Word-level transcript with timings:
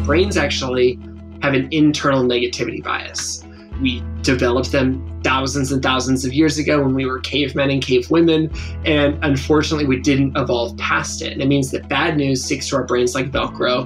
brains 0.00 0.36
actually 0.36 0.98
have 1.42 1.54
an 1.54 1.68
internal 1.70 2.22
negativity 2.22 2.82
bias. 2.82 3.44
We 3.80 4.02
developed 4.22 4.72
them 4.72 5.20
thousands 5.22 5.72
and 5.72 5.82
thousands 5.82 6.24
of 6.24 6.34
years 6.34 6.58
ago 6.58 6.82
when 6.82 6.94
we 6.94 7.06
were 7.06 7.18
cavemen 7.20 7.70
and 7.70 7.82
cave 7.82 8.10
women, 8.10 8.52
and 8.84 9.18
unfortunately, 9.22 9.86
we 9.86 10.00
didn't 10.00 10.36
evolve 10.36 10.76
past 10.76 11.22
it. 11.22 11.32
And 11.32 11.40
it 11.40 11.48
means 11.48 11.70
that 11.70 11.88
bad 11.88 12.16
news 12.16 12.44
sticks 12.44 12.68
to 12.68 12.76
our 12.76 12.84
brains 12.84 13.14
like 13.14 13.30
Velcro, 13.30 13.84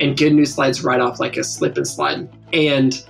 and 0.00 0.16
good 0.16 0.32
news 0.32 0.54
slides 0.54 0.84
right 0.84 1.00
off 1.00 1.20
like 1.20 1.36
a 1.36 1.44
slip 1.44 1.76
and 1.76 1.86
slide. 1.86 2.28
And 2.52 3.04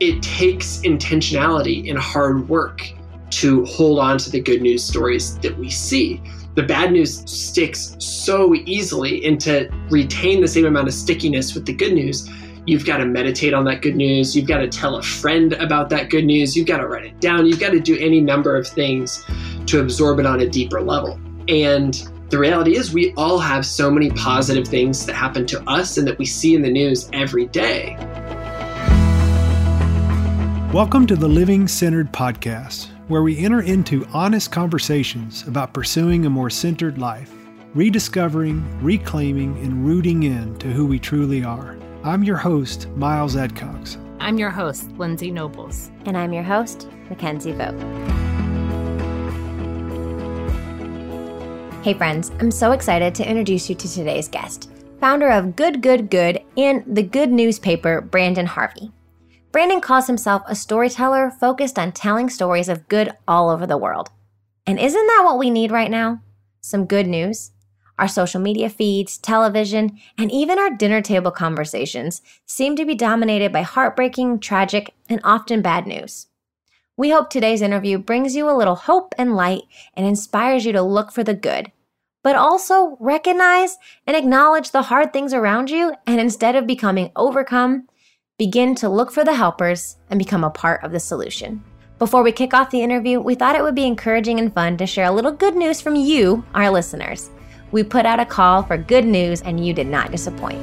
it 0.00 0.22
takes 0.22 0.78
intentionality 0.78 1.90
and 1.90 1.98
hard 1.98 2.48
work 2.48 2.92
to 3.30 3.64
hold 3.66 3.98
on 3.98 4.18
to 4.18 4.30
the 4.30 4.40
good 4.40 4.62
news 4.62 4.82
stories 4.82 5.38
that 5.38 5.56
we 5.58 5.70
see. 5.70 6.20
The 6.58 6.64
bad 6.64 6.90
news 6.90 7.22
sticks 7.30 7.94
so 8.00 8.52
easily, 8.52 9.24
and 9.24 9.40
to 9.42 9.70
retain 9.90 10.40
the 10.40 10.48
same 10.48 10.64
amount 10.64 10.88
of 10.88 10.94
stickiness 10.94 11.54
with 11.54 11.66
the 11.66 11.72
good 11.72 11.92
news, 11.92 12.28
you've 12.66 12.84
got 12.84 12.96
to 12.96 13.04
meditate 13.04 13.54
on 13.54 13.64
that 13.66 13.80
good 13.80 13.94
news. 13.94 14.34
You've 14.34 14.48
got 14.48 14.58
to 14.58 14.66
tell 14.66 14.96
a 14.96 15.02
friend 15.04 15.52
about 15.52 15.88
that 15.90 16.10
good 16.10 16.24
news. 16.24 16.56
You've 16.56 16.66
got 16.66 16.78
to 16.78 16.88
write 16.88 17.04
it 17.04 17.20
down. 17.20 17.46
You've 17.46 17.60
got 17.60 17.70
to 17.70 17.78
do 17.78 17.96
any 17.98 18.20
number 18.20 18.56
of 18.56 18.66
things 18.66 19.24
to 19.66 19.80
absorb 19.80 20.18
it 20.18 20.26
on 20.26 20.40
a 20.40 20.48
deeper 20.48 20.80
level. 20.80 21.20
And 21.46 21.94
the 22.28 22.38
reality 22.40 22.76
is, 22.76 22.92
we 22.92 23.14
all 23.14 23.38
have 23.38 23.64
so 23.64 23.88
many 23.88 24.10
positive 24.10 24.66
things 24.66 25.06
that 25.06 25.14
happen 25.14 25.46
to 25.46 25.62
us 25.70 25.96
and 25.96 26.08
that 26.08 26.18
we 26.18 26.26
see 26.26 26.56
in 26.56 26.62
the 26.62 26.72
news 26.72 27.08
every 27.12 27.46
day. 27.46 27.94
Welcome 30.72 31.06
to 31.06 31.14
the 31.14 31.28
Living 31.28 31.68
Centered 31.68 32.12
Podcast, 32.12 32.88
where 33.08 33.22
we 33.22 33.38
enter 33.38 33.62
into 33.62 34.06
honest 34.12 34.52
conversations 34.52 35.46
about 35.48 35.72
pursuing 35.72 36.26
a 36.26 36.30
more 36.30 36.50
centered 36.50 36.98
life, 36.98 37.32
rediscovering, 37.74 38.62
reclaiming, 38.82 39.56
and 39.58 39.84
rooting 39.84 40.24
in 40.24 40.56
to 40.58 40.68
who 40.68 40.86
we 40.86 40.98
truly 40.98 41.42
are. 41.42 41.78
I'm 42.04 42.22
your 42.22 42.36
host, 42.36 42.88
Miles 42.90 43.34
Adcox. 43.34 43.96
I'm 44.20 44.38
your 44.38 44.50
host, 44.50 44.90
Lindsey 44.98 45.30
Nobles. 45.30 45.90
And 46.04 46.16
I'm 46.16 46.32
your 46.32 46.42
host, 46.42 46.88
Mackenzie 47.08 47.52
Vogt. 47.52 47.80
Hey, 51.82 51.94
friends, 51.94 52.30
I'm 52.40 52.50
so 52.50 52.72
excited 52.72 53.14
to 53.14 53.28
introduce 53.28 53.70
you 53.70 53.74
to 53.76 53.88
today's 53.90 54.28
guest, 54.28 54.70
founder 55.00 55.30
of 55.30 55.56
Good, 55.56 55.80
Good, 55.80 56.10
Good 56.10 56.42
and 56.58 56.84
the 56.86 57.02
Good 57.02 57.30
newspaper, 57.30 58.02
Branden 58.02 58.44
Harvey. 58.44 58.92
Branden 59.58 59.82
calls 59.82 60.06
himself 60.06 60.42
a 60.46 60.54
storyteller 60.54 61.32
focused 61.32 61.80
on 61.80 61.90
telling 61.90 62.30
stories 62.30 62.68
of 62.68 62.86
good 62.86 63.10
all 63.26 63.50
over 63.50 63.66
the 63.66 63.76
world. 63.76 64.08
And 64.64 64.78
isn't 64.78 65.06
that 65.08 65.22
what 65.24 65.36
we 65.36 65.50
need 65.50 65.72
right 65.72 65.90
now? 65.90 66.22
Some 66.60 66.86
good 66.86 67.08
news. 67.08 67.50
Our 67.98 68.06
social 68.06 68.40
media 68.40 68.70
feeds, 68.70 69.18
television, 69.18 69.98
and 70.16 70.30
even 70.30 70.60
our 70.60 70.70
dinner 70.70 71.02
table 71.02 71.32
conversations 71.32 72.22
seem 72.46 72.76
to 72.76 72.86
be 72.86 72.94
dominated 72.94 73.50
by 73.52 73.62
heartbreaking, 73.62 74.38
tragic, 74.38 74.94
and 75.08 75.20
often 75.24 75.60
bad 75.60 75.88
news. 75.88 76.28
We 76.96 77.10
hope 77.10 77.28
today's 77.28 77.60
interview 77.60 77.98
brings 77.98 78.36
you 78.36 78.48
a 78.48 78.54
little 78.56 78.76
hope 78.76 79.12
and 79.18 79.34
light 79.34 79.62
and 79.94 80.06
inspires 80.06 80.66
you 80.66 80.72
to 80.72 80.82
look 80.82 81.10
for 81.10 81.24
the 81.24 81.34
good, 81.34 81.72
but 82.22 82.36
also 82.36 82.96
recognize 83.00 83.76
and 84.06 84.16
acknowledge 84.16 84.70
the 84.70 84.82
hard 84.82 85.12
things 85.12 85.34
around 85.34 85.68
you 85.68 85.94
and 86.06 86.20
instead 86.20 86.54
of 86.54 86.64
becoming 86.64 87.10
overcome, 87.16 87.88
begin 88.38 88.72
to 88.72 88.88
look 88.88 89.10
for 89.10 89.24
the 89.24 89.34
helpers 89.34 89.96
and 90.10 90.16
become 90.16 90.44
a 90.44 90.50
part 90.50 90.84
of 90.84 90.92
the 90.92 91.00
solution. 91.00 91.60
Before 91.98 92.22
we 92.22 92.30
kick 92.30 92.54
off 92.54 92.70
the 92.70 92.84
interview, 92.84 93.18
we 93.18 93.34
thought 93.34 93.56
it 93.56 93.64
would 93.64 93.74
be 93.74 93.84
encouraging 93.84 94.38
and 94.38 94.54
fun 94.54 94.76
to 94.76 94.86
share 94.86 95.06
a 95.06 95.10
little 95.10 95.32
good 95.32 95.56
news 95.56 95.80
from 95.80 95.96
you, 95.96 96.44
our 96.54 96.70
listeners. 96.70 97.30
We 97.72 97.82
put 97.82 98.06
out 98.06 98.20
a 98.20 98.24
call 98.24 98.62
for 98.62 98.76
good 98.76 99.04
news 99.04 99.42
and 99.42 99.66
you 99.66 99.74
did 99.74 99.88
not 99.88 100.12
disappoint. 100.12 100.62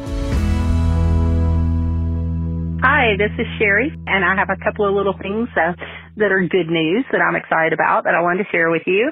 Hi, 2.81 3.17
this 3.17 3.31
is 3.37 3.45
Sherry, 3.59 3.91
and 4.07 4.23
I 4.23 4.35
have 4.35 4.49
a 4.49 4.63
couple 4.63 4.87
of 4.87 4.95
little 4.95 5.17
things 5.21 5.49
uh, 5.57 5.73
that 6.15 6.31
are 6.31 6.47
good 6.47 6.69
news 6.69 7.03
that 7.11 7.19
I'm 7.19 7.35
excited 7.35 7.73
about 7.73 8.05
that 8.05 8.15
I 8.15 8.21
wanted 8.21 8.45
to 8.45 8.49
share 8.51 8.69
with 8.69 8.83
you. 8.85 9.11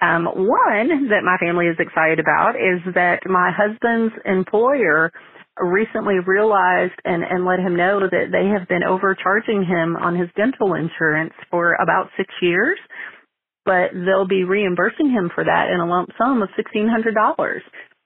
Um, 0.00 0.26
one 0.26 1.08
that 1.08 1.24
my 1.24 1.36
family 1.38 1.66
is 1.66 1.76
excited 1.80 2.20
about 2.20 2.54
is 2.54 2.78
that 2.94 3.26
my 3.26 3.50
husband's 3.50 4.14
employer 4.24 5.10
recently 5.58 6.18
realized 6.26 6.98
and, 7.04 7.22
and 7.22 7.44
let 7.44 7.60
him 7.60 7.76
know 7.76 8.00
that 8.00 8.30
they 8.32 8.48
have 8.48 8.68
been 8.68 8.82
overcharging 8.82 9.64
him 9.64 9.96
on 9.96 10.16
his 10.16 10.28
dental 10.36 10.74
insurance 10.74 11.34
for 11.50 11.74
about 11.74 12.10
six 12.16 12.32
years, 12.42 12.78
but 13.64 13.90
they'll 13.94 14.28
be 14.28 14.44
reimbursing 14.44 15.10
him 15.10 15.30
for 15.34 15.44
that 15.44 15.70
in 15.72 15.80
a 15.80 15.86
lump 15.86 16.10
sum 16.18 16.42
of 16.42 16.48
$1,600. 16.58 17.60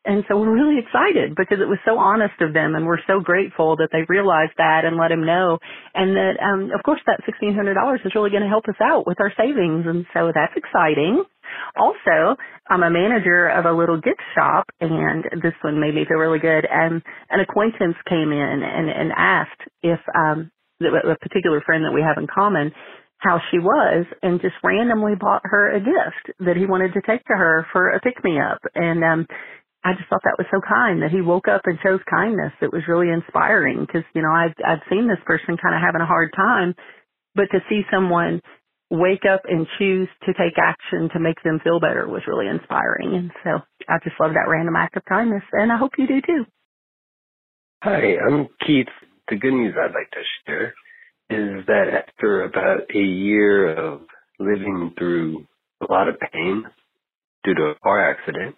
And 0.04 0.24
so 0.28 0.38
we're 0.38 0.54
really 0.54 0.80
excited 0.80 1.36
because 1.36 1.60
it 1.60 1.68
was 1.68 1.78
so 1.84 1.98
honest 1.98 2.40
of 2.40 2.54
them 2.54 2.76
and 2.76 2.86
we're 2.86 3.04
so 3.06 3.20
grateful 3.20 3.76
that 3.76 3.90
they 3.92 4.08
realized 4.08 4.56
that 4.56 4.84
and 4.84 4.96
let 4.96 5.12
him 5.12 5.26
know. 5.26 5.58
And 5.94 6.16
that, 6.16 6.40
um, 6.40 6.70
of 6.72 6.82
course, 6.82 7.00
that 7.06 7.20
$1,600 7.28 8.06
is 8.06 8.14
really 8.14 8.30
going 8.30 8.42
to 8.42 8.48
help 8.48 8.64
us 8.68 8.80
out 8.80 9.06
with 9.06 9.20
our 9.20 9.32
savings. 9.36 9.84
And 9.86 10.06
so 10.14 10.32
that's 10.34 10.56
exciting. 10.56 11.24
Also, 11.76 12.36
I'm 12.70 12.82
a 12.82 12.90
manager 12.90 13.48
of 13.48 13.66
a 13.66 13.72
little 13.72 14.00
gift 14.00 14.22
shop, 14.34 14.66
and 14.80 15.24
this 15.42 15.54
one 15.62 15.80
made 15.80 15.94
me 15.94 16.04
feel 16.08 16.18
really 16.18 16.40
good. 16.40 16.66
And 16.70 17.02
an 17.30 17.40
acquaintance 17.40 17.96
came 18.08 18.32
in 18.32 18.62
and, 18.64 18.90
and 18.90 19.12
asked 19.16 19.62
if 19.82 20.00
um, 20.14 20.50
a 20.82 21.16
particular 21.20 21.62
friend 21.66 21.84
that 21.84 21.92
we 21.94 22.02
have 22.02 22.18
in 22.18 22.26
common 22.32 22.72
how 23.18 23.40
she 23.50 23.58
was 23.58 24.06
and 24.22 24.40
just 24.40 24.54
randomly 24.64 25.14
bought 25.20 25.42
her 25.44 25.74
a 25.76 25.80
gift 25.80 26.38
that 26.40 26.56
he 26.56 26.66
wanted 26.66 26.92
to 26.94 27.02
take 27.02 27.24
to 27.26 27.34
her 27.34 27.66
for 27.72 27.90
a 27.90 28.00
pick 28.00 28.22
me 28.24 28.38
up 28.40 28.60
and 28.76 29.04
um 29.04 29.26
I 29.84 29.94
just 29.94 30.10
thought 30.10 30.22
that 30.24 30.36
was 30.38 30.48
so 30.52 30.60
kind 30.60 31.02
that 31.02 31.12
he 31.12 31.22
woke 31.22 31.48
up 31.48 31.62
and 31.64 31.78
shows 31.82 32.00
kindness. 32.10 32.52
It 32.62 32.72
was 32.74 32.84
really 32.88 33.10
inspiring 33.10 33.80
because, 33.86 34.04
you 34.14 34.22
know, 34.22 34.32
I've, 34.32 34.52
I've 34.66 34.84
seen 34.90 35.08
this 35.08 35.22
person 35.26 35.56
kind 35.56 35.74
of 35.74 35.80
having 35.82 36.02
a 36.02 36.06
hard 36.06 36.32
time, 36.36 36.76
but 37.34 37.46
to 37.52 37.60
see 37.68 37.82
someone 37.92 38.42
wake 38.90 39.24
up 39.30 39.42
and 39.48 39.66
choose 39.78 40.08
to 40.24 40.32
take 40.32 40.58
action 40.58 41.10
to 41.12 41.20
make 41.20 41.42
them 41.42 41.60
feel 41.62 41.80
better 41.80 42.08
was 42.08 42.22
really 42.26 42.48
inspiring. 42.48 43.14
And 43.14 43.30
so 43.44 43.50
I 43.88 43.98
just 44.02 44.18
love 44.18 44.32
that 44.32 44.48
random 44.48 44.76
act 44.76 44.96
of 44.96 45.04
kindness, 45.04 45.42
and 45.52 45.70
I 45.70 45.76
hope 45.76 45.92
you 45.98 46.06
do 46.06 46.20
too. 46.20 46.44
Hi, 47.82 48.16
I'm 48.26 48.48
Keith. 48.66 48.88
The 49.28 49.36
good 49.36 49.52
news 49.52 49.74
I'd 49.76 49.94
like 49.94 50.10
to 50.12 50.22
share 50.46 50.74
is 51.30 51.66
that 51.66 52.04
after 52.08 52.44
about 52.44 52.90
a 52.94 52.98
year 52.98 53.74
of 53.74 54.00
living 54.38 54.92
through 54.98 55.46
a 55.86 55.92
lot 55.92 56.08
of 56.08 56.16
pain 56.32 56.64
due 57.44 57.54
to 57.54 57.62
a 57.64 57.78
car 57.82 58.10
accident, 58.10 58.56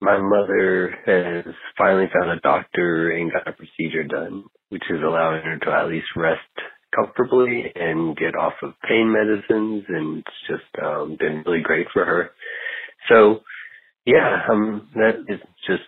my 0.00 0.18
mother 0.18 0.96
has 1.06 1.54
finally 1.78 2.06
found 2.12 2.30
a 2.30 2.40
doctor 2.40 3.10
and 3.10 3.30
got 3.30 3.46
a 3.46 3.52
procedure 3.52 4.04
done, 4.04 4.44
which 4.70 4.82
is 4.90 5.02
allowing 5.06 5.42
her 5.42 5.58
to 5.58 5.70
at 5.70 5.88
least 5.88 6.06
rest 6.16 6.40
comfortably 6.94 7.72
and 7.74 8.16
get 8.16 8.36
off 8.36 8.54
of 8.62 8.74
pain 8.88 9.12
medicines 9.12 9.84
and 9.88 10.18
it's 10.18 10.36
just 10.48 10.84
um 10.84 11.16
been 11.18 11.42
really 11.46 11.62
great 11.62 11.86
for 11.92 12.04
her. 12.04 12.30
So 13.08 13.40
yeah, 14.06 14.42
um 14.50 14.88
that 14.94 15.24
is 15.28 15.40
just 15.66 15.82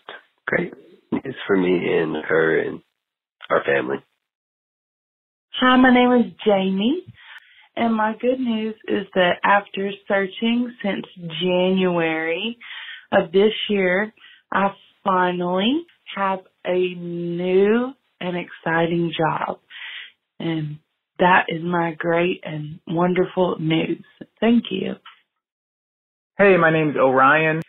great 0.47 0.73
news 1.13 1.37
for 1.47 1.57
me 1.57 1.93
and 1.93 2.17
her 2.25 2.61
and 2.61 2.81
our 3.51 3.63
family. 3.65 3.99
Hi, 5.61 5.77
my 5.77 5.93
name 5.93 6.13
is 6.13 6.33
Jamie 6.45 7.05
and 7.77 7.95
my 7.95 8.15
good 8.21 8.39
news 8.39 8.75
is 8.89 9.07
that 9.15 9.39
after 9.43 9.91
searching 10.07 10.73
since 10.83 11.05
January 11.43 12.57
of 13.13 13.33
this 13.33 13.53
year, 13.69 14.13
I 14.53 14.69
finally 15.03 15.85
have 16.15 16.41
a 16.65 16.95
new 16.95 17.93
and 18.21 18.37
exciting 18.37 19.13
job. 19.17 19.59
And 20.39 20.79
that 21.19 21.47
is 21.49 21.63
my 21.63 21.95
great 21.99 22.41
and 22.45 22.81
wonderful 22.87 23.57
news. 23.59 24.05
Thank 24.41 24.65
you. 24.71 24.95
Hey, 26.39 26.57
my 26.57 26.71
name 26.71 26.91
is 26.91 26.97
Orion. 26.97 27.63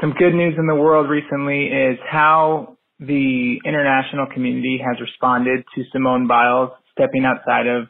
Some 0.00 0.12
good 0.18 0.34
news 0.34 0.54
in 0.58 0.66
the 0.66 0.74
world 0.74 1.10
recently 1.10 1.66
is 1.66 1.98
how 2.08 2.76
the 3.00 3.56
international 3.64 4.26
community 4.32 4.80
has 4.84 5.00
responded 5.00 5.64
to 5.74 5.82
Simone 5.92 6.26
Biles 6.26 6.70
stepping 6.92 7.24
outside 7.24 7.66
of 7.66 7.88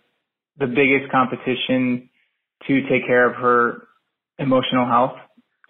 the 0.59 0.67
biggest 0.67 1.11
competition 1.13 2.09
to 2.67 2.81
take 2.89 3.07
care 3.07 3.29
of 3.29 3.37
her 3.37 3.89
emotional 4.39 4.87
health, 4.87 5.17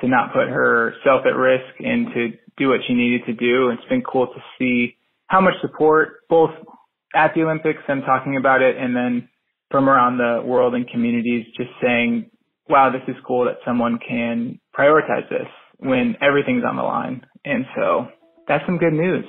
to 0.00 0.08
not 0.08 0.32
put 0.32 0.48
herself 0.48 1.22
at 1.26 1.36
risk 1.36 1.80
and 1.80 2.06
to 2.14 2.28
do 2.56 2.68
what 2.68 2.80
she 2.86 2.94
needed 2.94 3.22
to 3.26 3.32
do. 3.32 3.70
It's 3.70 3.88
been 3.88 4.02
cool 4.02 4.28
to 4.28 4.40
see 4.58 4.96
how 5.26 5.40
much 5.40 5.54
support 5.60 6.28
both 6.28 6.50
at 7.14 7.32
the 7.34 7.42
Olympics, 7.42 7.82
and 7.88 8.02
talking 8.04 8.36
about 8.36 8.62
it, 8.62 8.76
and 8.76 8.94
then 8.94 9.28
from 9.70 9.88
around 9.88 10.18
the 10.18 10.42
world 10.44 10.74
and 10.74 10.88
communities 10.88 11.46
just 11.56 11.70
saying, 11.82 12.30
wow, 12.68 12.90
this 12.90 13.02
is 13.08 13.20
cool 13.26 13.44
that 13.44 13.56
someone 13.64 13.98
can 14.06 14.58
prioritize 14.76 15.28
this 15.28 15.48
when 15.78 16.16
everything's 16.20 16.64
on 16.64 16.76
the 16.76 16.82
line. 16.82 17.24
And 17.44 17.64
so 17.76 18.08
that's 18.48 18.64
some 18.66 18.78
good 18.78 18.92
news 18.92 19.24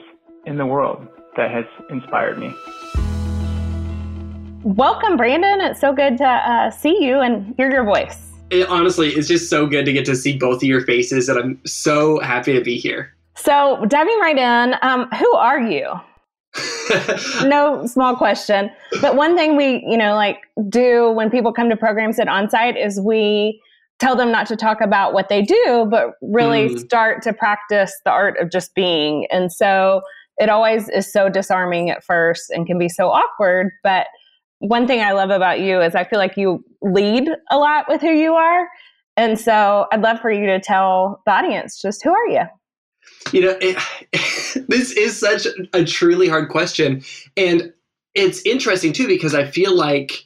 in 0.46 0.58
the 0.58 0.66
world 0.66 1.08
that 1.36 1.52
has 1.52 1.66
inspired 1.90 2.38
me. 2.38 2.54
Welcome, 4.64 5.18
Branden. 5.18 5.68
It's 5.70 5.80
so 5.80 5.94
good 5.94 6.18
to 6.18 6.26
uh, 6.26 6.72
see 6.72 6.98
you 7.02 7.20
and 7.20 7.54
hear 7.58 7.72
your 7.72 7.84
voice. 7.84 8.32
It, 8.50 8.68
honestly, 8.70 9.10
it's 9.10 9.28
just 9.28 9.50
so 9.50 9.68
good 9.68 9.86
to 9.86 9.94
get 9.94 10.06
to 10.06 10.16
see 10.16 10.38
both 10.38 10.58
of 10.58 10.64
your 10.64 10.82
faces, 10.82 11.30
and 11.30 11.38
I'm 11.38 11.62
so 11.66 12.20
happy 12.20 12.54
to 12.54 12.62
be 12.62 12.78
here. 12.78 13.14
So, 13.36 13.84
diving 13.88 14.18
right 14.20 14.38
in, 14.38 14.76
um, 14.82 15.10
who 15.20 15.34
are 15.34 15.60
you? 15.60 15.92
No 17.44 17.86
small 17.86 18.16
question. 18.16 18.70
But 19.02 19.16
one 19.16 19.36
thing 19.36 19.56
we, 19.56 19.84
you 19.88 19.98
know, 19.98 20.16
like 20.16 20.38
do 20.70 21.12
when 21.12 21.30
people 21.30 21.52
come 21.52 21.70
to 21.70 21.78
programs 21.78 22.20
at 22.20 22.28
onsite 22.28 22.84
is 22.84 23.00
we 23.00 23.62
tell 24.00 24.16
them 24.16 24.32
not 24.32 24.48
to 24.48 24.56
talk 24.56 24.82
about 24.82 25.14
what 25.14 25.30
they 25.30 25.42
do, 25.42 25.88
but 25.90 26.12
really 26.22 26.70
mm. 26.70 26.80
start 26.80 27.22
to 27.24 27.34
practice 27.34 27.94
the 28.04 28.12
art 28.12 28.38
of 28.40 28.52
just 28.52 28.76
being. 28.76 29.26
And 29.32 29.52
so 29.52 30.02
it 30.38 30.50
always 30.50 30.90
is 30.90 31.12
so 31.12 31.30
disarming 31.30 31.90
at 31.90 32.04
first 32.04 32.50
and 32.50 32.68
can 32.68 32.78
be 32.78 32.90
so 32.90 33.10
awkward. 33.10 33.72
But 33.84 34.08
one 34.60 34.88
thing 34.88 35.02
I 35.02 35.12
love 35.12 35.30
about 35.30 35.60
you 35.60 35.82
is 35.82 35.96
I 35.96 36.04
feel 36.04 36.20
like 36.20 36.38
you 36.38 36.64
lead 36.82 37.30
a 37.52 37.58
lot 37.58 37.86
with 37.88 38.02
who 38.02 38.12
you 38.12 38.34
are. 38.34 38.68
And 39.18 39.40
so 39.40 39.88
I'd 39.92 40.02
love 40.02 40.20
for 40.20 40.32
you 40.32 40.46
to 40.48 40.60
tell 40.60 41.22
the 41.26 41.32
audience 41.32 41.82
just 41.82 42.04
who 42.04 42.12
are 42.12 42.28
you? 42.28 42.44
You 43.32 43.42
know, 43.42 43.58
it, 43.62 43.78
this 44.68 44.92
is 44.92 45.20
such 45.20 45.48
a 45.74 45.84
truly 45.84 46.28
hard 46.28 46.50
question. 46.50 47.04
And 47.38 47.74
it's 48.14 48.42
interesting 48.46 48.94
too, 48.94 49.08
because 49.08 49.36
I 49.36 49.46
feel 49.46 49.76
like 49.76 50.26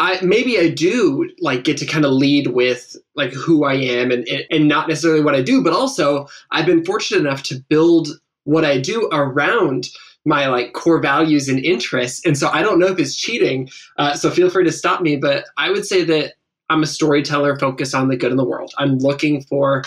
I 0.00 0.20
maybe 0.22 0.58
I 0.58 0.70
do 0.70 1.28
like 1.40 1.64
get 1.64 1.76
to 1.78 1.86
kind 1.86 2.04
of 2.04 2.12
lead 2.12 2.48
with 2.48 2.96
like 3.16 3.32
who 3.32 3.64
I 3.64 3.74
am 3.74 4.12
and, 4.12 4.28
and 4.50 4.68
not 4.68 4.88
necessarily 4.88 5.22
what 5.22 5.34
I 5.34 5.42
do, 5.42 5.62
but 5.62 5.72
also 5.72 6.28
I've 6.52 6.66
been 6.66 6.84
fortunate 6.84 7.20
enough 7.20 7.42
to 7.44 7.56
build 7.68 8.08
what 8.44 8.64
I 8.64 8.78
do 8.78 9.08
around 9.12 9.88
my 10.24 10.46
like 10.46 10.72
core 10.72 11.00
values 11.00 11.48
and 11.48 11.64
interests. 11.64 12.24
And 12.24 12.38
so 12.38 12.48
I 12.48 12.62
don't 12.62 12.78
know 12.78 12.86
if 12.86 12.98
it's 12.98 13.16
cheating. 13.16 13.68
Uh, 13.96 14.14
so 14.14 14.30
feel 14.30 14.50
free 14.50 14.64
to 14.64 14.72
stop 14.72 15.00
me. 15.00 15.16
But 15.16 15.46
I 15.56 15.70
would 15.70 15.86
say 15.86 16.04
that 16.04 16.34
I'm 16.70 16.82
a 16.82 16.86
storyteller 16.86 17.58
focused 17.58 17.94
on 17.94 18.08
the 18.08 18.16
good 18.16 18.30
in 18.30 18.36
the 18.36 18.44
world. 18.44 18.72
I'm 18.78 18.98
looking 18.98 19.42
for 19.42 19.84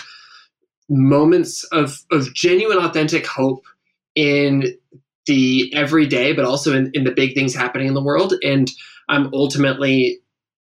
moments 0.92 1.64
of 1.64 2.04
of 2.10 2.32
genuine, 2.34 2.78
authentic 2.78 3.26
hope 3.26 3.64
in 4.14 4.76
the 5.26 5.72
everyday, 5.74 6.32
but 6.32 6.44
also 6.44 6.76
in, 6.76 6.90
in 6.94 7.04
the 7.04 7.12
big 7.12 7.34
things 7.34 7.54
happening 7.54 7.88
in 7.88 7.94
the 7.94 8.02
world. 8.02 8.34
And 8.42 8.70
I'm 9.08 9.32
ultimately 9.32 10.20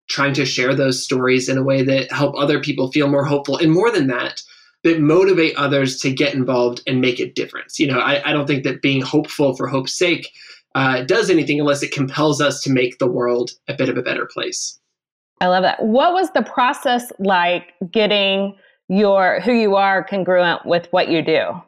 trying 0.10 0.34
to 0.34 0.46
share 0.46 0.76
those 0.76 1.04
stories 1.04 1.50
in 1.50 1.58
a 1.58 1.64
way 1.64 1.84
that 1.84 2.12
help 2.12 2.36
other 2.38 2.60
people 2.60 2.92
feel 2.92 3.08
more 3.08 3.24
hopeful. 3.24 3.58
And 3.58 3.72
more 3.72 3.92
than 3.92 4.08
that, 4.08 4.42
that 4.84 5.00
motivate 5.00 5.56
others 5.56 6.00
to 6.00 6.12
get 6.12 6.34
involved 6.34 6.82
and 6.88 7.02
make 7.02 7.20
a 7.20 7.32
difference. 7.32 7.80
You 7.80 7.88
know, 7.88 8.00
I, 8.00 8.30
I 8.30 8.34
don't 8.34 8.48
think 8.48 8.64
that 8.64 8.82
being 8.82 9.02
hopeful 9.02 9.56
for 9.56 9.68
hope's 9.68 9.98
sake 9.98 10.30
uh, 10.76 11.04
does 11.04 11.30
anything 11.30 11.60
unless 11.60 11.84
it 11.84 11.92
compels 11.92 12.42
us 12.42 12.62
to 12.64 12.72
make 12.72 12.98
the 12.98 13.08
world 13.08 13.52
a 13.68 13.74
bit 13.74 13.90
of 13.90 13.98
a 13.98 14.02
better 14.02 14.26
place. 14.26 14.80
I 15.42 15.48
love 15.48 15.64
that. 15.64 15.82
What 15.84 16.14
was 16.14 16.32
the 16.32 16.42
process 16.42 17.12
like 17.20 17.74
getting 17.92 18.56
your 18.90 19.40
who 19.40 19.54
you 19.54 19.76
are 19.76 20.04
congruent 20.04 20.66
with 20.66 20.88
what 20.92 21.10
you 21.10 21.22
do? 21.22 21.62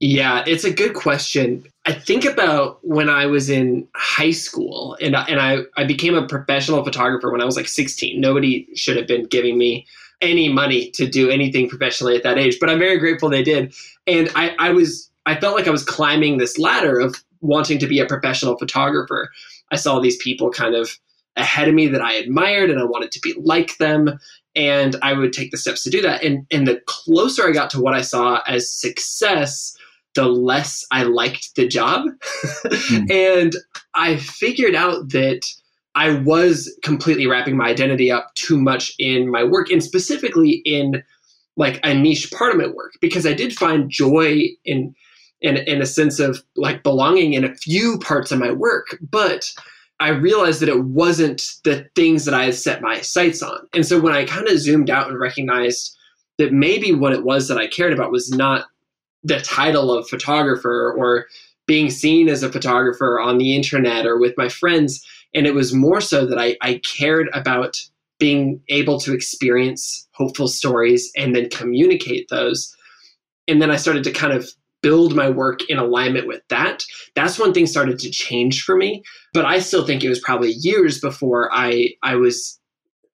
Yeah, 0.00 0.42
it's 0.46 0.64
a 0.64 0.72
good 0.72 0.94
question. 0.94 1.64
I 1.86 1.92
think 1.92 2.24
about 2.24 2.78
when 2.82 3.08
I 3.08 3.26
was 3.26 3.50
in 3.50 3.86
high 3.94 4.30
school 4.30 4.96
and, 5.00 5.14
and 5.14 5.40
I, 5.40 5.58
I 5.76 5.84
became 5.84 6.14
a 6.14 6.26
professional 6.26 6.82
photographer 6.84 7.30
when 7.30 7.40
I 7.40 7.44
was 7.44 7.56
like 7.56 7.68
16. 7.68 8.18
Nobody 8.18 8.66
should 8.74 8.96
have 8.96 9.06
been 9.06 9.26
giving 9.26 9.58
me 9.58 9.86
any 10.22 10.50
money 10.50 10.90
to 10.92 11.06
do 11.06 11.30
anything 11.30 11.68
professionally 11.68 12.16
at 12.16 12.22
that 12.22 12.38
age, 12.38 12.58
but 12.60 12.68
I'm 12.68 12.78
very 12.78 12.98
grateful 12.98 13.28
they 13.28 13.42
did. 13.42 13.74
And 14.06 14.30
I, 14.34 14.54
I 14.58 14.70
was 14.70 15.10
I 15.26 15.38
felt 15.38 15.54
like 15.54 15.68
I 15.68 15.70
was 15.70 15.84
climbing 15.84 16.38
this 16.38 16.58
ladder 16.58 16.98
of 16.98 17.22
wanting 17.40 17.78
to 17.78 17.86
be 17.86 18.00
a 18.00 18.06
professional 18.06 18.56
photographer. 18.56 19.30
I 19.70 19.76
saw 19.76 20.00
these 20.00 20.16
people 20.16 20.50
kind 20.50 20.74
of 20.74 20.98
ahead 21.36 21.68
of 21.68 21.74
me 21.74 21.86
that 21.88 22.02
I 22.02 22.14
admired 22.14 22.70
and 22.70 22.80
I 22.80 22.84
wanted 22.84 23.12
to 23.12 23.20
be 23.20 23.34
like 23.38 23.76
them. 23.78 24.18
And 24.56 24.96
I 25.02 25.12
would 25.12 25.32
take 25.32 25.50
the 25.50 25.56
steps 25.56 25.84
to 25.84 25.90
do 25.90 26.02
that. 26.02 26.22
And 26.24 26.46
and 26.50 26.66
the 26.66 26.80
closer 26.86 27.48
I 27.48 27.52
got 27.52 27.70
to 27.70 27.80
what 27.80 27.94
I 27.94 28.00
saw 28.00 28.40
as 28.46 28.72
success, 28.72 29.76
the 30.14 30.26
less 30.26 30.84
I 30.90 31.04
liked 31.04 31.54
the 31.56 31.68
job. 31.68 32.06
mm. 32.64 33.10
And 33.10 33.54
I 33.94 34.16
figured 34.16 34.74
out 34.74 35.10
that 35.10 35.42
I 35.94 36.14
was 36.20 36.72
completely 36.82 37.26
wrapping 37.26 37.56
my 37.56 37.66
identity 37.68 38.10
up 38.10 38.32
too 38.34 38.60
much 38.60 38.92
in 38.98 39.30
my 39.30 39.42
work 39.42 39.70
and 39.70 39.82
specifically 39.82 40.62
in 40.64 41.02
like 41.56 41.80
a 41.82 41.92
niche 41.92 42.30
part 42.30 42.52
of 42.52 42.58
my 42.58 42.68
work 42.68 42.92
because 43.00 43.26
I 43.26 43.32
did 43.32 43.52
find 43.52 43.90
joy 43.90 44.48
in 44.64 44.94
in, 45.40 45.56
in 45.56 45.80
a 45.80 45.86
sense 45.86 46.18
of 46.18 46.42
like 46.56 46.82
belonging 46.82 47.32
in 47.32 47.44
a 47.44 47.54
few 47.54 47.98
parts 47.98 48.30
of 48.30 48.38
my 48.38 48.52
work, 48.52 48.98
but 49.10 49.50
I 50.00 50.08
realized 50.08 50.60
that 50.60 50.68
it 50.68 50.84
wasn't 50.84 51.42
the 51.64 51.86
things 51.94 52.24
that 52.24 52.34
I 52.34 52.44
had 52.44 52.54
set 52.54 52.80
my 52.82 53.00
sights 53.02 53.42
on. 53.42 53.68
And 53.74 53.86
so 53.86 54.00
when 54.00 54.14
I 54.14 54.24
kind 54.24 54.48
of 54.48 54.58
zoomed 54.58 54.90
out 54.90 55.08
and 55.08 55.20
recognized 55.20 55.96
that 56.38 56.52
maybe 56.52 56.94
what 56.94 57.12
it 57.12 57.22
was 57.22 57.48
that 57.48 57.58
I 57.58 57.66
cared 57.68 57.92
about 57.92 58.10
was 58.10 58.30
not 58.30 58.66
the 59.22 59.40
title 59.40 59.92
of 59.92 60.08
photographer 60.08 60.94
or 60.96 61.26
being 61.66 61.90
seen 61.90 62.28
as 62.28 62.42
a 62.42 62.50
photographer 62.50 63.20
on 63.20 63.36
the 63.36 63.54
internet 63.54 64.06
or 64.06 64.18
with 64.18 64.36
my 64.36 64.48
friends, 64.48 65.06
and 65.34 65.46
it 65.46 65.54
was 65.54 65.74
more 65.74 66.00
so 66.00 66.26
that 66.26 66.38
I, 66.38 66.56
I 66.62 66.80
cared 66.82 67.28
about 67.34 67.76
being 68.18 68.60
able 68.68 68.98
to 69.00 69.14
experience 69.14 70.08
hopeful 70.12 70.48
stories 70.48 71.12
and 71.16 71.36
then 71.36 71.48
communicate 71.48 72.28
those. 72.28 72.74
And 73.46 73.60
then 73.60 73.70
I 73.70 73.76
started 73.76 74.02
to 74.04 74.12
kind 74.12 74.32
of 74.32 74.50
build 74.82 75.14
my 75.14 75.28
work 75.28 75.60
in 75.68 75.78
alignment 75.78 76.26
with 76.26 76.42
that. 76.48 76.84
That's 77.14 77.38
when 77.38 77.52
things 77.52 77.70
started 77.70 77.98
to 77.98 78.10
change 78.10 78.62
for 78.62 78.76
me. 78.76 79.02
But 79.32 79.44
I 79.44 79.58
still 79.58 79.86
think 79.86 80.02
it 80.02 80.08
was 80.08 80.20
probably 80.20 80.52
years 80.52 81.00
before 81.00 81.50
I 81.52 81.94
I 82.02 82.16
was 82.16 82.58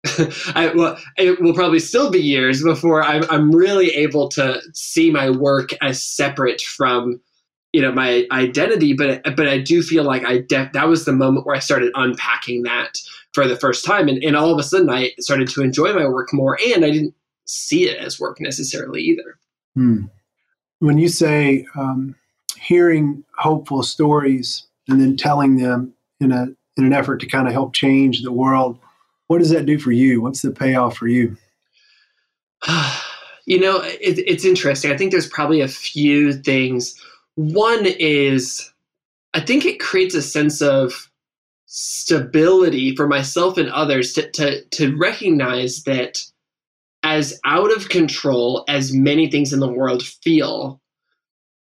I, 0.54 0.72
well, 0.74 0.98
it 1.16 1.40
will 1.40 1.54
probably 1.54 1.80
still 1.80 2.10
be 2.10 2.20
years 2.20 2.62
before 2.62 3.02
I'm, 3.02 3.24
I'm 3.28 3.50
really 3.50 3.90
able 3.90 4.28
to 4.30 4.60
see 4.72 5.10
my 5.10 5.30
work 5.30 5.70
as 5.82 6.02
separate 6.02 6.60
from 6.60 7.20
you 7.72 7.82
know 7.82 7.92
my 7.92 8.26
identity 8.32 8.94
but 8.94 9.22
but 9.36 9.48
i 9.48 9.58
do 9.58 9.82
feel 9.82 10.04
like 10.04 10.24
i 10.24 10.38
de- 10.38 10.70
that 10.72 10.88
was 10.88 11.04
the 11.04 11.12
moment 11.12 11.44
where 11.44 11.56
i 11.56 11.58
started 11.58 11.92
unpacking 11.94 12.62
that 12.62 12.96
for 13.34 13.46
the 13.46 13.56
first 13.56 13.84
time 13.84 14.08
and, 14.08 14.22
and 14.22 14.34
all 14.34 14.50
of 14.50 14.58
a 14.58 14.62
sudden 14.62 14.88
i 14.88 15.10
started 15.18 15.46
to 15.48 15.62
enjoy 15.62 15.92
my 15.92 16.06
work 16.06 16.32
more 16.32 16.58
and 16.68 16.84
i 16.84 16.90
didn't 16.90 17.14
see 17.44 17.86
it 17.86 17.98
as 17.98 18.18
work 18.18 18.40
necessarily 18.40 19.02
either 19.02 19.38
hmm. 19.74 20.04
When 20.80 20.98
you 20.98 21.08
say 21.08 21.66
um, 21.74 22.14
hearing 22.56 23.24
hopeful 23.36 23.82
stories 23.82 24.66
and 24.88 25.00
then 25.00 25.16
telling 25.16 25.56
them 25.56 25.92
in 26.20 26.32
a 26.32 26.46
in 26.78 26.84
an 26.84 26.92
effort 26.92 27.18
to 27.18 27.26
kind 27.26 27.46
of 27.46 27.54
help 27.54 27.72
change 27.72 28.22
the 28.22 28.32
world 28.32 28.78
what 29.26 29.38
does 29.38 29.50
that 29.50 29.66
do 29.66 29.78
for 29.78 29.92
you? 29.92 30.20
What's 30.20 30.42
the 30.42 30.50
payoff 30.50 30.96
for 30.96 31.08
you? 31.08 31.36
You 33.48 33.60
know 33.60 33.80
it, 33.80 34.18
it's 34.26 34.44
interesting. 34.44 34.90
I 34.90 34.96
think 34.96 35.12
there's 35.12 35.28
probably 35.28 35.60
a 35.60 35.68
few 35.68 36.32
things. 36.32 37.00
One 37.36 37.86
is 37.86 38.72
I 39.34 39.40
think 39.40 39.64
it 39.64 39.78
creates 39.78 40.16
a 40.16 40.20
sense 40.22 40.60
of 40.60 41.08
stability 41.66 42.96
for 42.96 43.06
myself 43.06 43.56
and 43.56 43.70
others 43.70 44.14
to, 44.14 44.28
to, 44.32 44.64
to 44.64 44.96
recognize 44.96 45.84
that 45.84 46.18
as 47.16 47.40
out 47.46 47.74
of 47.74 47.88
control 47.88 48.64
as 48.68 48.92
many 48.92 49.30
things 49.30 49.52
in 49.52 49.60
the 49.60 49.72
world 49.72 50.02
feel, 50.04 50.80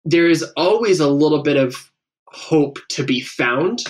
there 0.06 0.30
is 0.30 0.44
always 0.56 1.00
a 1.02 1.10
little 1.10 1.44
bit 1.44 1.58
of 1.58 1.92
hope 2.28 2.80
to 2.90 3.04
be 3.04 3.20
found 3.20 3.84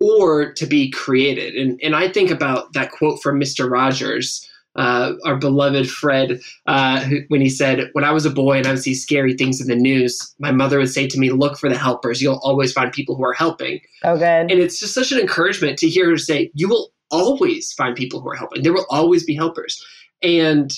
or 0.00 0.52
to 0.52 0.64
be 0.64 0.90
created. 0.90 1.56
And, 1.56 1.80
and 1.82 1.96
I 1.96 2.08
think 2.08 2.30
about 2.30 2.72
that 2.74 2.92
quote 2.92 3.20
from 3.20 3.40
Mr. 3.40 3.68
Rogers 3.68 4.48
uh, 4.76 5.14
our 5.24 5.36
beloved 5.36 5.90
Fred, 5.90 6.40
uh, 6.66 7.00
who, 7.00 7.18
when 7.28 7.40
he 7.40 7.48
said, 7.48 7.90
When 7.94 8.04
I 8.04 8.12
was 8.12 8.24
a 8.24 8.30
boy 8.30 8.58
and 8.58 8.66
I 8.66 8.70
would 8.70 8.82
see 8.82 8.94
scary 8.94 9.34
things 9.34 9.60
in 9.60 9.66
the 9.66 9.74
news, 9.74 10.34
my 10.38 10.52
mother 10.52 10.78
would 10.78 10.90
say 10.90 11.08
to 11.08 11.18
me, 11.18 11.30
Look 11.30 11.58
for 11.58 11.68
the 11.68 11.76
helpers. 11.76 12.22
You'll 12.22 12.40
always 12.44 12.72
find 12.72 12.92
people 12.92 13.16
who 13.16 13.24
are 13.24 13.32
helping. 13.32 13.80
Oh, 14.04 14.16
good. 14.16 14.22
And 14.22 14.52
it's 14.52 14.78
just 14.78 14.94
such 14.94 15.10
an 15.10 15.18
encouragement 15.18 15.78
to 15.78 15.88
hear 15.88 16.08
her 16.10 16.16
say, 16.16 16.52
You 16.54 16.68
will 16.68 16.92
always 17.10 17.72
find 17.72 17.96
people 17.96 18.20
who 18.20 18.28
are 18.28 18.36
helping. 18.36 18.62
There 18.62 18.72
will 18.72 18.86
always 18.88 19.24
be 19.24 19.34
helpers. 19.34 19.84
And 20.22 20.70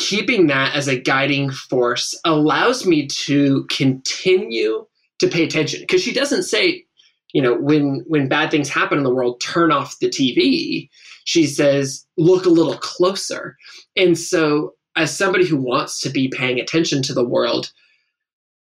keeping 0.00 0.46
that 0.46 0.74
as 0.74 0.88
a 0.88 0.98
guiding 0.98 1.50
force 1.50 2.18
allows 2.24 2.86
me 2.86 3.06
to 3.06 3.66
continue 3.70 4.86
to 5.18 5.28
pay 5.28 5.44
attention 5.44 5.80
because 5.80 6.02
she 6.02 6.12
doesn't 6.12 6.44
say 6.44 6.84
you 7.32 7.42
know 7.42 7.54
when 7.54 8.02
when 8.06 8.28
bad 8.28 8.50
things 8.50 8.68
happen 8.68 8.98
in 8.98 9.04
the 9.04 9.14
world 9.14 9.40
turn 9.40 9.70
off 9.70 9.98
the 10.00 10.08
tv 10.08 10.88
she 11.30 11.46
says, 11.46 12.04
look 12.16 12.44
a 12.44 12.50
little 12.50 12.76
closer. 12.76 13.56
And 13.96 14.18
so, 14.18 14.74
as 14.96 15.16
somebody 15.16 15.46
who 15.46 15.56
wants 15.56 16.00
to 16.00 16.10
be 16.10 16.28
paying 16.28 16.58
attention 16.58 17.02
to 17.02 17.14
the 17.14 17.24
world, 17.24 17.70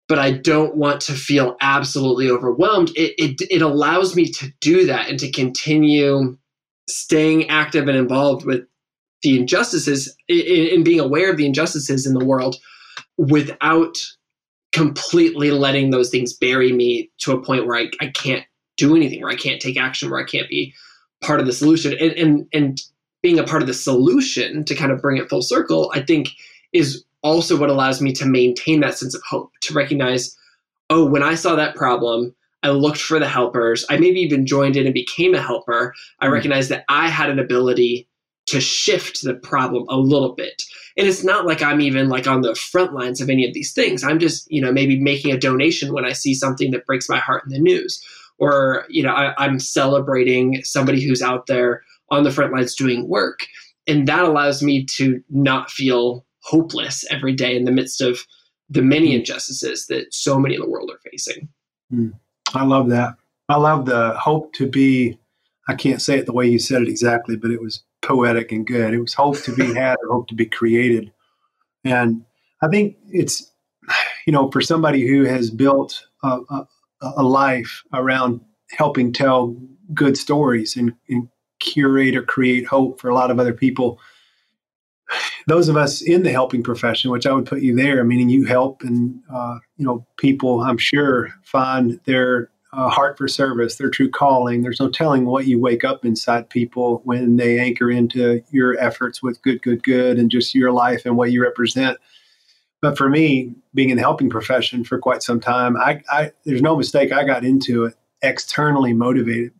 but 0.07 0.17
I 0.17 0.31
don't 0.31 0.75
want 0.75 1.01
to 1.01 1.13
feel 1.13 1.55
absolutely 1.61 2.29
overwhelmed, 2.29 2.89
it, 2.95 3.13
it, 3.19 3.47
it 3.51 3.61
allows 3.61 4.15
me 4.15 4.25
to 4.31 4.51
do 4.59 4.87
that 4.87 5.07
and 5.07 5.19
to 5.19 5.31
continue 5.31 6.35
staying 6.89 7.49
active 7.49 7.87
and 7.87 7.97
involved 7.97 8.43
with 8.43 8.61
the 9.23 9.39
injustices 9.39 10.15
and 10.29 10.85
being 10.85 10.99
aware 10.99 11.31
of 11.31 11.37
the 11.37 11.45
injustices 11.45 12.05
in 12.05 12.13
the 12.13 12.25
world 12.25 12.55
without 13.17 13.97
completely 14.71 15.51
letting 15.51 15.89
those 15.89 16.09
things 16.09 16.33
bury 16.33 16.71
me 16.71 17.09
to 17.19 17.31
a 17.31 17.41
point 17.41 17.65
where 17.65 17.77
I, 17.77 17.89
I 17.99 18.07
can't 18.07 18.45
do 18.77 18.95
anything, 18.95 19.21
where 19.21 19.31
I 19.31 19.35
can't 19.35 19.61
take 19.61 19.79
action, 19.79 20.11
where 20.11 20.19
I 20.19 20.25
can't 20.25 20.49
be 20.49 20.73
part 21.21 21.39
of 21.39 21.45
the 21.45 21.53
solution 21.53 21.93
and, 21.93 22.11
and 22.13 22.47
and 22.53 22.81
being 23.23 23.39
a 23.39 23.43
part 23.43 23.61
of 23.61 23.67
the 23.67 23.73
solution 23.73 24.63
to 24.63 24.75
kind 24.75 24.91
of 24.91 25.01
bring 25.01 25.17
it 25.17 25.29
full 25.29 25.41
circle 25.41 25.91
i 25.95 25.99
think 25.99 26.29
is 26.73 27.03
also 27.23 27.57
what 27.57 27.69
allows 27.69 28.01
me 28.01 28.13
to 28.13 28.25
maintain 28.25 28.79
that 28.81 28.97
sense 28.97 29.15
of 29.15 29.21
hope 29.27 29.51
to 29.61 29.73
recognize 29.73 30.35
oh 30.89 31.05
when 31.05 31.23
i 31.23 31.35
saw 31.35 31.55
that 31.55 31.75
problem 31.75 32.33
I 32.63 32.71
looked 32.71 32.99
for 32.99 33.19
the 33.19 33.27
helpers. 33.27 33.85
I 33.87 33.97
maybe 33.97 34.19
even 34.19 34.47
joined 34.47 34.75
in 34.75 34.85
and 34.85 34.93
became 34.93 35.35
a 35.35 35.41
helper. 35.41 35.93
I 36.19 36.25
mm-hmm. 36.25 36.33
recognized 36.33 36.69
that 36.69 36.85
I 36.89 37.07
had 37.07 37.29
an 37.29 37.37
ability 37.37 38.07
to 38.47 38.61
shift 38.61 39.21
the 39.23 39.35
problem 39.35 39.85
a 39.89 39.97
little 39.97 40.33
bit. 40.33 40.63
And 40.97 41.07
it's 41.07 41.23
not 41.23 41.45
like 41.45 41.61
I'm 41.61 41.81
even 41.81 42.09
like 42.09 42.27
on 42.27 42.41
the 42.41 42.55
front 42.55 42.93
lines 42.93 43.21
of 43.21 43.29
any 43.29 43.45
of 43.47 43.53
these 43.53 43.73
things. 43.73 44.03
I'm 44.03 44.19
just, 44.19 44.49
you 44.51 44.61
know, 44.61 44.71
maybe 44.71 44.99
making 44.99 45.31
a 45.31 45.37
donation 45.37 45.93
when 45.93 46.05
I 46.05 46.13
see 46.13 46.33
something 46.33 46.71
that 46.71 46.85
breaks 46.85 47.07
my 47.07 47.19
heart 47.19 47.43
in 47.45 47.51
the 47.51 47.59
news. 47.59 48.01
Or, 48.39 48.85
you 48.89 49.03
know, 49.03 49.11
I, 49.11 49.33
I'm 49.37 49.59
celebrating 49.59 50.63
somebody 50.63 51.05
who's 51.05 51.21
out 51.21 51.47
there 51.47 51.83
on 52.09 52.23
the 52.23 52.31
front 52.31 52.53
lines 52.53 52.75
doing 52.75 53.07
work. 53.07 53.45
And 53.85 54.07
that 54.07 54.23
allows 54.23 54.63
me 54.63 54.85
to 54.97 55.21
not 55.29 55.69
feel 55.69 56.25
hopeless 56.41 57.05
every 57.11 57.33
day 57.33 57.55
in 57.55 57.65
the 57.65 57.71
midst 57.71 58.01
of 58.01 58.25
the 58.69 58.81
many 58.81 59.11
hmm. 59.11 59.19
injustices 59.19 59.87
that 59.87 60.13
so 60.13 60.39
many 60.39 60.55
in 60.55 60.61
the 60.61 60.69
world 60.69 60.91
are 60.91 61.09
facing. 61.09 61.49
Mm. 61.93 62.13
I 62.53 62.65
love 62.65 62.89
that. 62.89 63.15
I 63.49 63.55
love 63.55 63.85
the 63.85 64.13
hope 64.13 64.53
to 64.53 64.67
be, 64.67 65.17
I 65.69 65.75
can't 65.75 66.01
say 66.01 66.17
it 66.17 66.25
the 66.25 66.33
way 66.33 66.47
you 66.47 66.59
said 66.59 66.81
it 66.81 66.89
exactly, 66.89 67.37
but 67.37 67.51
it 67.51 67.61
was 67.61 67.83
poetic 68.07 68.51
and 68.51 68.65
good. 68.65 68.93
It 68.93 69.01
was 69.01 69.13
hope 69.13 69.37
to 69.43 69.53
be 69.53 69.73
had 69.75 69.97
or 70.01 70.13
hope 70.13 70.27
to 70.29 70.35
be 70.35 70.45
created. 70.45 71.11
And 71.83 72.23
I 72.61 72.69
think 72.69 72.97
it's, 73.09 73.51
you 74.25 74.33
know, 74.33 74.49
for 74.49 74.61
somebody 74.61 75.05
who 75.05 75.25
has 75.25 75.51
built 75.51 76.07
a, 76.23 76.39
a, 76.49 76.67
a 77.01 77.23
life 77.23 77.83
around 77.93 78.41
helping 78.71 79.13
tell 79.13 79.55
good 79.93 80.17
stories 80.17 80.75
and, 80.75 80.93
and 81.09 81.27
curate 81.59 82.15
or 82.15 82.23
create 82.23 82.65
hope 82.65 82.99
for 82.99 83.09
a 83.09 83.13
lot 83.13 83.31
of 83.31 83.39
other 83.39 83.53
people, 83.53 83.99
those 85.47 85.69
of 85.69 85.77
us 85.77 86.01
in 86.01 86.23
the 86.23 86.31
helping 86.31 86.63
profession, 86.63 87.11
which 87.11 87.25
I 87.25 87.31
would 87.31 87.45
put 87.45 87.61
you 87.61 87.75
there, 87.75 88.03
meaning 88.03 88.29
you 88.29 88.45
help 88.45 88.83
and, 88.83 89.19
uh, 89.33 89.59
you 89.77 89.85
know, 89.85 90.05
people, 90.17 90.61
I'm 90.61 90.77
sure, 90.77 91.29
find 91.43 91.99
their 92.05 92.49
uh, 92.73 92.89
heart 92.89 93.17
for 93.17 93.27
service, 93.27 93.75
their 93.75 93.89
true 93.89 94.09
calling. 94.09 94.61
There's 94.61 94.79
no 94.79 94.89
telling 94.89 95.25
what 95.25 95.47
you 95.47 95.59
wake 95.59 95.83
up 95.83 96.03
inside 96.05 96.49
people 96.49 97.01
when 97.05 97.37
they 97.37 97.59
anchor 97.59 97.89
into 97.89 98.43
your 98.51 98.77
efforts 98.79 99.23
with 99.23 99.41
good, 99.41 99.61
good, 99.61 99.83
good, 99.83 100.17
and 100.17 100.29
just 100.29 100.53
your 100.53 100.71
life 100.71 101.05
and 101.05 101.15
what 101.15 101.31
you 101.31 101.41
represent. 101.41 101.97
But 102.81 102.97
for 102.97 103.09
me, 103.09 103.55
being 103.73 103.89
in 103.89 103.97
the 103.97 104.03
helping 104.03 104.29
profession 104.29 104.83
for 104.83 104.99
quite 104.99 105.23
some 105.23 105.39
time, 105.39 105.77
I, 105.77 106.01
I 106.09 106.31
there's 106.45 106.61
no 106.61 106.75
mistake 106.75 107.11
I 107.11 107.23
got 107.23 107.43
into 107.43 107.85
it 107.85 107.95
externally 108.21 108.93
motivated, 108.93 109.51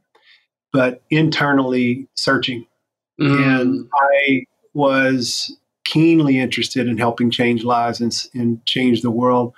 but 0.72 1.02
internally 1.10 2.08
searching. 2.16 2.68
Mm. 3.20 3.62
And 3.62 3.90
I 3.96 4.44
was 4.74 5.58
keenly 5.86 6.38
interested 6.38 6.88
in 6.88 6.98
helping 6.98 7.32
change 7.32 7.64
lives 7.64 8.02
and, 8.02 8.14
and 8.34 8.64
change 8.66 9.02
the 9.02 9.10
world. 9.10 9.54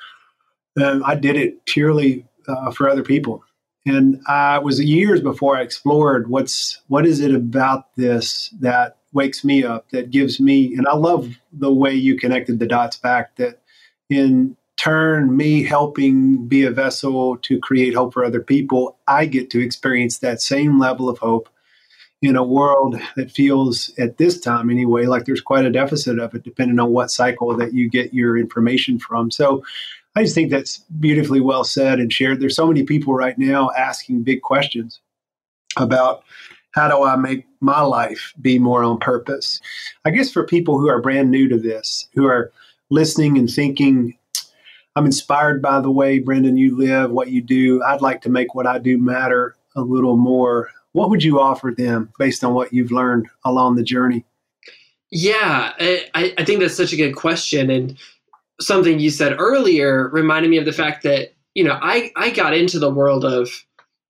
Um, 0.82 1.04
I 1.04 1.16
did 1.16 1.36
it 1.36 1.66
purely 1.66 2.26
uh, 2.50 2.72
for 2.72 2.90
other 2.90 3.04
people, 3.04 3.44
and 3.86 4.16
it 4.16 4.64
was 4.64 4.84
years 4.84 5.22
before 5.22 5.58
I 5.58 5.62
explored 5.62 6.30
what's 6.30 6.82
what 6.88 7.06
is 7.06 7.20
it 7.20 7.34
about 7.34 7.96
this 7.96 8.50
that 8.60 8.98
wakes 9.14 9.44
me 9.44 9.64
up, 9.64 9.90
that 9.90 10.12
gives 10.12 10.40
me, 10.40 10.76
and 10.76 10.88
I 10.88 10.96
love 10.96 11.38
the 11.52 11.74
way 11.74 11.94
you 11.94 12.18
connected 12.18 12.60
the 12.60 12.68
dots 12.68 12.98
back. 12.98 13.36
That 13.38 13.62
in 14.10 14.56
turn, 14.80 15.36
me 15.36 15.64
helping 15.64 16.48
be 16.48 16.64
a 16.64 16.72
vessel 16.72 17.38
to 17.38 17.60
create 17.60 17.94
hope 17.94 18.14
for 18.14 18.24
other 18.24 18.42
people, 18.42 18.98
I 19.08 19.26
get 19.26 19.50
to 19.52 19.60
experience 19.60 20.20
that 20.20 20.42
same 20.42 20.80
level 20.80 21.10
of 21.10 21.18
hope 21.18 21.50
in 22.22 22.36
a 22.36 22.44
world 22.44 23.00
that 23.16 23.32
feels 23.32 23.92
at 23.98 24.18
this 24.18 24.40
time 24.40 24.70
anyway 24.70 25.06
like 25.06 25.24
there's 25.24 25.42
quite 25.42 25.64
a 25.64 25.72
deficit 25.72 26.20
of 26.20 26.36
it 26.36 26.44
depending 26.44 26.78
on 26.78 26.92
what 26.92 27.10
cycle 27.10 27.56
that 27.56 27.74
you 27.74 27.90
get 27.90 28.14
your 28.14 28.38
information 28.38 29.00
from 29.00 29.32
so 29.32 29.64
i 30.16 30.24
just 30.24 30.36
think 30.36 30.50
that's 30.50 30.80
beautifully 31.00 31.40
well 31.40 31.64
said 31.64 32.00
and 32.00 32.12
shared 32.12 32.40
there's 32.40 32.56
so 32.56 32.68
many 32.68 32.84
people 32.84 33.14
right 33.14 33.38
now 33.38 33.70
asking 33.78 34.24
big 34.24 34.42
questions 34.42 35.00
about 35.78 36.24
how 36.72 36.88
do 36.88 37.04
i 37.04 37.16
make 37.16 37.46
my 37.62 37.82
life 37.82 38.34
be 38.42 38.60
more 38.60 38.84
on 38.84 38.98
purpose 39.00 39.60
i 40.06 40.10
guess 40.10 40.32
for 40.32 40.46
people 40.46 40.80
who 40.80 40.90
are 40.90 41.02
brand 41.02 41.32
new 41.32 41.48
to 41.48 41.58
this 41.58 42.08
who 42.14 42.26
are 42.26 42.52
listening 42.90 43.38
and 43.38 43.50
thinking 43.50 44.18
i'm 44.96 45.06
inspired 45.06 45.62
by 45.62 45.80
the 45.80 45.92
way 45.92 46.20
brendan 46.20 46.58
you 46.58 46.78
live 46.78 47.12
what 47.12 47.30
you 47.30 47.42
do 47.42 47.82
i'd 47.84 48.02
like 48.02 48.22
to 48.22 48.30
make 48.30 48.56
what 48.56 48.68
i 48.68 48.78
do 48.78 48.98
matter 48.98 49.56
a 49.76 49.82
little 49.82 50.18
more 50.18 50.70
what 50.94 51.10
would 51.10 51.24
you 51.24 51.40
offer 51.40 51.74
them 51.76 52.12
based 52.18 52.44
on 52.44 52.54
what 52.54 52.74
you've 52.74 52.92
learned 52.92 53.28
along 53.46 53.76
the 53.76 53.84
journey? 53.84 54.26
Yeah, 55.12 55.74
I, 55.80 56.34
I 56.38 56.46
think 56.46 56.60
that's 56.60 56.76
such 56.76 56.94
a 56.94 56.98
good 56.98 57.16
question. 57.16 57.70
And 57.70 57.98
something 58.62 59.00
you 59.00 59.10
said 59.10 59.36
earlier 59.40 60.10
reminded 60.10 60.50
me 60.50 60.58
of 60.58 60.66
the 60.66 60.74
fact 60.74 61.04
that, 61.04 61.34
you 61.54 61.64
know, 61.64 61.78
I, 61.82 62.12
I 62.16 62.30
got 62.30 62.54
into 62.54 62.80
the 62.80 62.94
world 62.94 63.26
of 63.26 63.50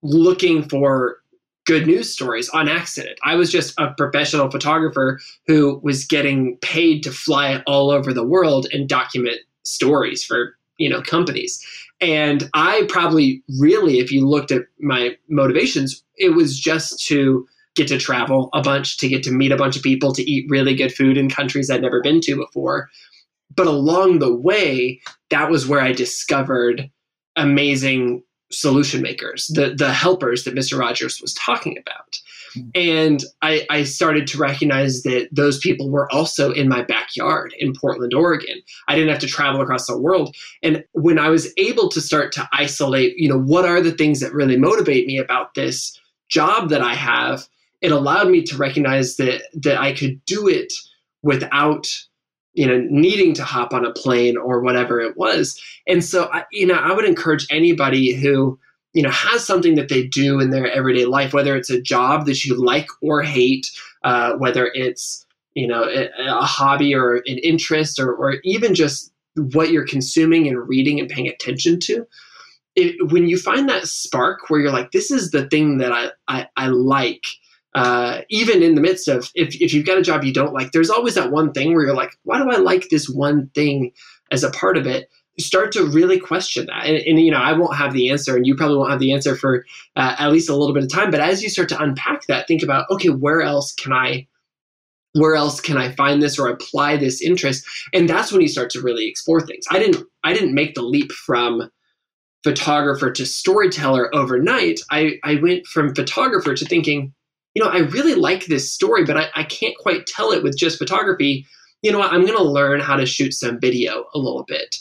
looking 0.01 0.67
for 0.67 1.17
good 1.65 1.85
news 1.85 2.11
stories 2.11 2.49
on 2.49 2.67
accident. 2.67 3.19
I 3.23 3.35
was 3.35 3.51
just 3.51 3.79
a 3.79 3.93
professional 3.95 4.49
photographer 4.49 5.19
who 5.45 5.79
was 5.83 6.05
getting 6.05 6.57
paid 6.57 7.03
to 7.03 7.11
fly 7.11 7.61
all 7.67 7.91
over 7.91 8.11
the 8.11 8.25
world 8.25 8.65
and 8.73 8.89
document 8.89 9.37
stories 9.65 10.23
for, 10.23 10.57
you 10.77 10.89
know, 10.89 11.01
companies. 11.01 11.63
And 12.01 12.49
I 12.53 12.87
probably 12.89 13.43
really, 13.59 13.99
if 13.99 14.11
you 14.11 14.27
looked 14.27 14.51
at 14.51 14.63
my 14.79 15.17
motivations, 15.27 16.03
it 16.15 16.29
was 16.29 16.59
just 16.59 17.05
to 17.07 17.45
get 17.75 17.87
to 17.89 17.99
travel 17.99 18.49
a 18.53 18.61
bunch, 18.61 18.97
to 18.97 19.07
get 19.07 19.21
to 19.23 19.31
meet 19.31 19.51
a 19.51 19.57
bunch 19.57 19.77
of 19.77 19.83
people, 19.83 20.11
to 20.13 20.23
eat 20.23 20.49
really 20.49 20.73
good 20.73 20.93
food 20.93 21.17
in 21.17 21.29
countries 21.29 21.69
I'd 21.69 21.81
never 21.81 22.01
been 22.01 22.19
to 22.21 22.35
before. 22.35 22.89
But 23.55 23.67
along 23.67 24.19
the 24.19 24.33
way, 24.33 25.01
that 25.29 25.49
was 25.49 25.67
where 25.67 25.81
I 25.81 25.91
discovered 25.91 26.89
amazing 27.35 28.23
solution 28.51 29.01
makers, 29.01 29.47
the 29.53 29.75
the 29.75 29.93
helpers 29.93 30.43
that 30.43 30.55
Mr. 30.55 30.77
Rogers 30.77 31.21
was 31.21 31.33
talking 31.33 31.77
about. 31.77 32.19
And 32.73 33.23
I, 33.41 33.65
I 33.69 33.83
started 33.83 34.25
to 34.27 34.37
recognize 34.37 35.03
that 35.03 35.29
those 35.31 35.59
people 35.59 35.89
were 35.89 36.11
also 36.11 36.51
in 36.51 36.67
my 36.67 36.81
backyard 36.81 37.53
in 37.59 37.73
Portland, 37.73 38.13
Oregon. 38.13 38.59
I 38.87 38.95
didn't 38.95 39.11
have 39.11 39.19
to 39.19 39.27
travel 39.27 39.61
across 39.61 39.87
the 39.87 39.97
world. 39.97 40.35
And 40.63 40.83
when 40.93 41.19
I 41.19 41.29
was 41.29 41.53
able 41.57 41.89
to 41.89 42.01
start 42.01 42.31
to 42.33 42.49
isolate, 42.51 43.17
you 43.17 43.29
know, 43.29 43.39
what 43.39 43.65
are 43.65 43.81
the 43.81 43.91
things 43.91 44.19
that 44.21 44.33
really 44.33 44.57
motivate 44.57 45.05
me 45.05 45.17
about 45.19 45.53
this 45.53 45.99
job 46.29 46.69
that 46.69 46.81
I 46.81 46.95
have, 46.95 47.47
it 47.81 47.91
allowed 47.91 48.29
me 48.29 48.43
to 48.43 48.57
recognize 48.57 49.17
that 49.17 49.43
that 49.53 49.79
I 49.79 49.93
could 49.93 50.23
do 50.25 50.47
it 50.47 50.73
without 51.21 51.87
you 52.53 52.65
know 52.65 52.79
needing 52.89 53.33
to 53.33 53.43
hop 53.43 53.73
on 53.73 53.85
a 53.85 53.93
plane 53.93 54.37
or 54.37 54.61
whatever 54.61 54.99
it 54.99 55.17
was. 55.17 55.61
And 55.87 56.03
so 56.03 56.29
I, 56.31 56.45
you 56.51 56.65
know 56.65 56.75
i 56.75 56.93
would 56.93 57.05
encourage 57.05 57.47
anybody 57.49 58.13
who 58.13 58.59
you 58.93 59.03
know 59.03 59.11
has 59.11 59.45
something 59.45 59.75
that 59.75 59.89
they 59.89 60.07
do 60.07 60.39
in 60.39 60.49
their 60.49 60.71
everyday 60.71 61.05
life 61.05 61.33
whether 61.33 61.55
it's 61.55 61.69
a 61.69 61.81
job 61.81 62.25
that 62.25 62.43
you 62.43 62.55
like 62.55 62.87
or 63.01 63.21
hate 63.21 63.69
uh, 64.03 64.33
whether 64.33 64.71
it's 64.73 65.25
you 65.53 65.67
know 65.67 65.83
a, 65.83 66.09
a, 66.27 66.45
hobby 66.45 66.93
or 66.93 67.17
an 67.25 67.37
interest 67.39 67.99
or, 67.99 68.13
or 68.13 68.37
even 68.43 68.73
just 68.73 69.11
what 69.35 69.71
you're 69.71 69.85
consuming 69.85 70.47
and 70.47 70.67
reading 70.67 70.99
and 70.99 71.09
paying 71.09 71.27
attention 71.27 71.79
to 71.79 72.05
it, 72.75 73.11
when 73.11 73.27
you 73.27 73.37
find 73.37 73.67
that 73.69 73.87
spark 73.87 74.49
where 74.49 74.59
you're 74.59 74.71
like 74.71 74.91
this 74.91 75.11
is 75.11 75.31
the 75.31 75.47
thing 75.47 75.77
that 75.77 75.91
i 75.91 76.09
i, 76.27 76.47
I 76.55 76.67
like 76.67 77.25
uh, 77.75 78.21
even 78.29 78.63
in 78.63 78.75
the 78.75 78.81
midst 78.81 79.07
of 79.07 79.29
if, 79.35 79.55
if 79.61 79.73
you've 79.73 79.85
got 79.85 79.97
a 79.97 80.01
job 80.01 80.23
you 80.23 80.33
don't 80.33 80.53
like 80.53 80.71
there's 80.71 80.89
always 80.89 81.15
that 81.15 81.31
one 81.31 81.51
thing 81.51 81.73
where 81.73 81.85
you're 81.85 81.95
like 81.95 82.11
why 82.23 82.37
do 82.37 82.49
i 82.49 82.57
like 82.57 82.89
this 82.89 83.07
one 83.07 83.49
thing 83.53 83.91
as 84.31 84.43
a 84.43 84.49
part 84.51 84.77
of 84.77 84.87
it 84.87 85.09
start 85.39 85.71
to 85.71 85.85
really 85.85 86.19
question 86.19 86.67
that. 86.67 86.85
And, 86.85 86.97
and, 86.97 87.19
you 87.19 87.31
know, 87.31 87.37
I 87.37 87.53
won't 87.53 87.75
have 87.75 87.93
the 87.93 88.09
answer, 88.09 88.35
and 88.35 88.45
you 88.45 88.55
probably 88.55 88.77
won't 88.77 88.91
have 88.91 88.99
the 88.99 89.13
answer 89.13 89.35
for 89.35 89.65
uh, 89.95 90.15
at 90.19 90.31
least 90.31 90.49
a 90.49 90.55
little 90.55 90.73
bit 90.73 90.83
of 90.83 90.91
time. 90.91 91.11
But 91.11 91.21
as 91.21 91.41
you 91.41 91.49
start 91.49 91.69
to 91.69 91.81
unpack 91.81 92.27
that, 92.27 92.47
think 92.47 92.63
about 92.63 92.89
okay, 92.91 93.09
where 93.09 93.41
else 93.41 93.73
can 93.73 93.93
I? 93.93 94.27
Where 95.13 95.35
else 95.35 95.59
can 95.59 95.77
I 95.77 95.91
find 95.93 96.21
this 96.21 96.37
or 96.37 96.49
apply 96.49 96.97
this 96.97 97.21
interest? 97.21 97.65
And 97.93 98.07
that's 98.07 98.31
when 98.31 98.41
you 98.41 98.47
start 98.47 98.69
to 98.71 98.81
really 98.81 99.07
explore 99.07 99.41
things. 99.41 99.65
I 99.71 99.79
didn't. 99.79 100.05
I 100.23 100.33
didn't 100.33 100.53
make 100.53 100.75
the 100.75 100.83
leap 100.83 101.11
from 101.11 101.69
photographer 102.43 103.11
to 103.11 103.25
storyteller 103.25 104.13
overnight. 104.15 104.79
I, 104.91 105.19
I 105.25 105.35
went 105.35 105.67
from 105.67 105.93
photographer 105.93 106.53
to 106.53 106.65
thinking, 106.65 107.13
you 107.55 107.63
know, 107.63 107.69
I 107.69 107.79
really 107.79 108.15
like 108.15 108.45
this 108.45 108.71
story, 108.71 109.05
but 109.05 109.17
I, 109.17 109.27
I 109.35 109.43
can't 109.43 109.77
quite 109.77 110.05
tell 110.07 110.31
it 110.31 110.43
with 110.43 110.57
just 110.57 110.77
photography. 110.77 111.45
You 111.81 111.91
know 111.91 111.99
what? 111.99 112.11
I'm 112.11 112.25
going 112.25 112.37
to 112.37 112.43
learn 112.43 112.79
how 112.79 112.95
to 112.95 113.05
shoot 113.05 113.33
some 113.33 113.59
video 113.59 114.05
a 114.13 114.19
little 114.19 114.43
bit. 114.43 114.75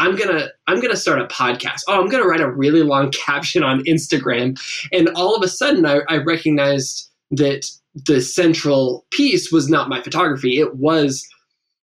I'm 0.00 0.16
gonna 0.16 0.48
I'm 0.66 0.80
gonna 0.80 0.96
start 0.96 1.20
a 1.20 1.26
podcast. 1.26 1.82
Oh, 1.86 2.00
I'm 2.00 2.08
gonna 2.08 2.24
write 2.24 2.40
a 2.40 2.50
really 2.50 2.82
long 2.82 3.10
caption 3.26 3.62
on 3.62 3.84
Instagram, 3.84 4.58
and 4.92 5.10
all 5.10 5.36
of 5.36 5.42
a 5.42 5.48
sudden 5.48 5.84
I, 5.84 6.00
I 6.08 6.16
recognized 6.16 7.10
that 7.32 7.66
the 7.94 8.20
central 8.20 9.04
piece 9.10 9.52
was 9.52 9.68
not 9.68 9.88
my 9.88 10.00
photography. 10.00 10.58
It 10.58 10.76
was 10.76 11.28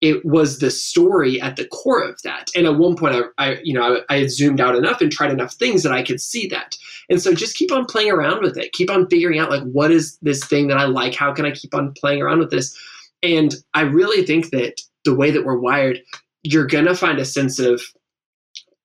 it 0.04 0.26
was 0.26 0.60
the 0.60 0.70
story 0.70 1.40
at 1.40 1.56
the 1.56 1.66
core 1.66 2.04
of 2.04 2.22
that. 2.24 2.50
And 2.54 2.68
at 2.68 2.78
one 2.78 2.98
point, 2.98 3.16
I, 3.16 3.22
I 3.38 3.58
you 3.64 3.74
know 3.74 4.04
I, 4.10 4.14
I 4.14 4.20
had 4.20 4.32
zoomed 4.32 4.60
out 4.60 4.76
enough 4.76 5.00
and 5.00 5.10
tried 5.10 5.32
enough 5.32 5.54
things 5.54 5.82
that 5.84 5.94
I 5.94 6.04
could 6.04 6.20
see 6.20 6.46
that. 6.48 6.76
And 7.10 7.22
so 7.22 7.34
just 7.34 7.56
keep 7.56 7.72
on 7.72 7.86
playing 7.86 8.12
around 8.12 8.42
with 8.42 8.58
it. 8.58 8.74
Keep 8.74 8.92
on 8.92 9.08
figuring 9.08 9.40
out 9.40 9.50
like 9.50 9.64
what 9.64 9.92
is 9.92 10.18
this 10.22 10.44
thing 10.44 10.68
that 10.68 10.78
I 10.78 10.84
like? 10.84 11.16
How 11.16 11.34
can 11.34 11.46
I 11.46 11.52
keep 11.52 11.74
on 11.74 11.94
playing 11.94 12.22
around 12.22 12.40
with 12.40 12.52
this? 12.52 12.78
And 13.24 13.56
I 13.74 13.82
really 13.82 14.26
think 14.26 14.50
that 14.50 14.82
the 15.06 15.16
way 15.16 15.32
that 15.32 15.46
we're 15.46 15.58
wired, 15.58 16.02
you're 16.44 16.68
to 16.68 16.96
find 16.96 17.18
a 17.18 17.26
sense 17.26 17.58
of 17.58 17.82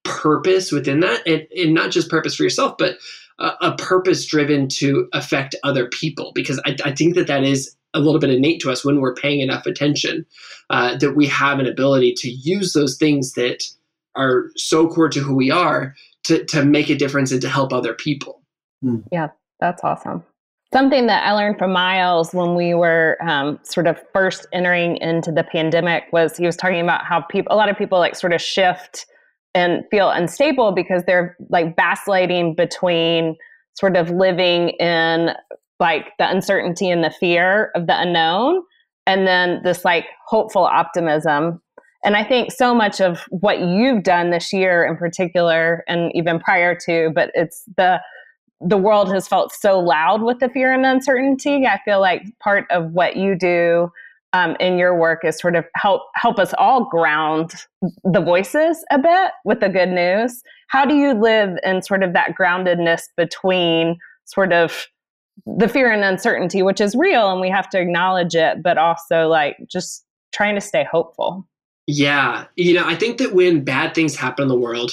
purpose 0.05 0.71
within 0.71 1.01
that 1.01 1.27
and, 1.27 1.49
and 1.57 1.75
not 1.75 1.91
just 1.91 2.09
purpose 2.09 2.35
for 2.35 2.43
yourself 2.43 2.77
but 2.79 2.97
a, 3.39 3.51
a 3.61 3.77
purpose 3.77 4.25
driven 4.25 4.67
to 4.67 5.07
affect 5.13 5.55
other 5.63 5.87
people 5.89 6.33
because 6.35 6.59
I, 6.65 6.77
I, 6.83 6.95
think 6.95 7.15
that 7.17 7.27
that 7.27 7.45
is 7.45 7.77
a 7.95 8.01
little 8.01 8.21
bit 8.21 8.31
innate 8.31 8.61
to 8.61 8.71
us 8.71 8.85
when 8.85 9.01
we're 9.01 9.15
paying 9.15 9.41
enough 9.41 9.67
attention 9.67 10.27
uh, 10.71 10.97
that 10.99 11.15
we 11.15 11.27
have 11.27 11.59
an 11.59 11.67
ability 11.67 12.13
to 12.15 12.29
use 12.29 12.73
those 12.73 12.97
things 12.97 13.33
that 13.33 13.65
are 14.15 14.51
so 14.57 14.89
core 14.89 15.09
to 15.09 15.21
who 15.21 15.35
we 15.35 15.51
are 15.51 15.95
to, 16.25 16.45
to 16.45 16.65
make 16.65 16.91
a 16.91 16.97
difference 16.97 17.33
and 17.33 17.41
to 17.41 17.49
help 17.49 17.73
other 17.73 17.95
people 17.95 18.43
hmm. 18.83 18.99
yeah 19.11 19.29
that's 19.61 19.83
awesome 19.85 20.23
Something 20.71 21.07
that 21.07 21.27
I 21.27 21.33
learned 21.33 21.57
from 21.57 21.73
Miles 21.73 22.35
when 22.35 22.55
we 22.55 22.75
were 22.75 23.17
um, 23.27 23.59
sort 23.63 23.87
of 23.87 23.99
first 24.13 24.47
entering 24.53 24.99
into 24.99 25.33
the 25.33 25.43
pandemic 25.43 26.05
was 26.13 26.37
he 26.37 26.45
was 26.45 26.57
talking 26.57 26.81
about 26.83 27.07
how 27.07 27.23
people, 27.23 27.55
a 27.55 27.57
lot 27.57 27.71
of 27.71 27.79
people 27.79 27.99
like 27.99 28.15
sort 28.15 28.35
of 28.35 28.41
shift 28.43 29.07
and 29.55 29.83
feel 29.91 30.11
unstable 30.11 30.73
because 30.73 31.05
they're 31.05 31.39
like 31.49 31.75
vacillating 31.75 32.55
between 32.55 33.35
sort 33.73 33.97
of 33.97 34.11
living 34.11 34.71
in 34.79 35.31
like 35.81 36.13
the 36.19 36.29
uncertainty 36.29 36.91
and 36.91 37.05
the 37.05 37.11
fear 37.11 37.71
of 37.75 37.87
the 37.87 38.01
unknown 38.01 38.63
and 39.07 39.27
then 39.27 39.61
this 39.63 39.85
like 39.85 40.07
hopeful 40.27 40.65
optimism 40.65 41.61
and 42.05 42.17
i 42.17 42.25
think 42.25 42.53
so 42.53 42.75
much 42.75 43.01
of 43.01 43.21
what 43.31 43.61
you've 43.61 44.03
done 44.03 44.31
this 44.31 44.53
year 44.53 44.85
in 44.85 44.97
particular 44.97 45.85
and 45.89 46.11
even 46.15 46.39
prior 46.39 46.75
to 46.75 47.11
but 47.15 47.31
it's 47.35 47.65
the 47.77 48.01
the 48.61 48.77
world 48.77 49.13
has 49.13 49.29
felt 49.29 49.53
so 49.53 49.79
loud 49.79 50.23
with 50.23 50.41
the 50.41 50.49
fear 50.49 50.73
and 50.73 50.85
uncertainty. 50.85 51.67
I 51.67 51.81
feel 51.85 52.01
like 52.01 52.23
part 52.41 52.67
of 52.71 52.91
what 52.93 53.17
you 53.17 53.37
do 53.37 53.91
um, 54.33 54.57
in 54.61 54.79
your 54.79 54.99
work 54.99 55.25
is 55.25 55.39
sort 55.39 55.57
of 55.57 55.65
help 55.77 56.03
help 56.15 56.39
us 56.39 56.53
all 56.59 56.85
ground 56.85 57.55
the 58.05 58.21
voices 58.21 58.85
a 58.91 58.99
bit 58.99 59.33
with 59.45 59.61
the 59.61 59.69
good 59.69 59.89
news. 59.89 60.43
How 60.69 60.85
do 60.85 60.95
you 60.95 61.15
live 61.15 61.57
in 61.65 61.83
sort 61.83 62.03
of 62.03 62.13
that 62.13 62.35
groundedness 62.39 63.03
between 63.17 63.99
sort 64.25 64.53
of 64.53 64.87
the 65.47 65.69
fear 65.69 65.91
and 65.91 66.05
uncertainty, 66.05 66.63
which 66.63 66.81
is 66.81 66.95
real 66.95 67.31
and 67.31 67.41
we 67.41 67.51
have 67.51 67.69
to 67.71 67.81
acknowledge 67.81 68.35
it, 68.35 68.63
but 68.63 68.79
also 68.79 69.29
like 69.29 69.57
just 69.67 70.05
trying 70.33 70.55
to 70.55 70.61
stay 70.61 70.87
hopeful? 70.91 71.47
Yeah, 71.87 72.45
you 72.57 72.75
know, 72.75 72.87
I 72.87 72.95
think 72.95 73.19
that 73.19 73.33
when 73.33 73.65
bad 73.65 73.95
things 73.95 74.15
happen 74.15 74.43
in 74.43 74.49
the 74.49 74.59
world, 74.59 74.93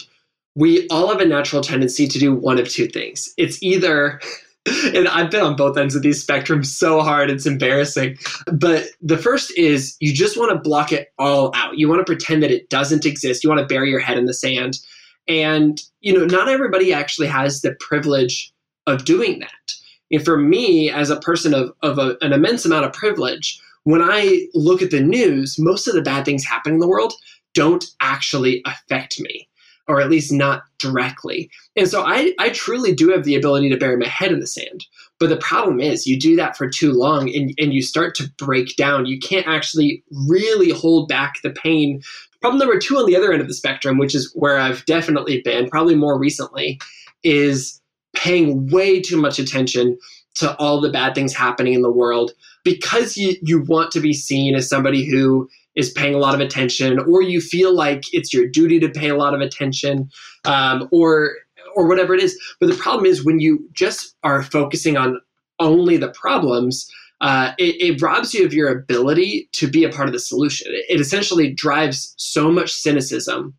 we 0.55 0.87
all 0.87 1.09
have 1.09 1.19
a 1.19 1.25
natural 1.25 1.61
tendency 1.61 2.07
to 2.07 2.19
do 2.19 2.33
one 2.33 2.57
of 2.57 2.69
two 2.69 2.87
things. 2.87 3.33
It's 3.37 3.61
either 3.61 4.21
and 4.95 5.07
I've 5.07 5.29
been 5.29 5.43
on 5.43 5.55
both 5.55 5.77
ends 5.77 5.95
of 5.95 6.01
these 6.01 6.25
spectrums 6.25 6.67
so 6.67 7.01
hard, 7.01 7.29
it's 7.29 7.45
embarrassing. 7.45 8.17
But 8.51 8.87
the 9.01 9.17
first 9.17 9.55
is 9.57 9.95
you 9.99 10.13
just 10.13 10.37
want 10.37 10.51
to 10.51 10.57
block 10.57 10.91
it 10.91 11.09
all 11.19 11.51
out. 11.55 11.77
You 11.77 11.87
want 11.87 11.99
to 11.99 12.05
pretend 12.05 12.41
that 12.43 12.51
it 12.51 12.69
doesn't 12.69 13.05
exist. 13.05 13.43
You 13.43 13.49
want 13.49 13.59
to 13.59 13.67
bury 13.67 13.91
your 13.91 13.99
head 13.99 14.17
in 14.17 14.25
the 14.25 14.33
sand. 14.33 14.79
And, 15.27 15.79
you 16.01 16.17
know, 16.17 16.25
not 16.25 16.47
everybody 16.47 16.93
actually 16.93 17.27
has 17.27 17.61
the 17.61 17.75
privilege 17.79 18.51
of 18.87 19.05
doing 19.05 19.39
that. 19.39 19.73
And 20.11 20.23
for 20.23 20.37
me, 20.37 20.89
as 20.89 21.09
a 21.09 21.19
person 21.19 21.53
of, 21.53 21.71
of 21.81 21.97
a, 21.97 22.17
an 22.21 22.33
immense 22.33 22.65
amount 22.65 22.85
of 22.85 22.93
privilege, 22.93 23.59
when 23.83 24.01
I 24.01 24.47
look 24.53 24.81
at 24.81 24.91
the 24.91 25.01
news, 25.01 25.57
most 25.59 25.87
of 25.87 25.93
the 25.93 26.01
bad 26.01 26.25
things 26.25 26.43
happening 26.43 26.75
in 26.75 26.79
the 26.79 26.87
world 26.87 27.13
don't 27.53 27.85
actually 28.01 28.61
affect 28.65 29.19
me 29.19 29.47
or 29.87 30.01
at 30.01 30.09
least 30.09 30.31
not 30.31 30.63
directly. 30.79 31.49
And 31.75 31.87
so 31.87 32.03
I, 32.03 32.33
I 32.39 32.49
truly 32.49 32.93
do 32.93 33.09
have 33.09 33.23
the 33.23 33.35
ability 33.35 33.69
to 33.69 33.77
bury 33.77 33.97
my 33.97 34.07
head 34.07 34.31
in 34.31 34.39
the 34.39 34.47
sand. 34.47 34.85
But 35.19 35.29
the 35.29 35.37
problem 35.37 35.79
is, 35.79 36.07
you 36.07 36.19
do 36.19 36.35
that 36.37 36.57
for 36.57 36.67
too 36.67 36.91
long 36.91 37.33
and, 37.33 37.53
and 37.57 37.73
you 37.73 37.81
start 37.81 38.15
to 38.15 38.29
break 38.37 38.75
down. 38.75 39.05
You 39.05 39.19
can't 39.19 39.47
actually 39.47 40.03
really 40.27 40.71
hold 40.71 41.07
back 41.07 41.35
the 41.43 41.51
pain. 41.51 42.01
Problem 42.41 42.59
number 42.59 42.79
two 42.79 42.97
on 42.97 43.05
the 43.05 43.15
other 43.15 43.31
end 43.31 43.41
of 43.41 43.47
the 43.47 43.53
spectrum, 43.53 43.97
which 43.97 44.15
is 44.15 44.31
where 44.33 44.57
I've 44.57 44.83
definitely 44.85 45.41
been, 45.41 45.69
probably 45.69 45.95
more 45.95 46.17
recently, 46.17 46.79
is 47.23 47.79
paying 48.15 48.67
way 48.69 49.01
too 49.01 49.17
much 49.17 49.39
attention 49.39 49.97
to 50.35 50.55
all 50.57 50.81
the 50.81 50.89
bad 50.89 51.15
things 51.15 51.33
happening 51.33 51.73
in 51.73 51.81
the 51.81 51.91
world 51.91 52.31
because 52.63 53.15
you, 53.15 53.35
you 53.41 53.61
want 53.61 53.91
to 53.91 54.01
be 54.01 54.13
seen 54.13 54.55
as 54.55 54.67
somebody 54.67 55.09
who 55.09 55.49
is 55.75 55.91
paying 55.91 56.15
a 56.15 56.17
lot 56.17 56.33
of 56.33 56.39
attention, 56.39 56.99
or 56.99 57.21
you 57.21 57.41
feel 57.41 57.73
like 57.73 58.05
it's 58.13 58.33
your 58.33 58.47
duty 58.47 58.79
to 58.79 58.89
pay 58.89 59.09
a 59.09 59.15
lot 59.15 59.33
of 59.33 59.41
attention, 59.41 60.09
um, 60.45 60.87
or 60.91 61.35
or 61.75 61.87
whatever 61.87 62.13
it 62.13 62.23
is. 62.23 62.39
But 62.59 62.67
the 62.67 62.75
problem 62.75 63.05
is 63.05 63.25
when 63.25 63.39
you 63.39 63.67
just 63.73 64.15
are 64.23 64.41
focusing 64.41 64.95
on 64.95 65.19
only 65.59 65.97
the 65.97 66.09
problems, 66.09 66.89
uh, 67.21 67.51
it, 67.57 67.75
it, 67.81 68.01
robs 68.01 68.33
you 68.33 68.45
of 68.45 68.53
your 68.53 68.69
ability 68.69 69.49
to 69.53 69.67
be 69.67 69.83
a 69.83 69.89
part 69.89 70.07
of 70.07 70.13
the 70.13 70.19
solution. 70.19 70.71
It, 70.71 70.85
it 70.89 71.01
essentially 71.01 71.51
drives 71.51 72.13
so 72.17 72.51
much 72.51 72.71
cynicism 72.71 73.53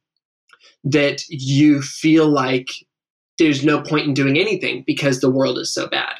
that 0.84 1.22
you 1.28 1.82
feel 1.82 2.28
like 2.28 2.68
there's 3.38 3.64
no 3.64 3.82
point 3.82 4.06
in 4.06 4.14
doing 4.14 4.38
anything 4.38 4.82
because 4.86 5.20
the 5.20 5.30
world 5.30 5.58
is 5.58 5.72
so 5.72 5.86
bad 5.86 6.16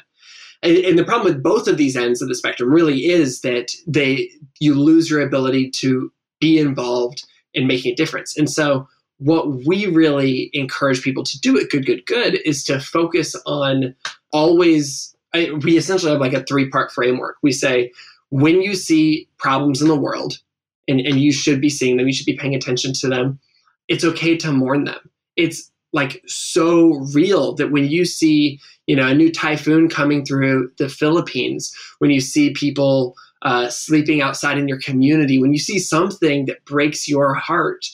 and, 0.63 0.77
and 0.77 0.97
the 0.97 1.03
problem 1.03 1.33
with 1.33 1.43
both 1.43 1.67
of 1.67 1.77
these 1.77 1.95
ends 1.95 2.21
of 2.21 2.27
the 2.27 2.35
spectrum 2.35 2.71
really 2.71 3.05
is 3.05 3.41
that 3.41 3.71
they 3.85 4.29
you 4.59 4.73
lose 4.73 5.09
your 5.09 5.21
ability 5.21 5.69
to 5.71 6.11
be 6.39 6.57
involved 6.57 7.25
in 7.53 7.67
making 7.67 7.93
a 7.93 7.95
difference. 7.95 8.37
And 8.37 8.49
so 8.49 8.87
what 9.19 9.65
we 9.65 9.87
really 9.87 10.49
encourage 10.53 11.01
people 11.01 11.23
to 11.23 11.39
do 11.39 11.59
at 11.59 11.69
Good 11.69 11.85
Good 11.85 12.05
Good 12.05 12.39
is 12.45 12.63
to 12.65 12.79
focus 12.79 13.35
on 13.45 13.95
always 14.31 15.15
I, 15.33 15.51
we 15.63 15.77
essentially 15.77 16.11
have 16.11 16.21
like 16.21 16.33
a 16.33 16.43
three 16.43 16.69
part 16.69 16.91
framework. 16.91 17.37
We 17.41 17.51
say 17.51 17.91
when 18.29 18.61
you 18.61 18.75
see 18.75 19.27
problems 19.37 19.81
in 19.81 19.87
the 19.87 19.95
world 19.95 20.39
and, 20.87 20.99
and 20.99 21.19
you 21.19 21.31
should 21.31 21.61
be 21.61 21.69
seeing 21.69 21.97
them, 21.97 22.07
you 22.07 22.13
should 22.13 22.25
be 22.25 22.37
paying 22.37 22.55
attention 22.55 22.93
to 22.93 23.07
them, 23.07 23.39
it's 23.87 24.03
okay 24.03 24.37
to 24.37 24.51
mourn 24.51 24.85
them. 24.85 24.99
It's 25.35 25.71
like 25.93 26.21
so 26.27 26.95
real 27.13 27.53
that 27.55 27.71
when 27.71 27.85
you 27.85 28.05
see 28.05 28.59
you 28.87 28.95
know 28.95 29.07
a 29.07 29.13
new 29.13 29.31
typhoon 29.31 29.89
coming 29.89 30.25
through 30.25 30.69
the 30.77 30.89
philippines 30.89 31.73
when 31.99 32.11
you 32.11 32.19
see 32.19 32.51
people 32.53 33.15
uh, 33.43 33.69
sleeping 33.69 34.19
outside 34.19 34.57
in 34.57 34.67
your 34.67 34.79
community 34.79 35.39
when 35.39 35.53
you 35.53 35.59
see 35.59 35.77
something 35.77 36.45
that 36.45 36.65
breaks 36.65 37.07
your 37.07 37.35
heart 37.35 37.85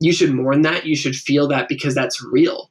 you 0.00 0.12
should 0.12 0.34
mourn 0.34 0.62
that 0.62 0.86
you 0.86 0.96
should 0.96 1.16
feel 1.16 1.48
that 1.48 1.68
because 1.68 1.94
that's 1.94 2.22
real. 2.22 2.70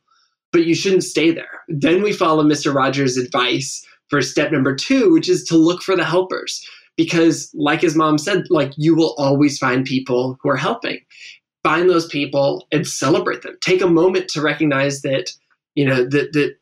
But 0.51 0.65
you 0.65 0.75
shouldn't 0.75 1.03
stay 1.03 1.31
there. 1.31 1.61
Then 1.67 2.01
we 2.01 2.13
follow 2.13 2.43
mr 2.43 2.73
rogers 2.73 3.17
advice 3.17 3.85
for 4.09 4.21
step 4.21 4.51
number 4.51 4.75
two 4.75 5.11
which 5.11 5.29
is 5.29 5.43
to 5.45 5.57
look 5.57 5.81
for 5.81 5.95
the 5.95 6.05
helpers. 6.05 6.65
Because 6.97 7.51
like 7.55 7.81
his 7.81 7.95
mom 7.95 8.17
said 8.17 8.45
like 8.49 8.71
you 8.77 8.95
will 8.95 9.15
always 9.17 9.57
find 9.57 9.83
people 9.85 10.37
who 10.41 10.49
are 10.49 10.55
helping 10.55 10.99
find 11.65 11.89
those 11.89 12.05
people 12.05 12.67
and 12.71 12.85
celebrate 12.85 13.41
them. 13.41 13.57
Take 13.59 13.81
a 13.81 13.87
moment 13.87 14.27
to 14.29 14.41
recognize 14.41 15.01
that, 15.01 15.31
you 15.73 15.83
know, 15.83 16.03
that, 16.03 16.31
that 16.33 16.55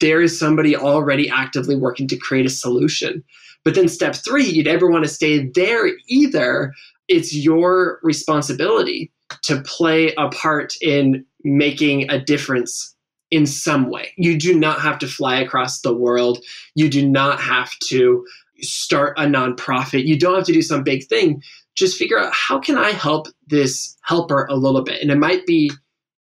there 0.00 0.22
is 0.22 0.38
somebody 0.38 0.74
already 0.74 1.28
actively 1.28 1.76
working 1.76 2.08
to 2.08 2.16
create 2.16 2.46
a 2.46 2.50
solution. 2.50 3.22
But 3.64 3.74
then 3.74 3.86
step 3.86 4.16
three, 4.16 4.46
you 4.46 4.64
never 4.64 4.90
want 4.90 5.04
to 5.04 5.10
stay 5.10 5.50
there 5.54 5.90
either. 6.08 6.72
It's 7.06 7.34
your 7.34 8.00
responsibility 8.02 9.12
to 9.42 9.60
play 9.60 10.14
a 10.16 10.30
part 10.30 10.72
in 10.80 11.26
making 11.44 12.10
a 12.10 12.18
difference 12.18 12.96
in 13.30 13.44
some 13.46 13.90
way. 13.90 14.14
You 14.16 14.38
do 14.38 14.58
not 14.58 14.80
have 14.80 14.98
to 15.00 15.06
fly 15.06 15.38
across 15.38 15.82
the 15.82 15.94
world. 15.94 16.38
You 16.74 16.88
do 16.88 17.06
not 17.06 17.40
have 17.40 17.70
to 17.88 18.24
start 18.62 19.18
a 19.18 19.24
nonprofit. 19.24 20.06
You 20.06 20.18
don't 20.18 20.36
have 20.36 20.46
to 20.46 20.52
do 20.54 20.62
some 20.62 20.82
big 20.82 21.06
thing 21.08 21.42
just 21.80 21.98
figure 21.98 22.18
out 22.18 22.32
how 22.32 22.60
can 22.60 22.78
I 22.78 22.90
help 22.90 23.26
this 23.48 23.96
helper 24.02 24.46
a 24.46 24.54
little 24.54 24.82
bit. 24.82 25.02
And 25.02 25.10
it 25.10 25.18
might 25.18 25.46
be, 25.46 25.72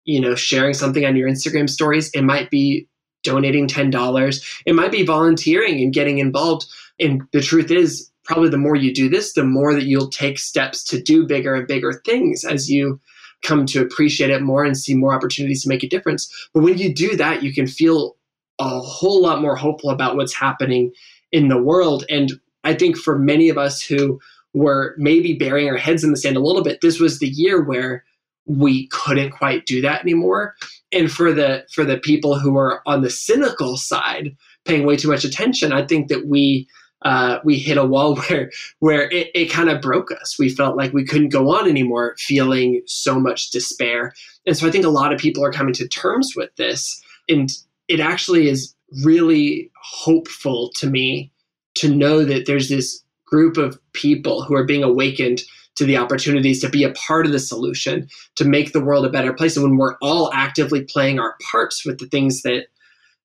you 0.06 0.20
know, 0.20 0.36
sharing 0.36 0.74
something 0.74 1.06
on 1.06 1.16
your 1.16 1.30
Instagram 1.30 1.70
stories. 1.70 2.10
It 2.14 2.24
might 2.24 2.50
be 2.50 2.88
donating 3.24 3.68
$10. 3.68 4.62
It 4.66 4.74
might 4.74 4.92
be 4.92 5.06
volunteering 5.06 5.82
and 5.82 5.94
getting 5.94 6.18
involved. 6.18 6.66
And 7.00 7.22
the 7.32 7.42
truth 7.42 7.70
is, 7.70 8.10
probably 8.24 8.50
the 8.50 8.58
more 8.58 8.76
you 8.76 8.94
do 8.94 9.10
this, 9.10 9.34
the 9.34 9.44
more 9.44 9.74
that 9.74 9.84
you'll 9.84 10.10
take 10.10 10.40
steps 10.40 10.84
to 10.86 11.02
do 11.02 11.26
bigger 11.26 11.56
and 11.56 11.68
bigger 11.68 12.02
things 12.06 12.44
as 12.46 12.72
you 12.72 13.00
come 13.44 13.66
to 13.66 13.82
appreciate 13.82 14.30
it 14.30 14.42
more 14.42 14.64
and 14.64 14.78
see 14.78 14.96
more 14.96 15.14
opportunities 15.14 15.64
to 15.64 15.70
make 15.70 15.84
a 15.84 15.90
difference. 15.90 16.32
But 16.54 16.64
when 16.64 16.78
you 16.78 16.94
do 16.94 17.16
that, 17.18 17.44
you 17.44 17.54
can 17.54 17.68
feel 17.68 18.16
a 18.60 18.80
whole 18.80 19.22
lot 19.22 19.42
more 19.42 19.56
hopeful 19.56 19.90
about 19.90 20.16
what's 20.16 20.34
happening 20.34 20.94
in 21.32 21.50
the 21.50 21.62
world. 21.62 22.06
And 22.10 22.32
I 22.64 22.74
think 22.74 22.98
for 22.98 23.20
many 23.20 23.50
of 23.50 23.58
us 23.58 23.82
who 23.82 24.20
were 24.54 24.96
maybe 24.98 25.34
burying 25.34 25.70
our 25.70 25.78
heads 25.78 26.04
in 26.04 26.12
the 26.12 26.18
sand 26.18 26.38
a 26.38 26.42
little 26.42 26.64
bit. 26.64 26.82
This 26.82 27.00
was 27.00 27.20
the 27.20 27.28
year 27.28 27.62
where 27.62 28.04
we 28.46 28.88
couldn't 28.88 29.32
quite 29.32 29.66
do 29.66 29.82
that 29.82 30.02
anymore. 30.02 30.56
And 30.92 31.12
for 31.12 31.34
the 31.34 31.66
for 31.74 31.84
the 31.84 31.98
people 31.98 32.38
who 32.38 32.58
are 32.58 32.82
on 32.86 33.02
the 33.02 33.10
cynical 33.10 33.78
side, 33.78 34.36
paying 34.66 34.86
way 34.86 34.96
too 34.96 35.10
much 35.10 35.24
attention, 35.24 35.72
I 35.72 35.86
think 35.86 36.10
that 36.10 36.28
we 36.28 36.68
uh, 37.04 37.40
we 37.44 37.58
hit 37.58 37.78
a 37.78 37.86
wall 37.86 38.16
where 38.30 38.52
where 38.80 39.10
it, 39.12 39.32
it 39.34 39.52
kind 39.52 39.70
of 39.70 39.82
broke 39.82 40.12
us. 40.12 40.38
We 40.38 40.50
felt 40.50 40.78
like 40.78 40.94
we 40.94 41.06
couldn't 41.06 41.30
go 41.30 41.56
on 41.56 41.68
anymore, 41.68 42.16
feeling 42.18 42.82
so 42.86 43.20
much 43.20 43.52
despair. 43.52 44.14
And 44.46 44.58
so 44.58 44.68
I 44.68 44.72
think 44.72 44.86
a 44.86 44.90
lot 44.90 45.14
of 45.14 45.20
people 45.20 45.44
are 45.44 45.52
coming 45.52 45.74
to 45.76 45.88
terms 45.88 46.34
with 46.36 46.56
this, 46.58 47.02
and 47.30 47.50
it 47.88 48.00
actually 48.00 48.50
is 48.50 48.76
really 49.04 49.72
hopeful 49.82 50.70
to 50.76 50.88
me 50.88 51.32
to 51.76 51.94
know 51.94 52.24
that 52.24 52.46
there's 52.46 52.70
this 52.70 53.03
group 53.34 53.58
of 53.58 53.80
people 53.94 54.44
who 54.44 54.54
are 54.54 54.64
being 54.64 54.84
awakened 54.84 55.42
to 55.74 55.86
the 55.86 55.98
opportunities 55.98 56.62
to 56.62 56.70
be 56.70 56.84
a 56.84 56.92
part 56.92 57.26
of 57.26 57.32
the 57.32 57.40
solution, 57.40 58.08
to 58.36 58.46
make 58.46 58.74
the 58.74 58.84
world 58.84 59.08
a 59.08 59.10
better 59.10 59.34
place. 59.34 59.58
And 59.58 59.64
when 59.66 59.78
we're 59.78 59.96
all 60.04 60.32
actively 60.34 60.84
playing 60.84 61.20
our 61.20 61.36
parts 61.52 61.84
with 61.84 61.98
the 61.98 62.06
things 62.06 62.44
that 62.44 62.68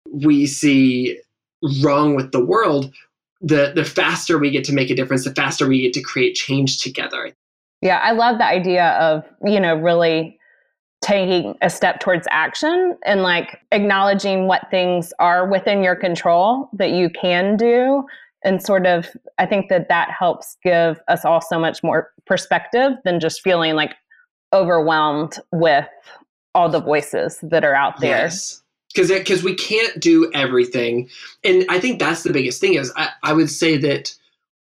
we 0.10 0.46
see 0.46 1.20
wrong 1.84 2.16
with 2.16 2.32
the 2.32 2.44
world, 2.44 2.94
the 3.42 3.74
the 3.76 3.84
faster 3.84 4.38
we 4.38 4.50
get 4.50 4.64
to 4.64 4.74
make 4.74 4.90
a 4.90 4.96
difference, 4.96 5.26
the 5.26 5.36
faster 5.36 5.68
we 5.68 5.82
get 5.82 5.94
to 5.94 6.02
create 6.02 6.36
change 6.36 6.80
together. 6.82 7.30
Yeah, 7.82 7.98
I 7.98 8.14
love 8.14 8.38
the 8.38 8.46
idea 8.46 8.92
of, 8.92 9.26
you 9.44 9.60
know, 9.60 9.76
really 9.76 10.40
taking 11.02 11.54
a 11.62 11.70
step 11.70 12.00
towards 12.00 12.28
action 12.32 12.98
and 13.06 13.24
like 13.24 13.60
acknowledging 13.74 14.48
what 14.48 14.72
things 14.72 15.12
are 15.20 15.48
within 15.48 15.84
your 15.84 15.98
control 15.98 16.70
that 16.74 16.92
you 16.92 17.10
can 17.10 17.58
do 17.58 18.06
and 18.48 18.64
sort 18.64 18.88
of 18.88 19.08
i 19.38 19.46
think 19.46 19.70
that 19.70 19.88
that 19.90 20.10
helps 20.10 20.58
give 20.64 21.00
us 21.08 21.24
all 21.24 21.42
so 21.42 21.60
much 21.60 21.84
more 21.84 22.12
perspective 22.26 22.94
than 23.06 23.20
just 23.20 23.42
feeling 23.42 23.76
like 23.76 23.94
overwhelmed 24.54 25.38
with 25.52 25.88
all 26.58 26.70
the 26.70 26.82
voices 26.82 27.38
that 27.44 27.64
are 27.64 27.76
out 27.76 28.00
there. 28.00 28.24
Yes. 28.24 28.64
Because 28.94 29.12
because 29.12 29.44
we 29.44 29.54
can't 29.54 30.00
do 30.00 30.32
everything. 30.34 31.10
And 31.44 31.66
i 31.70 31.80
think 31.80 32.00
that's 32.00 32.24
the 32.24 32.34
biggest 32.34 32.60
thing 32.60 32.74
is 32.74 32.92
I, 32.96 33.10
I 33.24 33.34
would 33.34 33.52
say 33.52 33.78
that 33.78 34.16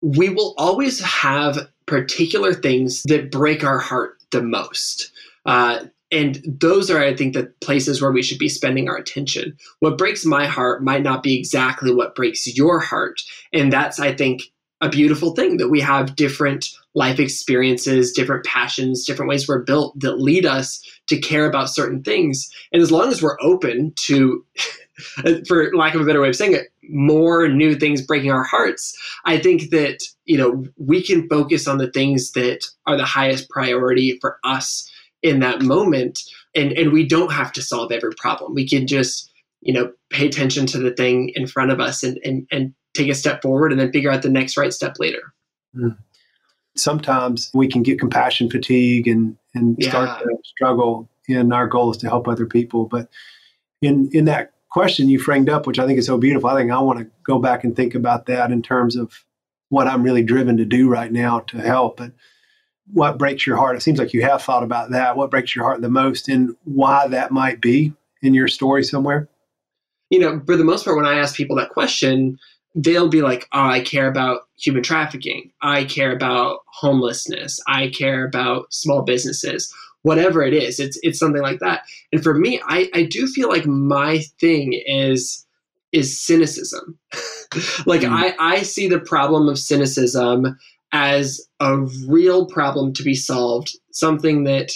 we 0.02 0.30
will 0.30 0.56
always 0.58 1.00
have 1.02 1.70
particular 1.86 2.54
things 2.54 3.04
that 3.04 3.32
break 3.32 3.64
our 3.64 3.78
heart 3.78 4.18
the 4.32 4.42
most. 4.42 5.12
Uh, 5.46 5.86
and 6.16 6.42
those 6.46 6.90
are 6.90 7.04
i 7.04 7.16
think 7.16 7.34
the 7.34 7.52
places 7.62 8.02
where 8.02 8.12
we 8.12 8.24
should 8.24 8.40
be 8.40 8.50
spending 8.50 8.88
our 8.88 8.98
attention. 8.98 9.56
What 9.80 9.98
breaks 9.98 10.26
my 10.26 10.48
heart 10.48 10.84
might 10.84 11.04
not 11.04 11.22
be 11.22 11.38
exactly 11.38 11.94
what 11.94 12.16
breaks 12.16 12.48
your 12.56 12.80
heart. 12.80 13.22
And 13.54 13.72
that's 13.72 14.00
i 14.00 14.14
think 14.14 14.44
a 14.82 14.90
beautiful 14.90 15.34
thing 15.36 15.58
that 15.58 15.70
we 15.70 15.82
have 15.82 16.16
different 16.16 16.66
life 16.96 17.20
experiences 17.20 18.12
different 18.12 18.46
passions 18.46 19.06
different 19.06 19.30
ways 19.30 19.48
we're 19.48 19.64
built 19.64 19.98
that 20.00 20.20
lead 20.20 20.46
us 20.46 20.82
to 21.08 21.20
care 21.20 21.46
about 21.46 21.70
certain 21.70 22.02
things. 22.02 22.50
And 22.72 22.82
as 22.82 22.92
long 22.92 23.10
as 23.10 23.22
we're 23.22 23.38
open 23.42 23.94
to 24.08 24.46
for 25.48 25.76
lack 25.76 25.94
of 25.94 26.02
a 26.02 26.06
better 26.06 26.22
way 26.22 26.30
of 26.30 26.36
saying 26.36 26.54
it 26.54 26.68
more 26.90 27.50
new 27.50 27.76
things 27.76 28.02
breaking 28.02 28.32
our 28.32 28.44
hearts 28.44 28.96
i 29.26 29.38
think 29.38 29.70
that 29.72 29.98
you 30.24 30.38
know 30.38 30.64
we 30.78 31.04
can 31.04 31.28
focus 31.28 31.68
on 31.68 31.80
the 31.80 31.92
things 31.92 32.32
that 32.32 32.66
are 32.88 32.96
the 32.96 33.04
highest 33.04 33.50
priority 33.50 34.18
for 34.22 34.40
us 34.46 34.90
in 35.26 35.40
that 35.40 35.64
moment 35.64 36.20
and 36.54 36.72
and 36.74 36.94
we 36.94 37.04
don't 37.04 37.34
have 37.34 37.52
to 37.52 37.62
solve 37.62 37.92
every 37.92 38.14
problem 38.16 38.54
we 38.54 38.68
can 38.68 38.86
just 38.86 39.32
you 39.62 39.74
know 39.74 39.92
pay 40.12 40.28
attention 40.28 40.68
to 40.68 40.78
the 40.78 40.92
thing 40.92 41.32
in 41.36 41.48
front 41.48 41.72
of 41.72 41.80
us 41.80 42.04
and 42.04 42.20
and, 42.24 42.48
and 42.52 42.74
take 42.94 43.10
a 43.10 43.16
step 43.16 43.42
forward 43.42 43.72
and 43.72 43.82
then 43.82 43.92
figure 43.92 44.12
out 44.12 44.22
the 44.22 44.30
next 44.30 44.56
right 44.56 44.72
step 44.72 44.96
later 45.00 45.34
mm. 45.76 45.98
sometimes 46.78 47.50
we 47.56 47.68
can 47.68 47.82
get 47.82 48.00
compassion 48.00 48.50
fatigue 48.50 49.08
and 49.08 49.36
and 49.56 49.76
yeah. 49.80 49.90
start 49.90 50.20
to 50.20 50.38
struggle 50.44 51.10
and 51.28 51.52
our 51.52 51.68
goal 51.68 51.90
is 51.90 51.98
to 51.98 52.08
help 52.08 52.28
other 52.28 52.46
people 52.46 52.86
but 52.86 53.10
in 53.82 54.08
in 54.14 54.26
that 54.26 54.54
question 54.70 55.10
you 55.10 55.18
framed 55.18 55.50
up 55.50 55.66
which 55.66 55.80
i 55.80 55.88
think 55.88 55.98
is 55.98 56.06
so 56.06 56.20
beautiful 56.20 56.52
i 56.52 56.56
think 56.56 56.72
i 56.72 56.80
want 56.80 57.00
to 57.00 57.08
go 57.24 57.40
back 57.40 57.64
and 57.64 57.76
think 57.76 57.96
about 57.96 58.28
that 58.28 58.52
in 58.52 58.62
terms 58.62 58.96
of 58.96 59.26
what 59.70 59.88
i'm 59.88 60.04
really 60.04 60.24
driven 60.24 60.56
to 60.56 60.66
do 60.66 60.88
right 60.88 61.12
now 61.12 61.40
to 61.40 61.58
help 61.58 61.98
but 61.98 62.12
what 62.92 63.18
breaks 63.18 63.46
your 63.46 63.58
heart? 63.58 63.76
It 63.76 63.82
seems 63.82 64.00
like 64.00 64.14
you 64.14 64.22
have 64.22 64.44
thought 64.44 64.64
about 64.64 64.92
that. 64.92 65.18
What 65.18 65.32
breaks 65.32 65.56
your 65.56 65.66
heart 65.66 65.82
the 65.82 65.90
most 65.90 66.30
and 66.30 66.56
why 66.64 67.08
that 67.08 67.32
might 67.32 67.62
be 67.62 67.94
in 68.22 68.34
your 68.34 68.48
story 68.48 68.84
somewhere? 68.84 69.28
You 70.10 70.20
know, 70.20 70.42
for 70.46 70.56
the 70.56 70.64
most 70.64 70.86
part, 70.86 70.98
when 70.98 71.06
I 71.06 71.20
ask 71.20 71.36
people 71.36 71.56
that 71.58 71.70
question, 71.70 72.38
they'll 72.76 73.10
be 73.10 73.22
like, 73.22 73.48
oh, 73.54 73.68
I 73.68 73.80
care 73.80 74.08
about 74.08 74.42
human 74.58 74.84
trafficking. 74.84 75.52
I 75.62 75.86
care 75.86 76.12
about 76.12 76.60
homelessness. 76.68 77.60
I 77.68 77.88
care 77.88 78.26
about 78.26 78.72
small 78.72 79.02
businesses. 79.02 79.74
Whatever 80.04 80.44
it 80.44 80.54
is, 80.54 80.80
it's 80.80 81.00
it's 81.02 81.18
something 81.18 81.42
like 81.42 81.60
that. 81.60 81.82
And 82.12 82.22
for 82.22 82.36
me, 82.36 82.62
I, 82.68 82.90
I 82.94 83.04
do 83.04 83.26
feel 83.26 83.50
like 83.50 83.66
my 83.66 84.20
thing 84.40 84.80
is 84.86 85.46
is 85.92 86.20
cynicism. 86.22 87.00
like 87.88 88.02
mm. 88.02 88.12
I, 88.12 88.36
I 88.38 88.62
see 88.62 88.88
the 88.88 89.00
problem 89.00 89.48
of 89.50 89.58
cynicism 89.58 90.58
as 90.96 91.46
a 91.60 91.78
real 92.08 92.46
problem 92.46 92.94
to 92.94 93.04
be 93.04 93.16
solved, 93.16 93.78
something 93.92 94.46
that 94.46 94.72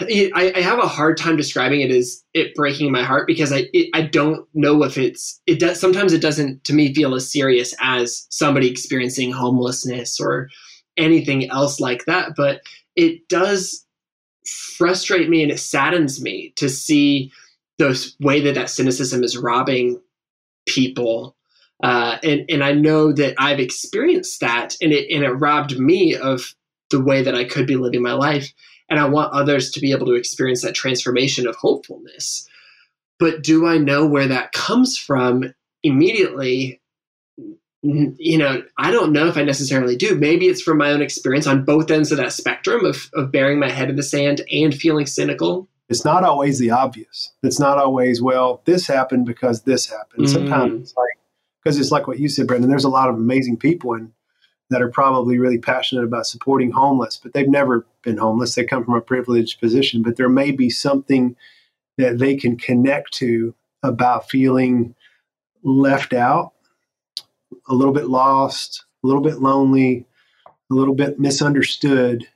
I, 0.00 0.52
I, 0.56 0.60
have 0.60 0.80
a 0.80 0.88
hard 0.88 1.16
time 1.16 1.36
describing 1.36 1.80
it 1.82 1.92
as 1.92 2.24
it 2.34 2.54
breaking 2.56 2.90
my 2.90 3.04
heart 3.04 3.28
because 3.28 3.52
I 3.52 3.66
it, 3.72 3.90
I 3.94 4.02
don't 4.02 4.48
know 4.54 4.82
if 4.82 4.98
it's 4.98 5.40
it 5.46 5.60
does 5.60 5.78
sometimes 5.78 6.12
it 6.12 6.22
doesn't 6.22 6.64
to 6.64 6.72
me 6.72 6.92
feel 6.92 7.14
as 7.14 7.30
serious 7.30 7.74
as 7.80 8.26
somebody 8.30 8.68
experiencing 8.68 9.30
homelessness 9.30 10.18
or 10.18 10.48
anything 10.96 11.50
else 11.50 11.80
like 11.80 12.06
that 12.06 12.32
but 12.34 12.62
it 12.96 13.28
does 13.28 13.84
frustrate 14.46 15.28
me 15.28 15.42
and 15.42 15.52
it 15.52 15.60
saddens 15.60 16.22
me 16.22 16.52
to 16.56 16.68
see 16.68 17.30
the 17.76 18.12
way 18.20 18.40
that 18.40 18.54
that 18.54 18.70
cynicism 18.70 19.22
is 19.22 19.36
robbing 19.36 20.00
people 20.66 21.36
uh, 21.82 22.18
and 22.22 22.44
and 22.48 22.64
I 22.64 22.72
know 22.72 23.12
that 23.12 23.34
I've 23.38 23.60
experienced 23.60 24.40
that, 24.40 24.76
and 24.80 24.92
it 24.92 25.10
and 25.14 25.24
it 25.24 25.30
robbed 25.30 25.78
me 25.78 26.14
of 26.14 26.54
the 26.90 27.02
way 27.02 27.22
that 27.22 27.34
I 27.34 27.44
could 27.44 27.66
be 27.66 27.76
living 27.76 28.02
my 28.02 28.14
life. 28.14 28.52
And 28.90 28.98
I 28.98 29.06
want 29.06 29.34
others 29.34 29.70
to 29.72 29.80
be 29.80 29.92
able 29.92 30.06
to 30.06 30.14
experience 30.14 30.62
that 30.62 30.74
transformation 30.74 31.46
of 31.46 31.54
hopefulness. 31.56 32.48
But 33.18 33.42
do 33.42 33.66
I 33.66 33.76
know 33.76 34.06
where 34.06 34.28
that 34.28 34.52
comes 34.52 34.96
from 34.96 35.52
immediately? 35.82 36.80
You 37.82 38.38
know, 38.38 38.62
I 38.78 38.90
don't 38.90 39.12
know 39.12 39.26
if 39.26 39.36
I 39.36 39.42
necessarily 39.42 39.94
do. 39.94 40.14
Maybe 40.14 40.46
it's 40.46 40.62
from 40.62 40.78
my 40.78 40.90
own 40.90 41.02
experience 41.02 41.46
on 41.46 41.66
both 41.66 41.90
ends 41.90 42.10
of 42.10 42.16
that 42.16 42.32
spectrum 42.32 42.86
of, 42.86 43.10
of 43.12 43.30
burying 43.30 43.60
my 43.60 43.70
head 43.70 43.90
in 43.90 43.96
the 43.96 44.02
sand 44.02 44.40
and 44.50 44.74
feeling 44.74 45.04
cynical. 45.04 45.68
It's 45.90 46.04
not 46.06 46.24
always 46.24 46.58
the 46.58 46.70
obvious. 46.70 47.30
It's 47.42 47.60
not 47.60 47.76
always, 47.76 48.22
well, 48.22 48.62
this 48.64 48.86
happened 48.86 49.26
because 49.26 49.62
this 49.62 49.86
happened. 49.86 50.26
Mm. 50.26 50.32
Sometimes 50.32 50.80
it's 50.80 50.96
like, 50.96 51.17
because 51.62 51.78
it's 51.78 51.90
like 51.90 52.06
what 52.06 52.18
you 52.18 52.28
said, 52.28 52.46
Brendan. 52.46 52.70
There's 52.70 52.84
a 52.84 52.88
lot 52.88 53.08
of 53.08 53.16
amazing 53.16 53.56
people 53.56 53.94
and 53.94 54.12
that 54.70 54.82
are 54.82 54.90
probably 54.90 55.38
really 55.38 55.58
passionate 55.58 56.04
about 56.04 56.26
supporting 56.26 56.70
homeless, 56.70 57.16
but 57.16 57.32
they've 57.32 57.48
never 57.48 57.86
been 58.02 58.18
homeless. 58.18 58.54
They 58.54 58.64
come 58.64 58.84
from 58.84 58.94
a 58.94 59.00
privileged 59.00 59.60
position, 59.60 60.02
but 60.02 60.16
there 60.16 60.28
may 60.28 60.50
be 60.50 60.68
something 60.68 61.36
that 61.96 62.18
they 62.18 62.36
can 62.36 62.56
connect 62.56 63.12
to 63.14 63.54
about 63.82 64.28
feeling 64.28 64.94
left 65.62 66.12
out, 66.12 66.52
a 67.68 67.74
little 67.74 67.94
bit 67.94 68.08
lost, 68.08 68.84
a 69.02 69.06
little 69.06 69.22
bit 69.22 69.40
lonely, 69.40 70.04
a 70.70 70.74
little 70.74 70.94
bit 70.94 71.18
misunderstood, 71.18 72.26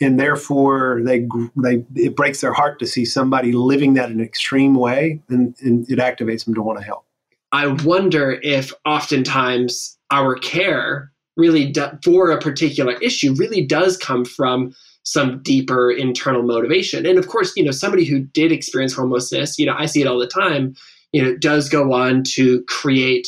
and 0.00 0.18
therefore 0.18 1.00
they 1.04 1.26
they 1.56 1.84
it 1.94 2.16
breaks 2.16 2.40
their 2.40 2.52
heart 2.52 2.78
to 2.78 2.86
see 2.86 3.04
somebody 3.04 3.52
living 3.52 3.94
that 3.94 4.10
in 4.10 4.20
an 4.20 4.24
extreme 4.24 4.74
way, 4.74 5.22
and, 5.28 5.54
and 5.60 5.90
it 5.90 5.98
activates 5.98 6.44
them 6.44 6.54
to 6.54 6.62
want 6.62 6.78
to 6.78 6.84
help. 6.84 7.04
I 7.52 7.66
wonder 7.84 8.38
if 8.42 8.72
oftentimes 8.84 9.98
our 10.10 10.36
care 10.36 11.12
really 11.36 11.70
do, 11.70 11.86
for 12.04 12.30
a 12.30 12.40
particular 12.40 12.92
issue 12.94 13.34
really 13.34 13.64
does 13.64 13.96
come 13.96 14.24
from 14.24 14.74
some 15.02 15.42
deeper 15.42 15.90
internal 15.90 16.42
motivation. 16.42 17.06
And 17.06 17.18
of 17.18 17.26
course, 17.26 17.52
you 17.56 17.64
know, 17.64 17.70
somebody 17.70 18.04
who 18.04 18.20
did 18.20 18.52
experience 18.52 18.94
homelessness, 18.94 19.58
you 19.58 19.66
know, 19.66 19.74
I 19.76 19.86
see 19.86 20.02
it 20.02 20.06
all 20.06 20.18
the 20.18 20.26
time, 20.26 20.74
you 21.12 21.22
know, 21.22 21.36
does 21.36 21.68
go 21.68 21.92
on 21.92 22.22
to 22.34 22.62
create 22.64 23.26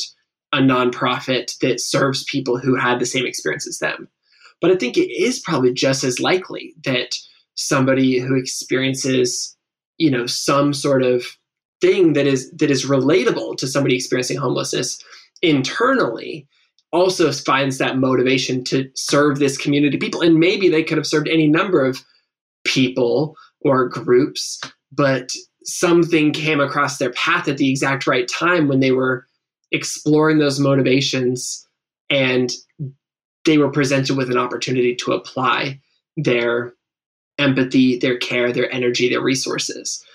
a 0.53 0.59
nonprofit 0.59 1.57
that 1.59 1.81
serves 1.81 2.23
people 2.25 2.59
who 2.59 2.75
had 2.75 2.99
the 2.99 3.05
same 3.05 3.25
experience 3.25 3.67
as 3.67 3.79
them. 3.79 4.07
But 4.61 4.71
I 4.71 4.75
think 4.75 4.97
it 4.97 5.11
is 5.11 5.39
probably 5.39 5.73
just 5.73 6.03
as 6.03 6.19
likely 6.19 6.75
that 6.85 7.15
somebody 7.55 8.19
who 8.19 8.35
experiences, 8.35 9.57
you 9.97 10.11
know, 10.11 10.27
some 10.27 10.73
sort 10.73 11.03
of 11.03 11.25
thing 11.83 12.13
that 12.13 12.27
is 12.27 12.49
that 12.51 12.71
is 12.71 12.85
relatable 12.85 13.57
to 13.57 13.67
somebody 13.67 13.95
experiencing 13.95 14.37
homelessness 14.37 14.99
internally 15.41 16.47
also 16.91 17.31
finds 17.31 17.79
that 17.79 17.97
motivation 17.97 18.63
to 18.63 18.89
serve 18.95 19.39
this 19.39 19.57
community 19.57 19.97
people. 19.97 20.21
And 20.21 20.39
maybe 20.39 20.69
they 20.69 20.83
could 20.83 20.97
have 20.97 21.07
served 21.07 21.27
any 21.27 21.47
number 21.47 21.83
of 21.83 22.03
people 22.63 23.35
or 23.61 23.89
groups 23.89 24.61
but 24.95 25.31
something 25.63 26.31
came 26.31 26.59
across 26.59 26.97
their 26.97 27.11
path 27.11 27.47
at 27.47 27.57
the 27.57 27.69
exact 27.69 28.05
right 28.05 28.27
time 28.27 28.67
when 28.67 28.79
they 28.79 28.91
were 28.91 29.25
exploring 29.71 30.37
those 30.37 30.59
motivations 30.59 31.67
and 32.09 32.51
they 33.45 33.57
were 33.57 33.71
presented 33.71 34.15
with 34.15 34.29
an 34.29 34.37
opportunity 34.37 34.95
to 34.95 35.11
apply 35.11 35.79
their 36.15 36.73
empathy 37.39 37.97
their 37.97 38.17
care 38.17 38.51
their 38.53 38.71
energy 38.71 39.09
their 39.09 39.21
resources 39.21 40.05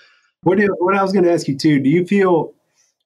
what, 0.43 0.57
do, 0.57 0.67
what 0.79 0.95
I 0.95 1.03
was 1.03 1.11
going 1.11 1.25
to 1.25 1.31
ask 1.31 1.47
you 1.47 1.57
too, 1.57 1.79
do 1.79 1.89
you 1.89 2.05
feel 2.05 2.53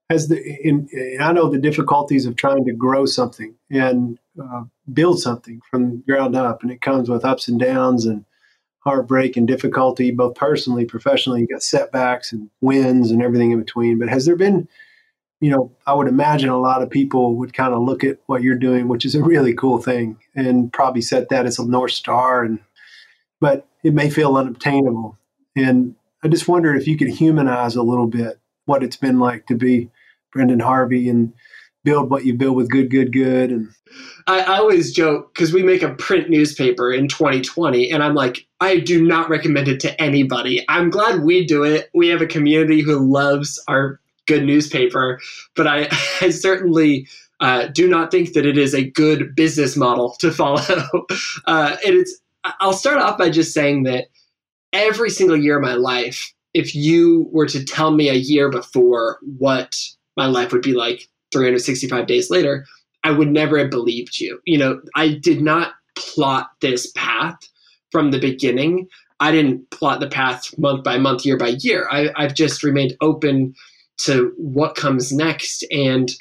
as 0.09 0.27
the 0.27 0.41
in, 0.61 0.87
I 1.19 1.31
know 1.31 1.49
the 1.49 1.57
difficulties 1.57 2.25
of 2.25 2.35
trying 2.35 2.65
to 2.65 2.73
grow 2.73 3.05
something 3.05 3.55
and 3.71 4.19
uh, 4.41 4.63
build 4.91 5.21
something 5.21 5.61
from 5.69 6.01
ground 6.01 6.35
up, 6.35 6.61
and 6.61 6.71
it 6.71 6.81
comes 6.81 7.09
with 7.09 7.25
ups 7.25 7.47
and 7.47 7.59
downs 7.59 8.05
and 8.05 8.25
heartbreak 8.79 9.37
and 9.37 9.47
difficulty, 9.47 10.11
both 10.11 10.35
personally, 10.35 10.85
professionally. 10.85 11.41
You 11.41 11.47
got 11.47 11.63
setbacks 11.63 12.33
and 12.33 12.49
wins 12.61 13.11
and 13.11 13.23
everything 13.23 13.51
in 13.51 13.59
between. 13.59 13.97
But 13.97 14.09
has 14.09 14.25
there 14.25 14.35
been 14.35 14.67
you 15.43 15.49
know, 15.49 15.69
I 15.85 15.93
would 15.93 16.07
imagine 16.07 16.47
a 16.47 16.57
lot 16.57 16.81
of 16.81 16.89
people 16.89 17.35
would 17.35 17.53
kind 17.53 17.73
of 17.73 17.81
look 17.81 18.05
at 18.05 18.17
what 18.27 18.43
you're 18.43 18.55
doing, 18.55 18.87
which 18.87 19.03
is 19.03 19.13
a 19.13 19.21
really 19.21 19.53
cool 19.53 19.77
thing, 19.77 20.17
and 20.35 20.71
probably 20.71 21.01
set 21.01 21.27
that 21.29 21.45
as 21.45 21.59
a 21.59 21.65
north 21.65 21.91
star. 21.91 22.45
And 22.45 22.59
but 23.41 23.67
it 23.83 23.93
may 23.93 24.09
feel 24.09 24.37
unobtainable. 24.37 25.17
And 25.57 25.95
I 26.23 26.29
just 26.29 26.47
wonder 26.47 26.73
if 26.73 26.87
you 26.87 26.97
could 26.97 27.09
humanize 27.09 27.75
a 27.75 27.83
little 27.83 28.07
bit 28.07 28.39
what 28.65 28.83
it's 28.83 28.95
been 28.95 29.19
like 29.19 29.45
to 29.47 29.55
be 29.55 29.89
Brendan 30.31 30.61
Harvey 30.61 31.09
and 31.09 31.33
build 31.83 32.09
what 32.09 32.25
you 32.25 32.33
build 32.33 32.55
with 32.55 32.69
good, 32.69 32.89
good, 32.89 33.11
good. 33.11 33.51
And 33.51 33.69
I, 34.25 34.39
I 34.39 34.57
always 34.57 34.93
joke 34.93 35.33
because 35.33 35.51
we 35.51 35.63
make 35.63 35.83
a 35.83 35.93
print 35.95 36.29
newspaper 36.29 36.93
in 36.93 37.09
2020, 37.09 37.91
and 37.91 38.01
I'm 38.01 38.15
like, 38.15 38.47
I 38.61 38.79
do 38.79 39.03
not 39.03 39.29
recommend 39.29 39.67
it 39.67 39.81
to 39.81 40.01
anybody. 40.01 40.65
I'm 40.69 40.89
glad 40.89 41.23
we 41.23 41.45
do 41.45 41.63
it. 41.63 41.89
We 41.93 42.07
have 42.07 42.21
a 42.21 42.27
community 42.27 42.81
who 42.81 42.99
loves 42.99 43.61
our 43.67 43.99
good 44.25 44.45
newspaper, 44.45 45.19
but 45.55 45.67
I, 45.67 45.89
I 46.21 46.29
certainly 46.29 47.07
uh, 47.41 47.67
do 47.67 47.89
not 47.89 48.11
think 48.11 48.31
that 48.33 48.45
it 48.45 48.57
is 48.57 48.73
a 48.73 48.89
good 48.89 49.35
business 49.35 49.75
model 49.75 50.15
to 50.19 50.31
follow. 50.31 50.61
uh, 51.45 51.75
and 51.85 51.95
it's, 51.95 52.17
I'll 52.61 52.73
start 52.73 52.99
off 52.99 53.17
by 53.17 53.29
just 53.29 53.53
saying 53.53 53.83
that 53.83 54.05
every 54.73 55.09
single 55.09 55.37
year 55.37 55.57
of 55.57 55.63
my 55.63 55.75
life, 55.75 56.33
if 56.53 56.75
you 56.75 57.29
were 57.31 57.47
to 57.47 57.63
tell 57.63 57.91
me 57.91 58.09
a 58.09 58.13
year 58.13 58.49
before 58.49 59.19
what 59.37 59.75
my 60.17 60.25
life 60.25 60.51
would 60.51 60.61
be 60.61 60.73
like 60.73 61.07
365 61.31 62.05
days 62.05 62.29
later, 62.29 62.65
I 63.03 63.11
would 63.11 63.29
never 63.29 63.57
have 63.57 63.69
believed 63.69 64.19
you. 64.19 64.39
You 64.45 64.57
know, 64.57 64.81
I 64.95 65.09
did 65.09 65.41
not 65.41 65.73
plot 65.95 66.49
this 66.61 66.91
path 66.95 67.37
from 67.91 68.11
the 68.11 68.19
beginning. 68.19 68.87
I 69.19 69.31
didn't 69.31 69.69
plot 69.71 69.99
the 69.99 70.09
path 70.09 70.57
month 70.57 70.83
by 70.83 70.97
month, 70.97 71.25
year 71.25 71.37
by 71.37 71.55
year. 71.59 71.87
I, 71.91 72.09
I've 72.15 72.33
just 72.33 72.63
remained 72.63 72.95
open 73.01 73.55
to 73.99 74.33
what 74.37 74.75
comes 74.75 75.11
next. 75.11 75.65
And 75.71 76.11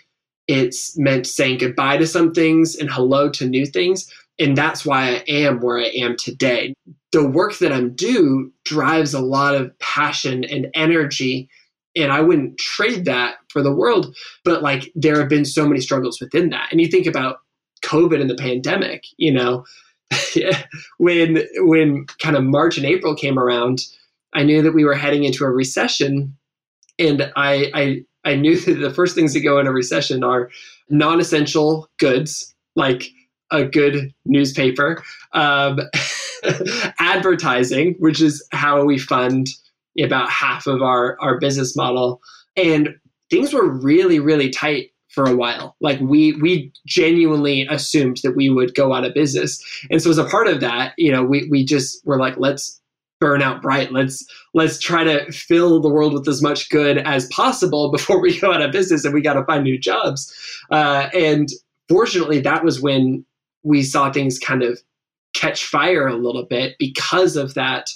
it's 0.49 0.99
meant 0.99 1.27
saying 1.27 1.59
goodbye 1.59 1.97
to 1.99 2.07
some 2.07 2.33
things 2.33 2.75
and 2.77 2.91
hello 2.91 3.31
to 3.31 3.47
new 3.47 3.65
things. 3.67 4.11
And 4.39 4.57
that's 4.57 4.85
why 4.85 5.09
I 5.09 5.25
am 5.29 5.61
where 5.61 5.79
I 5.79 5.91
am 5.97 6.17
today. 6.17 6.75
The 7.13 7.27
work 7.27 7.59
that 7.59 7.73
I'm 7.73 7.95
do 7.95 8.53
drives 8.65 9.15
a 9.15 9.21
lot 9.21 9.55
of 9.55 9.77
passion 9.79 10.45
and 10.45 10.69
energy. 10.75 11.49
And 11.95 12.11
I 12.11 12.21
wouldn't 12.21 12.59
trade 12.59 13.05
that 13.05 13.37
for 13.49 13.63
the 13.63 13.75
world. 13.75 14.17
But 14.45 14.63
like 14.63 14.91
there 14.95 15.19
have 15.19 15.29
been 15.29 15.45
so 15.45 15.67
many 15.67 15.81
struggles 15.81 16.21
within 16.21 16.51
that. 16.51 16.69
And 16.71 16.81
you 16.81 16.89
think 16.89 17.07
about 17.07 17.39
COVID 17.85 18.21
and 18.21 18.31
the 18.31 18.37
pandemic, 18.37 19.05
you 19.19 19.33
know, 19.33 19.65
when 20.99 21.45
when 21.57 22.07
kind 22.21 22.37
of 22.37 22.45
March 22.45 22.77
and 22.77 22.87
April 22.87 23.15
came 23.15 23.39
around, 23.39 23.81
I 24.33 24.43
knew 24.43 24.63
that 24.63 24.75
we 24.75 24.85
were 24.85 24.95
heading 24.95 25.25
into 25.25 25.45
a 25.45 25.51
recession 25.51 26.37
and 26.99 27.31
I, 27.37 27.71
I 27.75 28.05
I 28.25 28.37
knew 28.37 28.59
that 28.61 28.75
the 28.75 28.93
first 28.95 29.15
things 29.15 29.35
that 29.35 29.41
go 29.41 29.59
in 29.59 29.67
a 29.67 29.73
recession 29.73 30.25
are 30.25 30.51
non-essential 30.89 31.89
goods 31.99 32.55
like 32.77 33.11
a 33.53 33.65
good 33.65 34.13
newspaper, 34.25 35.03
um, 35.33 35.79
advertising, 36.99 37.95
which 37.99 38.21
is 38.21 38.47
how 38.53 38.85
we 38.85 38.99
fund 38.99 39.47
about 40.03 40.31
half 40.31 40.67
of 40.67 40.83
our 40.83 41.17
our 41.21 41.39
business 41.39 41.77
model, 41.77 42.21
and 42.57 42.97
things 43.31 43.53
were 43.53 43.69
really 43.69 44.19
really 44.19 44.51
tight 44.51 44.91
for 45.09 45.25
a 45.25 45.37
while. 45.37 45.77
Like 45.81 46.01
we 46.01 46.33
we 46.35 46.73
genuinely 46.87 47.67
assumed 47.71 48.19
that 48.25 48.35
we 48.35 48.49
would 48.49 48.75
go 48.75 48.93
out 48.93 49.05
of 49.05 49.15
business, 49.15 49.63
and 49.91 50.03
so 50.03 50.11
as 50.11 50.19
a 50.19 50.25
part 50.25 50.49
of 50.49 50.61
that, 50.61 50.95
you 50.97 51.13
know, 51.13 51.23
we 51.23 51.47
we 51.51 51.65
just 51.65 52.05
were 52.07 52.19
like, 52.19 52.35
let's 52.39 52.81
burn 53.23 53.41
out 53.41 53.63
bright. 53.63 53.93
Let's 53.93 54.27
let's 54.53 54.81
try 54.81 55.05
to 55.05 55.31
fill 55.31 55.81
the 55.81 55.89
world 55.89 56.13
with 56.13 56.27
as 56.27 56.43
much 56.43 56.69
good 56.71 56.99
as 56.99 57.29
possible 57.29 57.91
before 57.97 58.21
we 58.21 58.39
go 58.39 58.53
out 58.53 58.61
of 58.61 58.73
business 58.73 59.05
and 59.05 59.15
we 59.15 59.23
got 59.23 59.35
to 59.35 59.45
find 59.45 59.63
new 59.63 59.79
jobs. 59.79 60.35
Uh, 60.71 61.09
and 61.15 61.49
fortunately, 61.89 62.41
that 62.41 62.65
was 62.65 62.83
when 62.83 63.25
we 63.63 63.83
saw 63.83 64.11
things 64.11 64.39
kind 64.39 64.63
of 64.63 64.81
catch 65.35 65.65
fire 65.65 66.07
a 66.07 66.17
little 66.17 66.45
bit 66.45 66.77
because 66.79 67.37
of 67.37 67.55
that. 67.55 67.91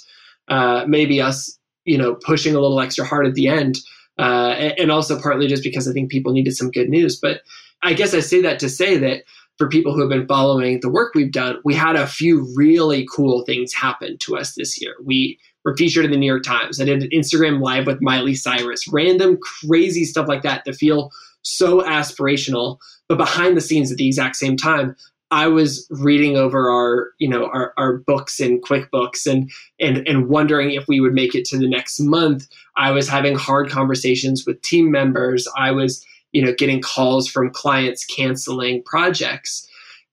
Uh, 0.47 0.85
maybe 0.87 1.19
us, 1.19 1.57
you 1.83 1.97
know, 1.97 2.15
pushing 2.15 2.55
a 2.55 2.59
little 2.59 2.79
extra 2.79 3.05
hard 3.05 3.27
at 3.27 3.33
the 3.33 3.49
end, 3.49 3.77
uh, 4.17 4.71
and 4.77 4.91
also 4.91 5.21
partly 5.21 5.45
just 5.47 5.61
because 5.63 5.87
I 5.87 5.91
think 5.91 6.09
people 6.09 6.31
needed 6.31 6.55
some 6.55 6.71
good 6.71 6.89
news. 6.89 7.19
But 7.19 7.41
I 7.83 7.93
guess 7.93 8.13
I 8.13 8.21
say 8.21 8.41
that 8.41 8.59
to 8.59 8.69
say 8.69 8.97
that 8.97 9.23
for 9.57 9.67
people 9.67 9.93
who 9.93 10.01
have 10.01 10.09
been 10.09 10.27
following 10.27 10.79
the 10.79 10.89
work 10.89 11.13
we've 11.13 11.31
done, 11.31 11.57
we 11.65 11.73
had 11.73 11.95
a 11.95 12.07
few 12.07 12.47
really 12.55 13.07
cool 13.13 13.43
things 13.43 13.73
happen 13.73 14.17
to 14.19 14.37
us 14.37 14.53
this 14.55 14.81
year. 14.81 14.95
We 15.03 15.39
were 15.65 15.75
featured 15.75 16.05
in 16.05 16.11
the 16.11 16.17
New 16.17 16.27
York 16.27 16.43
Times. 16.43 16.79
I 16.79 16.85
did 16.85 17.03
an 17.03 17.09
Instagram 17.09 17.61
live 17.61 17.87
with 17.87 18.01
Miley 18.01 18.35
Cyrus, 18.35 18.87
random 18.87 19.37
crazy 19.41 20.05
stuff 20.05 20.27
like 20.27 20.43
that 20.43 20.63
to 20.65 20.73
feel 20.73 21.11
so 21.41 21.81
aspirational. 21.81 22.77
But 23.09 23.17
behind 23.17 23.57
the 23.57 23.61
scenes 23.61 23.91
at 23.91 23.97
the 23.97 24.07
exact 24.07 24.35
same 24.35 24.57
time, 24.57 24.95
I 25.29 25.47
was 25.47 25.87
reading 25.89 26.37
over 26.37 26.69
our, 26.69 27.09
you 27.19 27.27
know, 27.27 27.47
our, 27.47 27.73
our 27.77 27.97
books 27.97 28.39
in 28.39 28.61
QuickBooks 28.61 29.29
and 29.29 29.51
and 29.79 30.07
and 30.07 30.29
wondering 30.29 30.71
if 30.71 30.87
we 30.87 30.99
would 30.99 31.13
make 31.13 31.35
it 31.35 31.45
to 31.45 31.57
the 31.57 31.67
next 31.67 31.99
month. 31.99 32.47
I 32.75 32.91
was 32.91 33.09
having 33.09 33.35
hard 33.35 33.69
conversations 33.69 34.45
with 34.45 34.61
team 34.61 34.89
members. 34.89 35.47
I 35.57 35.71
was 35.71 36.05
you 36.31 36.43
know 36.43 36.53
getting 36.53 36.81
calls 36.81 37.27
from 37.27 37.49
clients 37.49 38.05
canceling 38.05 38.83
projects 38.83 39.67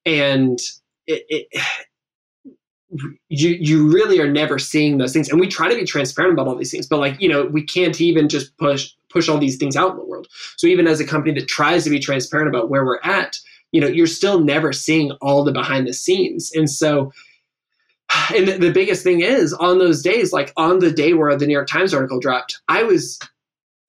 and 0.07 0.59
it, 1.07 1.24
it, 1.29 1.46
you 3.29 3.50
you 3.50 3.92
really 3.92 4.20
are 4.20 4.31
never 4.31 4.59
seeing 4.59 4.98
those 4.98 5.12
things 5.12 5.29
and 5.29 5.40
we 5.40 5.48
try 5.48 5.68
to 5.68 5.74
be 5.74 5.85
transparent 5.85 6.33
about 6.33 6.46
all 6.46 6.57
these 6.57 6.70
things 6.70 6.87
but 6.87 7.00
like 7.00 7.20
you 7.20 7.29
know 7.29 7.44
we 7.46 7.62
can't 7.62 8.00
even 8.00 8.29
just 8.29 8.57
push 8.57 8.92
push 9.11 9.29
all 9.29 9.38
these 9.38 9.57
things 9.57 9.77
out 9.77 9.92
in 9.92 9.96
the 9.96 10.05
world 10.05 10.27
so 10.57 10.66
even 10.66 10.87
as 10.87 11.00
a 11.00 11.07
company 11.07 11.35
that 11.38 11.48
tries 11.48 11.85
to 11.85 11.90
be 11.90 11.98
transparent 11.98 12.48
about 12.48 12.70
where 12.70 12.85
we're 12.85 13.00
at 13.03 13.37
you 13.74 13.80
know 13.80 13.88
you're 13.88 14.06
still 14.06 14.40
never 14.40 14.72
seeing 14.72 15.10
all 15.20 15.44
the 15.44 15.52
behind 15.52 15.87
the 15.87 15.92
scenes 15.92 16.50
and 16.54 16.70
so 16.70 17.12
and 18.34 18.48
the, 18.48 18.72
biggest 18.72 19.02
thing 19.02 19.20
is 19.20 19.52
on 19.54 19.78
those 19.78 20.02
days 20.02 20.32
like 20.32 20.52
on 20.56 20.78
the 20.78 20.90
day 20.90 21.12
where 21.12 21.37
the 21.37 21.46
new 21.46 21.52
york 21.52 21.68
times 21.68 21.92
article 21.92 22.20
dropped 22.20 22.60
i 22.68 22.82
was 22.82 23.18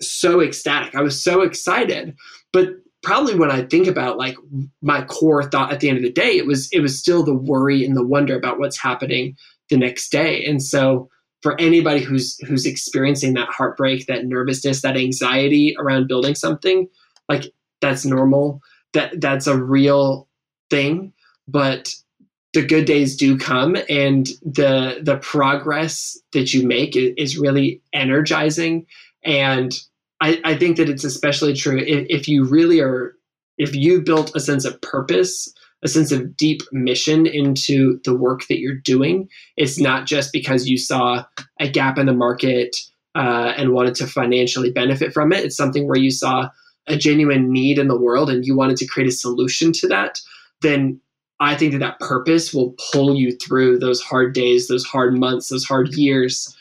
so 0.01 0.41
ecstatic. 0.41 0.95
I 0.95 1.01
was 1.01 1.21
so 1.21 1.41
excited. 1.41 2.15
But 2.51 2.69
probably 3.03 3.35
when 3.35 3.51
I 3.51 3.63
think 3.63 3.87
about 3.87 4.17
like 4.17 4.35
my 4.81 5.03
core 5.03 5.43
thought 5.43 5.71
at 5.71 5.79
the 5.79 5.89
end 5.89 5.97
of 5.97 6.03
the 6.03 6.11
day, 6.11 6.37
it 6.37 6.47
was 6.47 6.69
it 6.71 6.79
was 6.79 6.97
still 6.97 7.23
the 7.23 7.33
worry 7.33 7.85
and 7.85 7.95
the 7.95 8.05
wonder 8.05 8.35
about 8.35 8.59
what's 8.59 8.77
happening 8.77 9.35
the 9.69 9.77
next 9.77 10.11
day. 10.11 10.43
And 10.45 10.61
so 10.61 11.09
for 11.41 11.59
anybody 11.59 12.01
who's 12.01 12.37
who's 12.47 12.65
experiencing 12.65 13.33
that 13.33 13.49
heartbreak, 13.49 14.07
that 14.07 14.25
nervousness, 14.25 14.81
that 14.81 14.97
anxiety 14.97 15.75
around 15.77 16.07
building 16.07 16.35
something, 16.35 16.87
like 17.29 17.53
that's 17.81 18.05
normal. 18.05 18.61
That 18.95 19.21
that's 19.21 19.47
a 19.47 19.57
real 19.57 20.27
thing. 20.71 21.13
But 21.47 21.93
the 22.53 22.65
good 22.65 22.85
days 22.85 23.15
do 23.15 23.37
come 23.37 23.77
and 23.87 24.27
the 24.41 24.99
the 25.03 25.17
progress 25.17 26.17
that 26.33 26.53
you 26.53 26.65
make 26.65 26.95
is, 26.95 27.37
really 27.37 27.81
energizing 27.93 28.87
and 29.23 29.73
I, 30.21 30.39
I 30.45 30.55
think 30.55 30.77
that 30.77 30.89
it's 30.89 31.03
especially 31.03 31.53
true 31.53 31.77
if, 31.77 32.05
if 32.09 32.27
you 32.27 32.45
really 32.45 32.79
are, 32.79 33.15
if 33.57 33.75
you 33.75 34.01
built 34.01 34.35
a 34.35 34.39
sense 34.39 34.65
of 34.65 34.81
purpose, 34.81 35.53
a 35.83 35.87
sense 35.87 36.11
of 36.11 36.37
deep 36.37 36.61
mission 36.71 37.25
into 37.25 37.99
the 38.05 38.15
work 38.15 38.47
that 38.47 38.59
you're 38.59 38.73
doing. 38.73 39.29
It's 39.57 39.79
not 39.79 40.07
just 40.07 40.31
because 40.31 40.67
you 40.67 40.77
saw 40.77 41.25
a 41.59 41.69
gap 41.69 41.97
in 41.97 42.05
the 42.05 42.13
market 42.13 42.75
uh, 43.13 43.53
and 43.57 43.73
wanted 43.73 43.95
to 43.95 44.07
financially 44.07 44.71
benefit 44.71 45.13
from 45.13 45.31
it. 45.31 45.43
It's 45.43 45.57
something 45.57 45.87
where 45.87 45.99
you 45.99 46.11
saw 46.11 46.49
a 46.87 46.97
genuine 46.97 47.51
need 47.51 47.77
in 47.77 47.87
the 47.87 47.99
world 47.99 48.29
and 48.29 48.45
you 48.45 48.55
wanted 48.55 48.77
to 48.77 48.85
create 48.85 49.09
a 49.09 49.11
solution 49.11 49.71
to 49.73 49.87
that. 49.87 50.19
Then 50.61 50.99
I 51.39 51.55
think 51.55 51.73
that 51.73 51.79
that 51.79 51.99
purpose 51.99 52.53
will 52.53 52.75
pull 52.91 53.15
you 53.15 53.35
through 53.35 53.79
those 53.79 54.01
hard 54.01 54.33
days, 54.33 54.67
those 54.67 54.85
hard 54.85 55.17
months, 55.17 55.49
those 55.49 55.65
hard 55.65 55.93
years. 55.93 56.55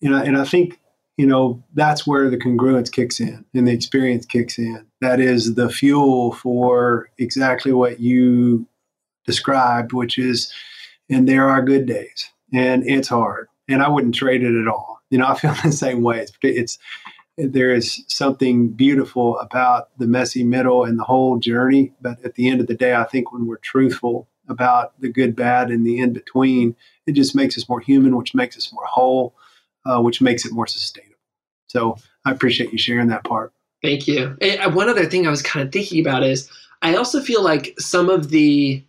You 0.00 0.10
know, 0.10 0.18
and 0.18 0.36
I 0.36 0.44
think 0.44 0.78
you 1.16 1.26
know, 1.26 1.62
that's 1.74 2.06
where 2.06 2.28
the 2.28 2.36
congruence 2.36 2.92
kicks 2.92 3.20
in 3.20 3.44
and 3.54 3.66
the 3.66 3.72
experience 3.72 4.26
kicks 4.26 4.58
in. 4.58 4.86
That 5.00 5.18
is 5.18 5.54
the 5.54 5.70
fuel 5.70 6.32
for 6.32 7.08
exactly 7.18 7.72
what 7.72 8.00
you 8.00 8.66
described, 9.24 9.92
which 9.92 10.18
is, 10.18 10.52
and 11.08 11.28
there 11.28 11.48
are 11.48 11.62
good 11.62 11.86
days 11.86 12.30
and 12.52 12.88
it's 12.88 13.08
hard. 13.08 13.48
And 13.68 13.82
I 13.82 13.88
wouldn't 13.88 14.14
trade 14.14 14.42
it 14.42 14.60
at 14.60 14.68
all. 14.68 15.00
You 15.10 15.18
know, 15.18 15.26
I 15.26 15.36
feel 15.36 15.54
the 15.64 15.72
same 15.72 16.02
way. 16.02 16.20
It's, 16.20 16.32
it's 16.42 16.78
there 17.36 17.72
is 17.72 18.02
something 18.08 18.68
beautiful 18.68 19.38
about 19.38 19.90
the 19.98 20.06
messy 20.06 20.42
middle 20.42 20.84
and 20.84 20.98
the 20.98 21.04
whole 21.04 21.38
journey. 21.38 21.92
But 22.00 22.24
at 22.24 22.34
the 22.34 22.48
end 22.48 22.60
of 22.60 22.66
the 22.66 22.74
day, 22.74 22.94
I 22.94 23.04
think 23.04 23.32
when 23.32 23.46
we're 23.46 23.58
truthful 23.58 24.28
about 24.48 24.98
the 25.00 25.08
good, 25.08 25.36
bad, 25.36 25.70
and 25.70 25.86
the 25.86 25.98
in 25.98 26.12
between, 26.12 26.74
it 27.06 27.12
just 27.12 27.34
makes 27.34 27.58
us 27.58 27.68
more 27.68 27.80
human, 27.80 28.16
which 28.16 28.34
makes 28.34 28.56
us 28.56 28.72
more 28.72 28.86
whole 28.86 29.34
uh, 29.86 30.00
which 30.00 30.20
makes 30.20 30.44
it 30.44 30.52
more 30.52 30.66
sustainable. 30.66 31.14
So 31.68 31.96
I 32.24 32.32
appreciate 32.32 32.72
you 32.72 32.78
sharing 32.78 33.08
that 33.08 33.24
part. 33.24 33.52
Thank 33.82 34.08
you. 34.08 34.36
And 34.40 34.60
uh, 34.60 34.70
one 34.70 34.88
other 34.88 35.06
thing 35.06 35.26
I 35.26 35.30
was 35.30 35.42
kind 35.42 35.66
of 35.66 35.72
thinking 35.72 36.00
about 36.00 36.22
is 36.22 36.50
I 36.82 36.96
also 36.96 37.20
feel 37.20 37.42
like 37.42 37.74
some 37.78 38.10
of 38.10 38.30
the 38.30 38.82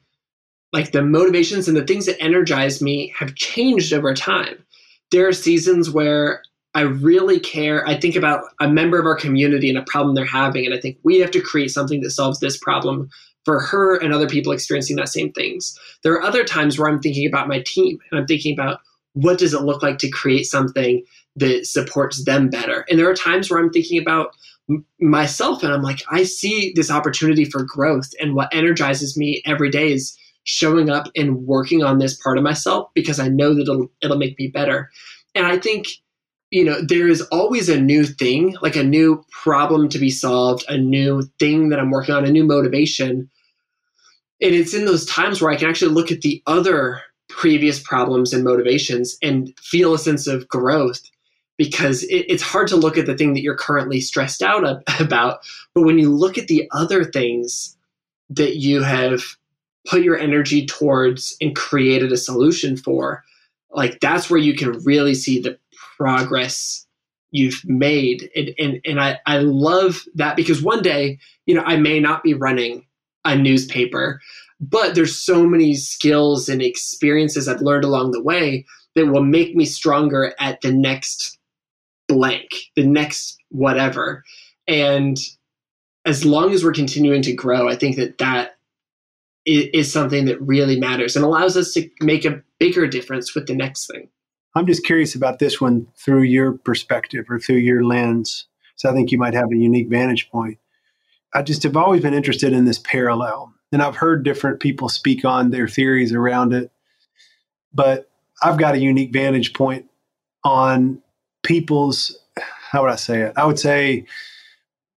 like 0.74 0.92
the 0.92 1.02
motivations 1.02 1.68
and 1.68 1.78
the 1.78 1.86
things 1.86 2.06
that 2.08 2.22
energize 2.22 2.82
me 2.82 3.14
have 3.18 3.36
changed 3.36 3.94
over 3.94 4.14
time. 4.14 4.64
There 5.12 5.28
are 5.28 5.34
seasons 5.34 5.90
where 5.90 6.42
I 6.78 6.82
really 6.82 7.40
care. 7.40 7.84
I 7.88 8.00
think 8.00 8.16
about 8.16 8.44
a 8.62 8.70
member 8.70 9.00
of 9.00 9.08
our 9.08 9.16
community 9.16 9.68
and 9.68 9.80
a 9.80 9.84
problem 9.88 10.14
they're 10.14 10.26
having, 10.26 10.64
and 10.64 10.76
I 10.76 10.80
think 10.80 11.00
we 11.02 11.18
have 11.22 11.32
to 11.32 11.42
create 11.42 11.72
something 11.72 12.02
that 12.02 12.12
solves 12.12 12.40
this 12.40 12.56
problem 12.56 13.10
for 13.46 13.60
her 13.60 13.96
and 13.96 14.14
other 14.14 14.28
people 14.28 14.52
experiencing 14.52 14.96
that 14.98 15.10
same 15.10 15.32
things. 15.32 15.76
There 16.04 16.14
are 16.14 16.22
other 16.22 16.44
times 16.44 16.78
where 16.78 16.88
I'm 16.88 17.00
thinking 17.00 17.28
about 17.28 17.48
my 17.48 17.64
team 17.66 17.98
and 18.12 18.20
I'm 18.20 18.28
thinking 18.28 18.54
about 18.54 18.82
what 19.14 19.40
does 19.40 19.56
it 19.56 19.64
look 19.64 19.82
like 19.82 19.98
to 19.98 20.10
create 20.10 20.44
something 20.44 21.04
that 21.38 21.66
supports 21.66 22.26
them 22.26 22.48
better. 22.48 22.86
And 22.88 23.00
there 23.00 23.10
are 23.10 23.16
times 23.16 23.50
where 23.50 23.60
I'm 23.60 23.72
thinking 23.72 24.00
about 24.00 24.36
myself 25.00 25.64
and 25.64 25.74
I'm 25.74 25.82
like, 25.82 26.04
I 26.12 26.26
see 26.26 26.74
this 26.76 26.92
opportunity 26.92 27.46
for 27.46 27.64
growth. 27.64 28.12
And 28.20 28.36
what 28.36 28.54
energizes 28.54 29.18
me 29.18 29.42
every 29.48 29.72
day 29.72 29.94
is 29.94 30.16
showing 30.44 30.92
up 30.92 31.08
and 31.16 31.48
working 31.48 31.84
on 31.84 31.98
this 31.98 32.22
part 32.22 32.38
of 32.38 32.44
myself 32.44 32.90
because 32.94 33.20
I 33.20 33.30
know 33.30 33.56
that 33.56 33.64
it'll, 33.64 33.90
it'll 34.04 34.18
make 34.18 34.38
me 34.38 34.50
better. 34.50 34.92
And 35.34 35.48
I 35.48 35.58
think, 35.58 35.88
you 36.52 36.64
know, 36.64 36.82
there 36.82 37.08
is 37.08 37.22
always 37.24 37.68
a 37.68 37.80
new 37.80 38.06
thing, 38.06 38.56
like 38.62 38.76
a 38.76 38.84
new 38.84 39.24
problem 39.32 39.90
to 39.90 40.00
be 40.00 40.10
solved, 40.10 40.64
a 40.70 40.78
new 40.78 41.24
thing 41.40 41.70
that 41.70 41.80
I'm 41.80 41.92
working 41.92 42.16
on, 42.16 42.26
a 42.26 42.32
new 42.32 42.46
motivation. 42.46 43.30
And 44.42 44.56
it's 44.56 44.74
in 44.74 44.86
those 44.86 45.06
times 45.06 45.42
where 45.42 45.52
I 45.52 45.58
can 45.58 45.70
actually 45.70 45.94
look 45.94 46.12
at 46.12 46.22
the 46.22 46.42
other 46.48 47.02
previous 47.28 47.80
problems 47.80 48.34
and 48.34 48.44
motivations 48.44 49.18
and 49.22 49.54
feel 49.60 49.94
a 49.94 50.00
sense 50.00 50.28
of 50.28 50.48
growth 50.48 51.02
because 51.58 52.04
it, 52.04 52.26
it's 52.30 52.44
hard 52.44 52.68
to 52.70 52.78
look 52.78 52.98
at 52.98 53.08
the 53.08 53.18
thing 53.18 53.34
that 53.34 53.42
you're 53.42 53.58
currently 53.58 54.00
stressed 54.00 54.42
out 54.42 54.64
about. 55.00 55.40
But 55.74 55.84
when 55.84 56.00
you 56.00 56.14
look 56.14 56.38
at 56.38 56.48
the 56.48 56.70
other 56.72 57.04
things 57.04 57.76
that 58.30 58.58
you 58.58 58.84
have 58.84 59.22
put 59.86 60.04
your 60.04 60.18
energy 60.18 60.66
towards 60.66 61.36
and 61.42 61.56
created 61.56 62.12
a 62.12 62.18
solution 62.18 62.78
for, 62.78 63.24
like 63.72 64.00
that's 64.00 64.30
where 64.30 64.40
you 64.40 64.56
can 64.56 64.72
really 64.84 65.14
see 65.14 65.42
the 65.42 65.58
progress 65.98 66.86
you've 67.32 67.62
made. 67.66 68.30
And, 68.36 68.52
and, 68.58 68.82
and 68.86 69.02
I, 69.02 69.20
I 69.26 69.40
love 69.40 70.04
that 70.16 70.36
because 70.36 70.62
one 70.62 70.82
day, 70.82 71.20
you 71.46 71.56
know, 71.56 71.64
I 71.64 71.78
may 71.78 72.00
not 72.00 72.24
be 72.24 72.34
running 72.34 72.86
a 73.26 73.36
newspaper, 73.36 74.22
but 74.60 74.96
there's 74.96 75.18
so 75.18 75.46
many 75.46 75.74
skills 75.76 76.50
and 76.50 76.62
experiences 76.62 77.48
I've 77.48 77.62
learned 77.62 77.84
along 77.84 78.12
the 78.12 78.24
way 78.24 78.66
that 78.96 79.08
will 79.08 79.24
make 79.24 79.56
me 79.56 79.66
stronger 79.66 80.34
at 80.40 80.62
the 80.62 80.72
next 80.72 81.38
blank, 82.08 82.50
the 82.76 82.86
next 82.86 83.38
whatever. 83.50 84.24
And 84.68 85.18
as 86.06 86.26
long 86.26 86.52
as 86.54 86.64
we're 86.64 86.72
continuing 86.72 87.22
to 87.24 87.34
grow, 87.34 87.70
I 87.70 87.76
think 87.76 87.98
that 87.98 88.18
that 88.18 88.52
is 89.46 89.92
something 89.92 90.26
that 90.26 90.42
really 90.42 90.80
matters 90.80 91.16
and 91.16 91.24
allows 91.24 91.56
us 91.56 91.74
to 91.74 91.90
make 92.02 92.26
a 92.26 92.42
bigger 92.60 92.88
difference 92.88 93.34
with 93.34 93.48
the 93.48 93.56
next 93.56 93.88
thing. 93.88 94.10
I'm 94.58 94.68
just 94.68 94.86
curious 94.86 95.16
about 95.16 95.40
this 95.40 95.62
one 95.62 95.88
through 95.96 96.24
your 96.24 96.54
perspective 96.54 97.26
or 97.30 97.40
through 97.40 97.58
your 97.58 97.84
lens. 97.84 98.46
So 98.76 98.90
I 98.90 98.94
think 98.94 99.12
you 99.12 99.18
might 99.18 99.34
have 99.34 99.52
a 99.52 99.58
unique 99.58 99.90
vantage 99.90 100.30
point. 100.30 100.58
I 101.34 101.42
just 101.42 101.64
have 101.64 101.78
always 101.78 102.02
been 102.02 102.14
interested 102.14 102.54
in 102.54 102.66
this 102.66 102.80
parallel. 102.80 103.54
And 103.72 103.82
I've 103.82 103.98
heard 103.98 104.24
different 104.24 104.60
people 104.60 104.90
speak 104.90 105.26
on 105.26 105.52
their 105.52 105.68
theories 105.68 106.14
around 106.14 106.54
it. 106.54 106.72
But 107.74 108.10
I've 108.42 108.58
got 108.58 108.76
a 108.76 108.80
unique 108.80 109.12
vantage 109.12 109.54
point 109.54 109.90
on 110.44 111.02
people's 111.44 112.18
how 112.72 112.82
would 112.84 112.92
I 112.92 112.96
say 112.98 113.22
it? 113.22 113.34
I 113.38 113.46
would 113.46 113.60
say 113.60 114.06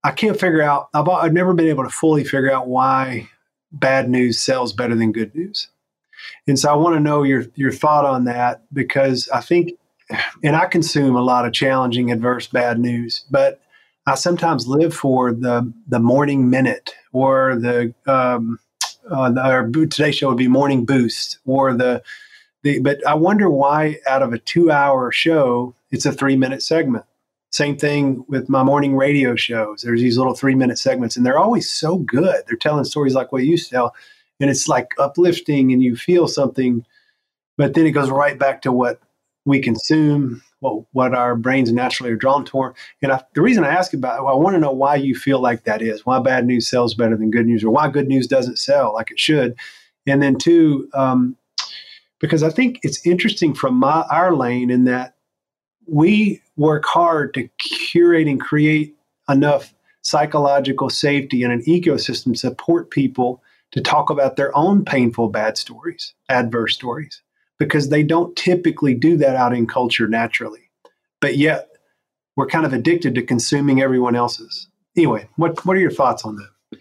I 0.03 0.11
can't 0.11 0.39
figure 0.39 0.61
out. 0.61 0.89
I've, 0.93 1.07
I've 1.07 1.33
never 1.33 1.53
been 1.53 1.67
able 1.67 1.83
to 1.83 1.89
fully 1.89 2.23
figure 2.23 2.51
out 2.51 2.67
why 2.67 3.29
bad 3.71 4.09
news 4.09 4.39
sells 4.39 4.73
better 4.73 4.95
than 4.95 5.11
good 5.11 5.35
news, 5.35 5.67
and 6.47 6.57
so 6.57 6.71
I 6.71 6.75
want 6.75 6.95
to 6.95 6.99
know 6.99 7.23
your 7.23 7.45
your 7.55 7.71
thought 7.71 8.05
on 8.05 8.25
that 8.25 8.63
because 8.73 9.29
I 9.29 9.41
think, 9.41 9.71
and 10.43 10.55
I 10.55 10.65
consume 10.65 11.15
a 11.15 11.21
lot 11.21 11.45
of 11.45 11.53
challenging, 11.53 12.11
adverse, 12.11 12.47
bad 12.47 12.79
news, 12.79 13.25
but 13.29 13.61
I 14.05 14.15
sometimes 14.15 14.67
live 14.67 14.93
for 14.93 15.31
the 15.31 15.71
the 15.87 15.99
morning 15.99 16.49
minute 16.49 16.95
or 17.11 17.55
the 17.55 17.93
um, 18.07 18.59
uh, 19.09 19.31
the, 19.31 19.47
or 19.47 19.69
today's 19.69 20.15
show 20.15 20.29
would 20.29 20.37
be 20.37 20.47
morning 20.47 20.85
boost 20.85 21.39
or 21.45 21.73
the 21.73 22.01
the, 22.63 22.79
but 22.79 23.05
I 23.07 23.13
wonder 23.13 23.49
why 23.49 23.97
out 24.07 24.21
of 24.21 24.33
a 24.33 24.39
two 24.39 24.71
hour 24.71 25.11
show 25.11 25.75
it's 25.91 26.05
a 26.05 26.11
three 26.11 26.35
minute 26.35 26.61
segment. 26.61 27.05
Same 27.51 27.77
thing 27.77 28.25
with 28.27 28.47
my 28.47 28.61
morning 28.61 28.95
radio 28.95 29.35
shows. 29.35 29.81
There's 29.81 30.01
these 30.01 30.17
little 30.17 30.35
three 30.35 30.55
minute 30.55 30.77
segments, 30.77 31.17
and 31.17 31.25
they're 31.25 31.39
always 31.39 31.69
so 31.69 31.97
good. 31.97 32.43
They're 32.47 32.57
telling 32.57 32.83
stories 32.83 33.15
like 33.15 33.31
what 33.31 33.43
you 33.43 33.57
tell, 33.57 33.95
and 34.39 34.49
it's 34.49 34.67
like 34.67 34.87
uplifting, 34.97 35.71
and 35.71 35.83
you 35.83 35.95
feel 35.95 36.27
something. 36.27 36.85
But 37.57 37.73
then 37.73 37.85
it 37.85 37.91
goes 37.91 38.09
right 38.09 38.39
back 38.39 38.61
to 38.61 38.71
what 38.71 39.01
we 39.45 39.59
consume, 39.59 40.41
what, 40.59 40.83
what 40.91 41.13
our 41.13 41.35
brains 41.35 41.71
naturally 41.71 42.11
are 42.11 42.15
drawn 42.15 42.45
toward. 42.45 42.75
And 43.01 43.11
I, 43.11 43.21
the 43.33 43.41
reason 43.41 43.63
I 43.63 43.69
ask 43.69 43.93
about, 43.93 44.23
well, 44.23 44.33
I 44.33 44.37
want 44.37 44.55
to 44.55 44.59
know 44.59 44.71
why 44.71 44.95
you 44.95 45.15
feel 45.15 45.41
like 45.41 45.63
that 45.63 45.81
is, 45.81 46.05
why 46.05 46.19
bad 46.19 46.45
news 46.45 46.69
sells 46.69 46.93
better 46.93 47.17
than 47.17 47.31
good 47.31 47.45
news, 47.45 47.63
or 47.63 47.69
why 47.69 47.89
good 47.89 48.07
news 48.07 48.27
doesn't 48.27 48.59
sell 48.59 48.93
like 48.93 49.11
it 49.11 49.19
should. 49.19 49.55
And 50.07 50.21
then 50.21 50.37
two, 50.37 50.89
um, 50.93 51.35
because 52.19 52.43
I 52.43 52.49
think 52.49 52.79
it's 52.83 53.05
interesting 53.05 53.53
from 53.53 53.75
my 53.75 54.05
our 54.11 54.35
lane 54.35 54.69
in 54.69 54.85
that 54.85 55.15
we 55.87 56.41
work 56.57 56.85
hard 56.85 57.33
to 57.33 57.49
curate 57.57 58.27
and 58.27 58.39
create 58.39 58.95
enough 59.27 59.73
psychological 60.01 60.89
safety 60.89 61.43
and 61.43 61.51
an 61.51 61.63
ecosystem 61.63 62.33
to 62.33 62.39
support 62.39 62.91
people 62.91 63.41
to 63.71 63.81
talk 63.81 64.09
about 64.09 64.35
their 64.35 64.55
own 64.57 64.83
painful 64.83 65.29
bad 65.29 65.57
stories, 65.57 66.13
adverse 66.27 66.75
stories, 66.75 67.21
because 67.57 67.89
they 67.89 68.03
don't 68.03 68.35
typically 68.35 68.93
do 68.93 69.17
that 69.17 69.35
out 69.35 69.53
in 69.53 69.67
culture 69.67 70.07
naturally. 70.07 70.69
But 71.21 71.37
yet, 71.37 71.69
we're 72.35 72.47
kind 72.47 72.65
of 72.65 72.73
addicted 72.73 73.15
to 73.15 73.21
consuming 73.21 73.81
everyone 73.81 74.15
else's. 74.15 74.67
Anyway, 74.95 75.27
what 75.35 75.65
what 75.65 75.75
are 75.75 75.79
your 75.79 75.91
thoughts 75.91 76.23
on 76.23 76.37
that? 76.37 76.79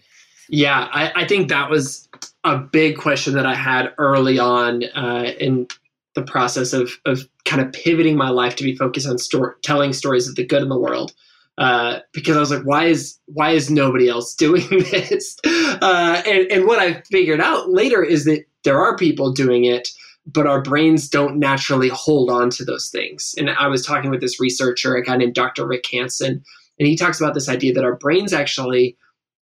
Yeah, 0.49 0.87
I, 0.91 1.23
I 1.23 1.27
think 1.27 1.49
that 1.49 1.69
was 1.69 2.09
a 2.43 2.57
big 2.57 2.97
question 2.97 3.35
that 3.35 3.45
I 3.45 3.53
had 3.53 3.93
early 3.97 4.39
on 4.39 4.83
uh, 4.95 5.31
in 5.39 5.67
the 6.15 6.23
process 6.23 6.73
of 6.73 6.91
of 7.05 7.27
kind 7.45 7.61
of 7.61 7.71
pivoting 7.71 8.17
my 8.17 8.29
life 8.29 8.55
to 8.57 8.63
be 8.63 8.75
focused 8.75 9.07
on 9.07 9.17
story, 9.17 9.53
telling 9.61 9.93
stories 9.93 10.27
of 10.27 10.35
the 10.35 10.45
good 10.45 10.61
in 10.61 10.69
the 10.69 10.79
world. 10.79 11.13
Uh, 11.59 11.99
because 12.13 12.37
I 12.37 12.39
was 12.39 12.51
like, 12.51 12.63
why 12.63 12.85
is 12.85 13.19
why 13.25 13.51
is 13.51 13.69
nobody 13.69 14.07
else 14.07 14.33
doing 14.45 14.67
this? 14.69 15.37
Uh, 15.45 16.21
and, 16.25 16.49
and 16.51 16.65
what 16.65 16.79
I 16.79 17.01
figured 17.11 17.41
out 17.41 17.69
later 17.69 18.01
is 18.01 18.25
that 18.25 18.45
there 18.63 18.79
are 18.79 18.95
people 18.95 19.31
doing 19.31 19.65
it, 19.65 19.89
but 20.25 20.47
our 20.47 20.61
brains 20.61 21.09
don't 21.09 21.37
naturally 21.37 21.89
hold 21.89 22.29
on 22.29 22.49
to 22.51 22.63
those 22.63 22.89
things. 22.89 23.35
And 23.37 23.49
I 23.49 23.67
was 23.67 23.85
talking 23.85 24.09
with 24.09 24.21
this 24.21 24.39
researcher, 24.39 24.95
a 24.95 25.03
guy 25.03 25.17
named 25.17 25.35
Dr. 25.35 25.67
Rick 25.67 25.85
Hanson, 25.91 26.43
and 26.79 26.87
he 26.87 26.95
talks 26.95 27.19
about 27.19 27.33
this 27.33 27.49
idea 27.49 27.73
that 27.73 27.83
our 27.83 27.95
brains 27.95 28.31
actually 28.31 28.97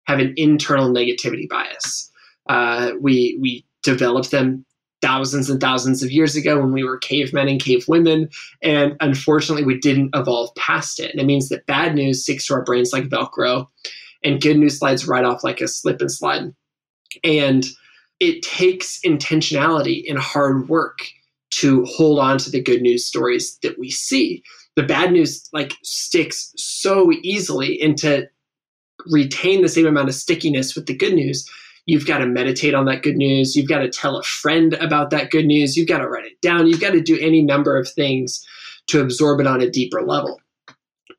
have 0.05 0.19
an 0.19 0.33
internal 0.37 0.89
negativity 0.89 1.49
bias. 1.49 2.11
Uh, 2.47 2.91
we 3.01 3.37
we 3.41 3.65
developed 3.83 4.31
them 4.31 4.65
thousands 5.03 5.49
and 5.49 5.59
thousands 5.59 6.01
of 6.01 6.11
years 6.11 6.33
ago 6.37 6.57
when 6.57 6.71
we 6.71 6.83
were 6.83 6.97
cavemen 6.97 7.49
and 7.49 7.61
cave 7.61 7.85
women. 7.89 8.29
And 8.61 8.95
unfortunately, 9.01 9.65
we 9.65 9.77
didn't 9.77 10.15
evolve 10.15 10.55
past 10.55 10.97
it. 10.97 11.11
And 11.11 11.19
it 11.19 11.25
means 11.25 11.49
that 11.49 11.65
bad 11.65 11.93
news 11.93 12.23
sticks 12.23 12.47
to 12.47 12.53
our 12.53 12.63
brains 12.63 12.93
like 12.93 13.09
Velcro, 13.09 13.67
and 14.23 14.41
good 14.41 14.57
news 14.57 14.79
slides 14.79 15.05
right 15.05 15.25
off 15.25 15.43
like 15.43 15.59
a 15.59 15.67
slip 15.67 15.99
and 15.99 16.09
slide. 16.09 16.53
And 17.21 17.65
it 18.21 18.41
takes 18.43 19.01
intentionality 19.05 20.09
and 20.09 20.17
hard 20.17 20.69
work 20.69 20.99
to 21.51 21.83
hold 21.83 22.19
on 22.19 22.37
to 22.37 22.49
the 22.49 22.61
good 22.61 22.81
news 22.81 23.05
stories 23.05 23.59
that 23.61 23.77
we 23.77 23.91
see. 23.91 24.41
The 24.77 24.83
bad 24.83 25.11
news 25.11 25.49
like 25.51 25.73
sticks 25.83 26.53
so 26.55 27.11
easily 27.21 27.79
and 27.81 27.97
to 27.97 28.27
retain 29.07 29.61
the 29.61 29.69
same 29.69 29.85
amount 29.85 30.07
of 30.07 30.15
stickiness 30.15 30.75
with 30.75 30.85
the 30.85 30.95
good 30.95 31.13
news 31.13 31.45
You've 31.85 32.05
got 32.05 32.19
to 32.19 32.25
meditate 32.25 32.73
on 32.73 32.85
that 32.85 33.03
good 33.03 33.17
news. 33.17 33.55
You've 33.55 33.67
got 33.67 33.79
to 33.79 33.89
tell 33.89 34.17
a 34.17 34.23
friend 34.23 34.73
about 34.75 35.09
that 35.09 35.31
good 35.31 35.45
news. 35.45 35.75
You've 35.75 35.87
got 35.87 35.99
to 35.99 36.07
write 36.07 36.25
it 36.25 36.41
down. 36.41 36.67
You've 36.67 36.79
got 36.79 36.91
to 36.91 37.01
do 37.01 37.19
any 37.19 37.41
number 37.41 37.77
of 37.77 37.89
things 37.89 38.45
to 38.87 39.01
absorb 39.01 39.39
it 39.41 39.47
on 39.47 39.61
a 39.61 39.69
deeper 39.69 40.01
level. 40.01 40.39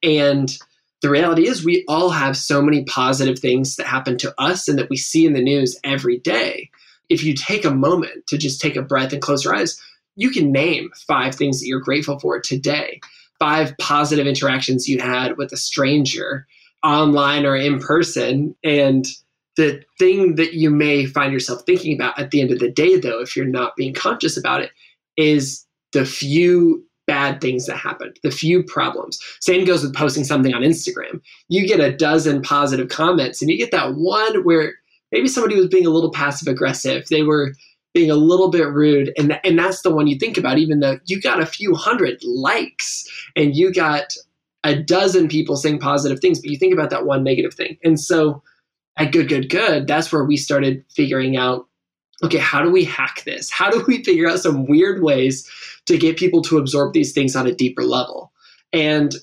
And 0.03 0.57
the 1.03 1.11
reality 1.11 1.46
is, 1.46 1.64
we 1.64 1.85
all 1.87 2.11
have 2.11 2.37
so 2.37 2.62
many 2.62 2.85
positive 2.85 3.38
things 3.38 3.77
that 3.77 3.87
happen 3.87 4.16
to 4.18 4.35
us 4.38 4.68
and 4.68 4.79
that 4.79 4.88
we 4.88 4.96
see 4.96 5.27
in 5.27 5.35
the 5.35 5.42
news 5.42 5.79
every 5.85 6.18
day. 6.18 6.71
If 7.10 7.23
you 7.23 7.35
take 7.35 7.67
a 7.67 7.71
moment 7.71 8.27
to 8.29 8.38
just 8.38 8.60
take 8.60 8.77
a 8.77 8.83
breath 8.83 9.12
and 9.12 9.21
close 9.21 9.44
your 9.44 9.54
eyes, 9.54 9.79
you 10.17 10.31
can 10.31 10.50
name 10.50 10.90
five 11.06 11.35
things 11.35 11.60
that 11.60 11.67
you're 11.67 11.81
grateful 11.81 12.19
for 12.19 12.40
today, 12.40 13.00
five 13.38 13.77
positive 13.79 14.27
interactions 14.27 14.88
you 14.88 14.98
had 15.00 15.37
with 15.37 15.52
a 15.52 15.58
stranger 15.58 16.46
online 16.83 17.44
or 17.44 17.56
in 17.56 17.81
person. 17.81 18.54
And 18.65 19.06
the 19.57 19.83
thing 19.98 20.35
that 20.37 20.55
you 20.55 20.71
may 20.71 21.07
find 21.07 21.33
yourself 21.33 21.63
thinking 21.65 21.94
about 21.94 22.19
at 22.19 22.31
the 22.31 22.40
end 22.40 22.50
of 22.50 22.59
the 22.59 22.71
day, 22.71 22.98
though, 22.98 23.21
if 23.21 23.37
you're 23.37 23.46
not 23.46 23.77
being 23.77 23.94
conscious 23.94 24.37
about 24.37 24.63
it, 24.63 24.71
is 25.17 25.65
the 25.92 26.05
few 26.05 26.85
bad 27.07 27.40
things 27.40 27.67
that 27.67 27.77
happened, 27.77 28.19
the 28.23 28.31
few 28.31 28.63
problems. 28.63 29.19
Same 29.40 29.65
goes 29.65 29.83
with 29.83 29.94
posting 29.94 30.25
something 30.25 30.55
on 30.55 30.63
Instagram. 30.63 31.21
You 31.48 31.69
get 31.69 31.81
a 31.81 31.96
dozen 31.96 32.42
positive 32.42 32.88
comments, 32.88 33.40
and 33.40 33.50
you 33.50 33.57
get 33.57 33.71
that 33.71 33.94
one 33.94 34.42
where 34.44 34.75
maybe 35.13 35.29
somebody 35.29 35.55
was 35.55 35.69
being 35.69 35.87
a 35.87 35.90
little 35.90 36.11
passive 36.11 36.48
aggressive. 36.48 37.07
They 37.09 37.23
were 37.23 37.52
being 37.92 38.11
a 38.11 38.17
little 38.17 38.50
bit 38.50 38.69
rude, 38.69 39.13
and 39.17 39.38
and 39.44 39.59
that's 39.59 39.83
the 39.83 39.94
one 39.94 40.07
you 40.07 40.19
think 40.19 40.37
about. 40.37 40.59
Even 40.59 40.81
though 40.81 40.98
you 41.05 41.21
got 41.21 41.40
a 41.40 41.46
few 41.46 41.75
hundred 41.75 42.19
likes 42.25 43.05
and 43.37 43.55
you 43.55 43.73
got 43.73 44.15
a 44.65 44.75
dozen 44.75 45.29
people 45.29 45.57
saying 45.57 45.79
positive 45.79 46.21
things, 46.21 46.40
but 46.40 46.50
you 46.50 46.57
think 46.57 46.73
about 46.73 46.90
that 46.90 47.07
one 47.07 47.23
negative 47.23 47.55
thing. 47.55 47.77
And 47.85 48.00
so 48.00 48.42
at 48.97 49.13
Good, 49.13 49.29
Good, 49.29 49.51
Good, 49.51 49.87
that's 49.87 50.13
where 50.13 50.25
we 50.25 50.37
started 50.37 50.85
figuring 50.90 51.37
out 51.37 51.67
okay, 52.23 52.38
how 52.38 52.63
do 52.63 52.71
we 52.71 52.85
hack 52.85 53.23
this? 53.25 53.51
How 53.51 53.71
do 53.71 53.85
we 53.87 54.03
figure 54.03 54.29
out 54.29 54.38
some 54.38 54.67
weird 54.67 55.03
ways 55.03 55.49
to 55.87 55.99
get 55.99 56.17
people 56.17 56.42
to 56.42 56.59
absorb 56.59 56.92
these 56.92 57.13
things 57.13 57.37
on 57.37 57.47
a 57.47 57.53
deeper 57.53 57.83
level? 57.83 58.33
And 58.73 59.15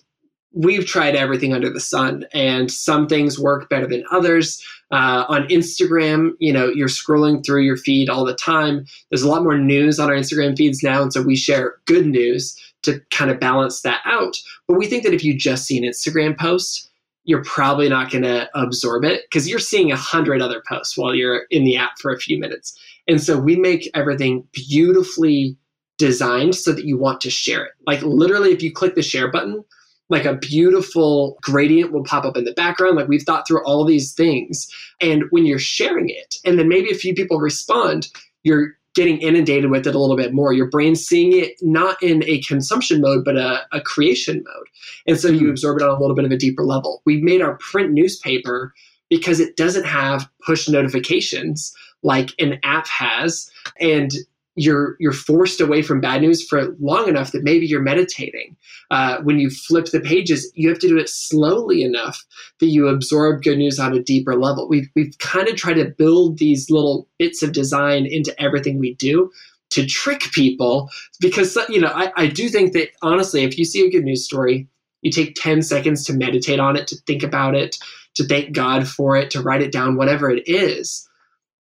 we've 0.53 0.85
tried 0.85 1.15
everything 1.15 1.53
under 1.53 1.69
the 1.69 1.79
sun, 1.79 2.25
and 2.33 2.69
some 2.69 3.07
things 3.07 3.39
work 3.39 3.69
better 3.69 3.87
than 3.87 4.03
others. 4.11 4.61
Uh, 4.91 5.23
on 5.29 5.47
Instagram, 5.47 6.31
you 6.39 6.51
know, 6.51 6.67
you're 6.67 6.89
scrolling 6.89 7.45
through 7.45 7.61
your 7.61 7.77
feed 7.77 8.09
all 8.09 8.25
the 8.25 8.35
time. 8.35 8.85
There's 9.09 9.23
a 9.23 9.29
lot 9.29 9.43
more 9.43 9.57
news 9.57 9.99
on 9.99 10.09
our 10.09 10.15
Instagram 10.15 10.57
feeds 10.57 10.83
now, 10.83 11.01
and 11.01 11.13
so 11.13 11.21
we 11.21 11.35
share 11.35 11.75
good 11.85 12.05
news 12.05 12.57
to 12.83 12.99
kind 13.11 13.31
of 13.31 13.39
balance 13.39 13.81
that 13.81 14.01
out. 14.05 14.35
But 14.67 14.77
we 14.77 14.87
think 14.87 15.03
that 15.03 15.13
if 15.13 15.23
you 15.23 15.37
just 15.37 15.65
see 15.65 15.77
an 15.77 15.89
Instagram 15.89 16.37
post, 16.37 16.90
you're 17.23 17.43
probably 17.43 17.87
not 17.87 18.11
going 18.11 18.23
to 18.23 18.49
absorb 18.55 19.03
it 19.03 19.23
because 19.29 19.47
you're 19.47 19.59
seeing 19.59 19.91
a 19.91 19.97
hundred 19.97 20.41
other 20.41 20.61
posts 20.67 20.97
while 20.97 21.13
you're 21.13 21.43
in 21.51 21.63
the 21.63 21.77
app 21.77 21.99
for 21.99 22.11
a 22.11 22.19
few 22.19 22.39
minutes. 22.39 22.77
And 23.07 23.21
so 23.21 23.39
we 23.39 23.55
make 23.55 23.89
everything 23.93 24.47
beautifully 24.53 25.57
designed 25.97 26.55
so 26.55 26.71
that 26.71 26.85
you 26.85 26.97
want 26.97 27.21
to 27.21 27.29
share 27.29 27.63
it. 27.63 27.73
Like 27.85 28.01
literally, 28.01 28.51
if 28.51 28.63
you 28.63 28.71
click 28.71 28.95
the 28.95 29.03
share 29.03 29.31
button, 29.31 29.63
like 30.09 30.25
a 30.25 30.35
beautiful 30.35 31.37
gradient 31.41 31.93
will 31.93 32.03
pop 32.03 32.25
up 32.25 32.35
in 32.35 32.43
the 32.43 32.53
background. 32.53 32.97
Like 32.97 33.07
we've 33.07 33.23
thought 33.23 33.47
through 33.47 33.63
all 33.65 33.85
these 33.85 34.13
things. 34.13 34.67
And 34.99 35.23
when 35.29 35.45
you're 35.45 35.59
sharing 35.59 36.09
it, 36.09 36.35
and 36.43 36.59
then 36.59 36.67
maybe 36.67 36.91
a 36.91 36.95
few 36.95 37.13
people 37.13 37.39
respond, 37.39 38.07
you're 38.43 38.75
getting 38.93 39.19
inundated 39.19 39.71
with 39.71 39.87
it 39.87 39.95
a 39.95 39.99
little 39.99 40.17
bit 40.17 40.33
more. 40.33 40.53
Your 40.53 40.69
brain's 40.69 41.05
seeing 41.05 41.37
it 41.37 41.53
not 41.61 42.01
in 42.03 42.23
a 42.25 42.41
consumption 42.41 43.01
mode, 43.01 43.23
but 43.23 43.37
a, 43.37 43.65
a 43.71 43.81
creation 43.81 44.43
mode. 44.45 44.67
And 45.07 45.19
so 45.19 45.29
you 45.29 45.45
hmm. 45.45 45.51
absorb 45.51 45.77
it 45.77 45.83
on 45.83 45.89
a 45.89 45.99
little 45.99 46.15
bit 46.15 46.25
of 46.25 46.31
a 46.31 46.37
deeper 46.37 46.63
level. 46.63 47.01
We 47.05 47.21
made 47.21 47.41
our 47.41 47.57
print 47.57 47.91
newspaper 47.91 48.73
because 49.09 49.39
it 49.39 49.57
doesn't 49.57 49.85
have 49.85 50.29
push 50.45 50.67
notifications 50.67 51.73
like 52.03 52.31
an 52.39 52.59
app 52.63 52.87
has. 52.87 53.49
And 53.79 54.11
you're 54.55 54.97
you're 54.99 55.13
forced 55.13 55.61
away 55.61 55.81
from 55.81 56.01
bad 56.01 56.21
news 56.21 56.45
for 56.45 56.75
long 56.79 57.07
enough 57.07 57.31
that 57.31 57.43
maybe 57.43 57.65
you're 57.65 57.81
meditating. 57.81 58.55
Uh, 58.89 59.19
when 59.23 59.39
you 59.39 59.49
flip 59.49 59.85
the 59.85 60.01
pages, 60.01 60.51
you 60.55 60.67
have 60.67 60.79
to 60.79 60.87
do 60.87 60.97
it 60.97 61.07
slowly 61.07 61.83
enough 61.83 62.23
that 62.59 62.67
you 62.67 62.87
absorb 62.87 63.43
good 63.43 63.57
news 63.57 63.79
on 63.79 63.93
a 63.95 64.03
deeper 64.03 64.35
level. 64.35 64.67
We've 64.67 64.89
we've 64.95 65.17
kind 65.19 65.47
of 65.47 65.55
tried 65.55 65.75
to 65.75 65.85
build 65.85 66.37
these 66.37 66.69
little 66.69 67.07
bits 67.17 67.41
of 67.41 67.53
design 67.53 68.05
into 68.05 68.39
everything 68.41 68.77
we 68.77 68.95
do 68.95 69.31
to 69.69 69.85
trick 69.85 70.23
people 70.33 70.89
because 71.21 71.57
you 71.69 71.79
know 71.79 71.91
I, 71.93 72.11
I 72.17 72.27
do 72.27 72.49
think 72.49 72.73
that 72.73 72.89
honestly, 73.01 73.43
if 73.43 73.57
you 73.57 73.63
see 73.63 73.85
a 73.85 73.91
good 73.91 74.03
news 74.03 74.25
story, 74.25 74.67
you 75.01 75.11
take 75.11 75.35
10 75.35 75.61
seconds 75.61 76.03
to 76.05 76.13
meditate 76.13 76.59
on 76.59 76.75
it, 76.75 76.87
to 76.87 76.97
think 77.07 77.23
about 77.23 77.55
it, 77.55 77.77
to 78.15 78.25
thank 78.25 78.53
God 78.53 78.85
for 78.85 79.15
it, 79.15 79.31
to 79.31 79.41
write 79.41 79.61
it 79.61 79.71
down, 79.71 79.95
whatever 79.95 80.29
it 80.29 80.43
is, 80.45 81.07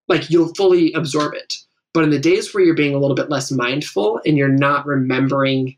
like 0.08 0.32
you'll 0.32 0.54
fully 0.56 0.92
absorb 0.94 1.36
it 1.36 1.54
but 1.94 2.04
in 2.04 2.10
the 2.10 2.20
days 2.20 2.54
where 2.54 2.64
you're 2.64 2.76
being 2.76 2.94
a 2.94 3.00
little 3.00 3.16
bit 3.16 3.30
less 3.30 3.52
mindful 3.52 4.22
and 4.26 4.38
you're 4.38 4.48
not 4.48 4.86
remembering 4.86 5.78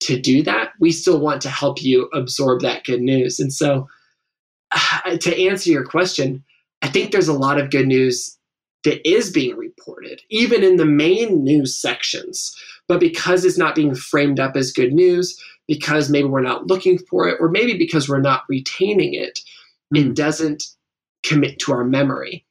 to 0.00 0.20
do 0.20 0.42
that, 0.42 0.72
we 0.80 0.92
still 0.92 1.18
want 1.18 1.40
to 1.42 1.48
help 1.48 1.82
you 1.82 2.08
absorb 2.12 2.60
that 2.60 2.84
good 2.84 3.00
news. 3.00 3.40
And 3.40 3.52
so, 3.52 3.88
to 5.20 5.46
answer 5.48 5.70
your 5.70 5.84
question, 5.84 6.44
I 6.82 6.88
think 6.88 7.10
there's 7.10 7.28
a 7.28 7.32
lot 7.32 7.58
of 7.58 7.70
good 7.70 7.86
news 7.86 8.36
that 8.84 9.06
is 9.08 9.30
being 9.30 9.56
reported, 9.56 10.22
even 10.30 10.62
in 10.62 10.76
the 10.76 10.86
main 10.86 11.42
news 11.42 11.76
sections. 11.76 12.54
But 12.88 13.00
because 13.00 13.44
it's 13.44 13.58
not 13.58 13.74
being 13.74 13.94
framed 13.94 14.38
up 14.38 14.56
as 14.56 14.70
good 14.70 14.92
news, 14.92 15.42
because 15.66 16.10
maybe 16.10 16.28
we're 16.28 16.40
not 16.40 16.68
looking 16.68 16.98
for 16.98 17.26
it, 17.26 17.38
or 17.40 17.48
maybe 17.48 17.76
because 17.76 18.08
we're 18.08 18.20
not 18.20 18.44
retaining 18.48 19.14
it, 19.14 19.40
mm. 19.92 20.06
it 20.06 20.14
doesn't 20.14 20.62
commit 21.24 21.58
to 21.60 21.72
our 21.72 21.82
memory 21.82 22.45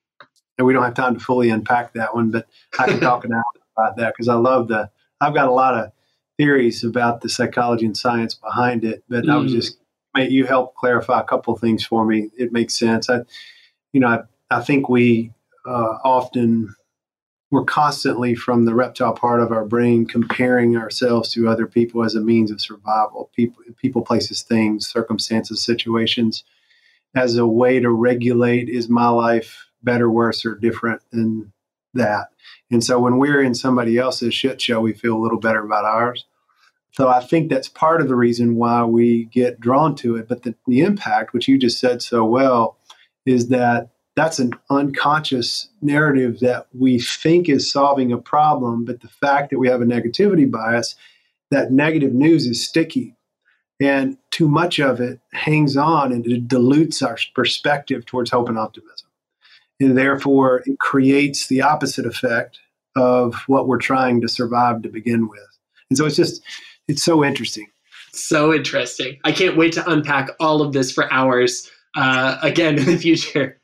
and 0.57 0.65
we 0.65 0.73
don't 0.73 0.83
have 0.83 0.93
time 0.93 1.15
to 1.15 1.19
fully 1.19 1.49
unpack 1.49 1.93
that 1.93 2.15
one, 2.15 2.31
but 2.31 2.47
I 2.79 2.85
can 2.87 2.99
talk 2.99 3.25
an 3.25 3.33
hour 3.33 3.43
about 3.77 3.97
that 3.97 4.13
because 4.13 4.27
I 4.27 4.35
love 4.35 4.67
the. 4.67 4.89
I've 5.21 5.33
got 5.33 5.47
a 5.47 5.51
lot 5.51 5.73
of 5.75 5.91
theories 6.37 6.83
about 6.83 7.21
the 7.21 7.29
psychology 7.29 7.85
and 7.85 7.95
science 7.95 8.35
behind 8.35 8.83
it, 8.83 9.03
but 9.09 9.25
mm. 9.25 9.31
I 9.31 9.37
was 9.37 9.51
mm. 9.51 9.55
just 9.55 9.77
you 10.17 10.45
help 10.45 10.75
clarify 10.75 11.19
a 11.19 11.25
couple 11.25 11.53
of 11.53 11.59
things 11.59 11.85
for 11.85 12.05
me. 12.05 12.29
It 12.37 12.53
makes 12.53 12.77
sense. 12.77 13.09
I, 13.09 13.21
you 13.91 13.99
know, 13.99 14.07
I, 14.07 14.19
I 14.49 14.61
think 14.61 14.87
we 14.87 15.31
uh, 15.65 15.97
often 16.03 16.73
we're 17.51 17.65
constantly 17.65 18.35
from 18.35 18.65
the 18.65 18.73
reptile 18.73 19.13
part 19.13 19.39
of 19.39 19.51
our 19.51 19.65
brain 19.65 20.05
comparing 20.05 20.75
ourselves 20.75 21.31
to 21.33 21.47
other 21.47 21.67
people 21.67 22.03
as 22.03 22.15
a 22.15 22.21
means 22.21 22.51
of 22.51 22.61
survival. 22.61 23.29
People, 23.35 23.63
people, 23.77 24.01
places, 24.01 24.41
things, 24.41 24.87
circumstances, 24.87 25.63
situations, 25.63 26.43
as 27.15 27.37
a 27.37 27.47
way 27.47 27.79
to 27.79 27.89
regulate: 27.89 28.69
is 28.69 28.89
my 28.89 29.09
life 29.09 29.64
better, 29.85 30.09
worse, 30.09 30.45
or 30.45 30.55
different 30.55 31.01
than 31.11 31.53
that. 31.93 32.27
And 32.69 32.83
so 32.83 32.99
when 32.99 33.17
we're 33.17 33.41
in 33.41 33.55
somebody 33.55 33.97
else's 33.97 34.33
shit 34.33 34.61
show, 34.61 34.81
we 34.81 34.93
feel 34.93 35.15
a 35.15 35.21
little 35.21 35.39
better 35.39 35.63
about 35.63 35.85
ours. 35.85 36.25
So 36.91 37.09
I 37.09 37.19
think 37.19 37.49
that's 37.49 37.67
part 37.67 38.01
of 38.01 38.07
the 38.07 38.15
reason 38.15 38.55
why 38.55 38.83
we 38.83 39.25
get 39.25 39.59
drawn 39.59 39.95
to 39.97 40.15
it. 40.15 40.27
But 40.27 40.43
the, 40.43 40.55
the 40.65 40.81
impact, 40.81 41.33
which 41.33 41.47
you 41.47 41.57
just 41.57 41.79
said 41.79 42.01
so 42.01 42.23
well, 42.23 42.77
is 43.25 43.49
that 43.49 43.89
that's 44.15 44.39
an 44.39 44.53
unconscious 44.69 45.67
narrative 45.81 46.39
that 46.39 46.67
we 46.73 46.99
think 46.99 47.49
is 47.49 47.69
solving 47.69 48.13
a 48.13 48.17
problem. 48.17 48.85
But 48.85 49.01
the 49.01 49.09
fact 49.09 49.49
that 49.49 49.59
we 49.59 49.67
have 49.67 49.81
a 49.81 49.85
negativity 49.85 50.49
bias, 50.49 50.95
that 51.51 51.71
negative 51.71 52.13
news 52.13 52.45
is 52.45 52.65
sticky. 52.65 53.13
And 53.81 54.17
too 54.31 54.47
much 54.47 54.79
of 54.79 55.01
it 55.01 55.19
hangs 55.33 55.75
on 55.75 56.13
and 56.13 56.25
it 56.25 56.47
dilutes 56.47 57.01
our 57.01 57.17
perspective 57.33 58.05
towards 58.05 58.31
hope 58.31 58.47
and 58.47 58.57
optimism 58.57 59.04
and 59.79 59.97
therefore 59.97 60.63
it 60.65 60.79
creates 60.79 61.47
the 61.47 61.61
opposite 61.61 62.05
effect 62.05 62.59
of 62.95 63.35
what 63.47 63.67
we're 63.67 63.77
trying 63.77 64.21
to 64.21 64.27
survive 64.27 64.81
to 64.81 64.89
begin 64.89 65.27
with. 65.27 65.39
And 65.89 65.97
so 65.97 66.05
it's 66.05 66.15
just 66.15 66.41
it's 66.87 67.03
so 67.03 67.23
interesting. 67.23 67.67
So 68.11 68.53
interesting. 68.53 69.19
I 69.25 69.31
can't 69.31 69.57
wait 69.57 69.73
to 69.73 69.89
unpack 69.89 70.29
all 70.39 70.61
of 70.61 70.71
this 70.71 70.91
for 70.91 71.11
hours 71.11 71.69
uh, 71.95 72.37
again 72.41 72.77
in 72.77 72.85
the 72.85 72.97
future. 72.97 73.59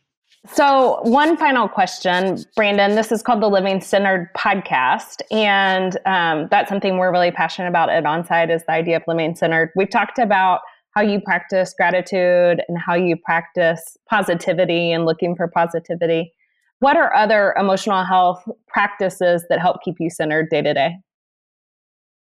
So, 0.52 1.00
one 1.04 1.38
final 1.38 1.70
question, 1.70 2.38
Branden. 2.58 2.96
This 2.96 3.12
is 3.12 3.22
called 3.22 3.44
the 3.44 3.48
Living 3.48 3.80
Centered 3.80 4.32
Podcast, 4.36 5.22
and 5.30 5.98
um, 6.08 6.48
that's 6.50 6.68
something 6.68 6.98
we're 6.98 7.12
really 7.12 7.30
passionate 7.30 7.68
about 7.68 7.92
at 7.92 8.06
Onsite 8.06 8.54
is 8.54 8.64
the 8.64 8.72
idea 8.72 8.98
of 8.98 9.04
living 9.08 9.36
centered. 9.36 9.72
We've 9.76 9.90
talked 9.90 10.18
about 10.18 10.62
how 10.92 11.02
you 11.02 11.22
practice 11.22 11.74
gratitude 11.76 12.62
and 12.68 12.78
how 12.78 12.94
you 12.94 13.16
practice 13.16 13.98
positivity 14.10 14.92
and 14.92 15.06
looking 15.06 15.36
for 15.36 15.48
positivity. 15.48 16.34
What 16.80 16.98
are 16.98 17.14
other 17.16 17.54
emotional 17.58 18.04
health 18.04 18.44
practices 18.68 19.46
that 19.50 19.60
help 19.60 19.84
keep 19.84 19.96
you 20.00 20.10
centered 20.10 20.50
day 20.50 20.62
to 20.62 20.74
day? 20.74 20.98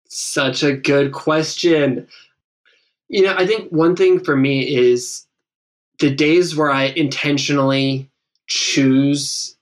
Such 0.09 0.63
a 0.63 0.77
good 0.77 1.13
question. 1.13 2.07
You 3.09 3.23
know, 3.23 3.35
I 3.37 3.47
think 3.47 3.71
one 3.73 3.97
thing 3.97 4.23
for 4.23 4.37
me 4.37 4.61
is 4.61 5.27
the 5.99 6.15
days 6.15 6.55
where 6.57 6.71
I 6.71 6.85
intentionally 6.85 8.11
choose 8.47 9.57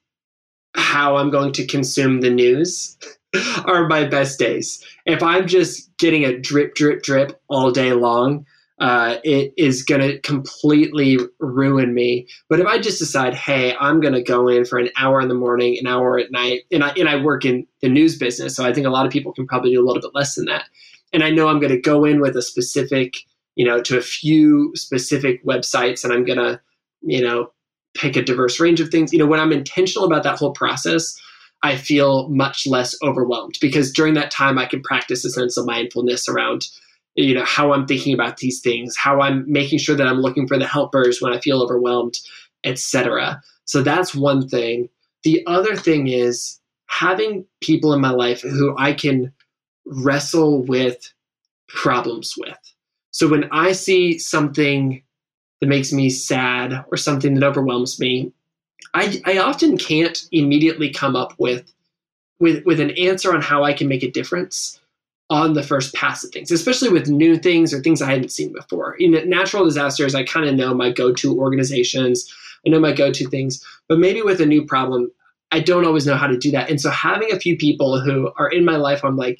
how 0.75 1.17
I'm 1.17 1.31
going 1.31 1.53
to 1.53 1.67
consume 1.67 2.21
the 2.21 2.31
news 2.31 2.97
are 3.65 3.87
my 3.87 4.05
best 4.05 4.39
days. 4.39 4.85
If 5.07 5.23
I'm 5.23 5.47
just 5.47 5.97
getting 5.99 6.25
a 6.25 6.39
drip, 6.39 6.75
drip, 6.75 7.03
drip 7.03 7.41
all 7.49 7.71
day 7.71 7.93
long, 7.93 8.47
uh, 8.81 9.19
it 9.25 9.53
is 9.59 9.83
going 9.83 10.01
to 10.01 10.19
completely 10.21 11.19
ruin 11.39 11.93
me. 11.93 12.27
But 12.49 12.61
if 12.61 12.67
I 12.67 12.79
just 12.79 12.99
decide, 12.99 13.35
hey, 13.35 13.77
I'm 13.79 14.01
going 14.01 14.15
to 14.15 14.23
go 14.23 14.49
in 14.49 14.65
for 14.65 14.79
an 14.79 14.89
hour 14.97 15.21
in 15.21 15.29
the 15.29 15.35
morning, 15.35 15.77
an 15.79 15.87
hour 15.87 16.19
at 16.19 16.33
night, 16.33 16.63
and 16.73 16.83
I 16.83 16.89
and 16.91 17.09
I 17.09 17.23
work 17.23 17.45
in 17.45 17.67
the 17.83 17.91
news 17.91 18.17
business, 18.17 18.57
so 18.57 18.65
I 18.65 18.73
think 18.73 18.87
a 18.87 18.91
lot 18.91 19.05
of 19.05 19.13
people 19.13 19.33
can 19.33 19.47
probably 19.47 19.73
do 19.73 19.85
a 19.85 19.87
little 19.87 20.01
bit 20.01 20.15
less 20.15 20.35
than 20.35 20.47
that. 20.47 20.65
And 21.13 21.23
I 21.23 21.31
know 21.31 21.49
I'm 21.49 21.61
going 21.61 21.73
to 21.73 21.81
go 21.81 22.05
in 22.05 22.21
with 22.21 22.37
a 22.37 22.43
specific, 22.43 23.19
you 23.55 23.67
know, 23.67 23.83
to 23.83 23.99
a 23.99 24.03
few 24.03 24.73
specific 24.75 25.45
websites, 25.45 26.03
and 26.03 26.13
I'm 26.13 26.25
going 26.25 26.39
to, 26.39 26.59
you 27.03 27.23
know, 27.23 27.53
pick 27.95 28.17
a 28.17 28.23
diverse 28.23 28.59
range 28.61 28.81
of 28.81 28.89
things. 28.89 29.13
You 29.13 29.19
know, 29.19 29.27
when 29.27 29.41
I'm 29.41 29.53
intentional 29.53 30.07
about 30.07 30.23
that 30.25 30.39
whole 30.39 30.53
process. 30.53 31.15
I 31.63 31.77
feel 31.77 32.27
much 32.31 32.67
less 32.67 32.97
overwhelmed 33.03 33.57
because 33.61 33.93
during 33.93 34.15
that 34.15 34.31
time 34.31 34.57
I 34.57 34.65
can 34.65 34.81
practice 34.81 35.27
a 35.27 35.31
sense 35.31 35.59
of 35.59 35.67
mindfulness 35.67 36.27
around 36.27 36.67
you 37.17 37.35
know 37.35 37.45
how 37.45 37.73
i'm 37.73 37.87
thinking 37.87 38.15
about 38.15 38.37
these 38.39 38.61
things 38.61 38.97
how 38.97 39.21
i'm 39.21 39.45
making 39.51 39.79
sure 39.79 39.97
that 39.97 40.07
i'm 40.07 40.21
looking 40.21 40.47
for 40.47 40.59
the 40.59 40.67
helpers 40.67 41.21
when 41.21 41.33
i 41.33 41.41
feel 41.41 41.63
overwhelmed 41.63 42.17
etc 42.65 43.41
so 43.71 43.85
that's 43.85 44.17
one 44.17 44.49
thing. 44.49 44.89
The 45.23 45.47
other 45.47 45.77
thing 45.77 46.09
is 46.09 46.59
having 46.87 47.47
people 47.61 47.93
in 47.93 48.01
my 48.01 48.11
life 48.11 48.41
who 48.41 48.77
i 48.77 48.93
can 48.93 49.33
wrestle 49.87 50.65
with 50.65 51.13
problems 51.69 52.35
with. 52.37 52.59
So 53.13 53.29
when 53.29 53.49
i 53.53 53.71
see 53.71 54.19
something 54.19 55.05
that 55.61 55.69
makes 55.69 55.93
me 55.93 56.11
sad 56.11 56.85
or 56.91 56.97
something 56.97 57.35
that 57.35 57.47
overwhelms 57.47 58.01
me 58.01 58.33
i, 58.95 59.23
I 59.25 59.39
often 59.39 59.77
can't 59.77 60.19
immediately 60.33 60.91
come 60.91 61.15
up 61.15 61.35
with 61.39 61.73
with 62.41 62.65
with 62.65 62.81
an 62.81 62.91
answer 62.93 63.33
on 63.33 63.43
how 63.43 63.63
i 63.63 63.73
can 63.73 63.87
make 63.87 64.03
a 64.03 64.11
difference 64.11 64.81
on 65.31 65.55
the 65.55 65.63
first 65.63 65.95
pass 65.95 66.25
of 66.25 66.33
things, 66.33 66.51
especially 66.51 66.89
with 66.89 67.09
new 67.09 67.39
things 67.39 67.73
or 67.73 67.81
things 67.81 68.03
I 68.03 68.11
hadn't 68.11 68.33
seen 68.33 68.53
before. 68.53 68.95
In 68.95 69.13
natural 69.31 69.65
disasters, 69.65 70.15
I 70.15 70.25
kind 70.25 70.49
of 70.49 70.57
know 70.57 70.75
my 70.75 70.91
go 70.91 71.13
to 71.15 71.39
organizations, 71.39 72.29
I 72.67 72.71
know 72.71 72.81
my 72.81 72.93
go 72.93 73.13
to 73.13 73.29
things, 73.29 73.65
but 73.89 73.99
maybe 73.99 74.23
with 74.23 74.41
a 74.41 74.47
new 74.47 74.67
problem, 74.67 75.11
I 75.53 75.61
don't 75.61 75.87
always 75.87 76.07
know 76.07 76.17
how 76.17 76.27
to 76.27 76.37
do 76.37 76.51
that. 76.51 76.69
And 76.69 76.81
so 76.81 76.91
having 76.91 77.33
a 77.33 77.39
few 77.39 77.57
people 77.57 78.01
who 78.01 78.33
are 78.39 78.49
in 78.49 78.65
my 78.65 78.77
life, 78.77 79.05
I'm 79.05 79.17
like, 79.17 79.39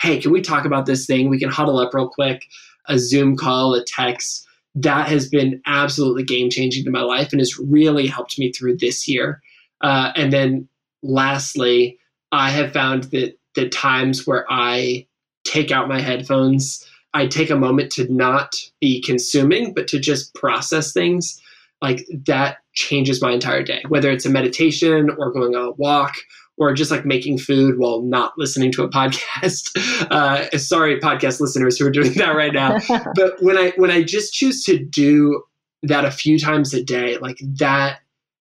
hey, 0.00 0.20
can 0.20 0.30
we 0.30 0.42
talk 0.42 0.64
about 0.64 0.86
this 0.86 1.06
thing? 1.06 1.28
We 1.28 1.38
can 1.38 1.50
huddle 1.50 1.78
up 1.78 1.94
real 1.94 2.08
quick, 2.08 2.44
a 2.86 2.98
Zoom 2.98 3.36
call, 3.36 3.74
a 3.74 3.84
text. 3.84 4.46
That 4.74 5.08
has 5.08 5.28
been 5.28 5.60
absolutely 5.66 6.22
game 6.22 6.48
changing 6.48 6.84
to 6.84 6.90
my 6.90 7.02
life 7.02 7.32
and 7.32 7.40
has 7.40 7.58
really 7.58 8.06
helped 8.06 8.38
me 8.38 8.52
through 8.52 8.76
this 8.76 9.08
year. 9.08 9.42
Uh, 9.80 10.12
and 10.16 10.32
then 10.32 10.68
lastly, 11.02 11.98
I 12.30 12.50
have 12.50 12.72
found 12.72 13.04
that 13.04 13.38
the 13.54 13.68
times 13.68 14.26
where 14.26 14.46
I 14.50 15.06
take 15.44 15.70
out 15.70 15.88
my 15.88 16.00
headphones, 16.00 16.84
I 17.14 17.26
take 17.26 17.50
a 17.50 17.56
moment 17.56 17.90
to 17.92 18.12
not 18.12 18.54
be 18.80 19.02
consuming, 19.02 19.74
but 19.74 19.88
to 19.88 19.98
just 19.98 20.34
process 20.34 20.92
things, 20.92 21.40
like 21.82 22.06
that 22.26 22.58
changes 22.74 23.20
my 23.20 23.32
entire 23.32 23.62
day, 23.62 23.82
whether 23.88 24.10
it's 24.10 24.26
a 24.26 24.30
meditation 24.30 25.10
or 25.18 25.32
going 25.32 25.54
on 25.54 25.64
a 25.64 25.70
walk 25.72 26.14
or 26.56 26.74
just 26.74 26.90
like 26.90 27.06
making 27.06 27.38
food 27.38 27.78
while 27.78 28.02
not 28.02 28.34
listening 28.36 28.70
to 28.72 28.84
a 28.84 28.88
podcast. 28.88 29.70
Uh, 30.10 30.48
sorry, 30.58 30.98
podcast 30.98 31.40
listeners 31.40 31.78
who 31.78 31.86
are 31.86 31.90
doing 31.90 32.12
that 32.14 32.34
right 32.34 32.52
now. 32.52 32.78
but 33.14 33.40
when 33.40 33.56
I 33.56 33.72
when 33.76 33.90
I 33.90 34.02
just 34.02 34.32
choose 34.32 34.64
to 34.64 34.76
do 34.78 35.42
that 35.82 36.04
a 36.04 36.10
few 36.10 36.38
times 36.38 36.74
a 36.74 36.82
day, 36.82 37.16
like 37.18 37.38
that 37.58 38.00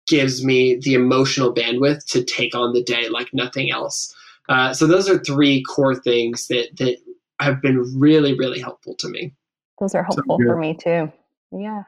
gives 0.07 0.45
me 0.45 0.79
the 0.83 0.95
emotional 0.95 1.55
bandwidth 1.55 2.05
to 2.07 2.23
take 2.23 2.55
on 2.55 2.73
the 2.73 2.83
day 2.83 3.09
like 3.09 3.29
nothing 3.33 3.71
else. 3.71 4.15
Uh, 4.49 4.73
so 4.73 4.87
those 4.87 5.09
are 5.09 5.19
three 5.19 5.63
core 5.63 5.95
things 5.95 6.47
that 6.49 6.69
that 6.79 6.99
have 7.41 7.61
been 7.61 7.99
really 7.99 8.37
really 8.39 8.61
helpful 8.61 8.95
to 8.97 9.09
me. 9.09 9.35
Those 9.81 9.95
are 9.95 10.05
helpful 10.05 10.39
for 10.39 10.57
me 10.57 10.75
too. 10.75 11.13
Yeah. 11.53 11.83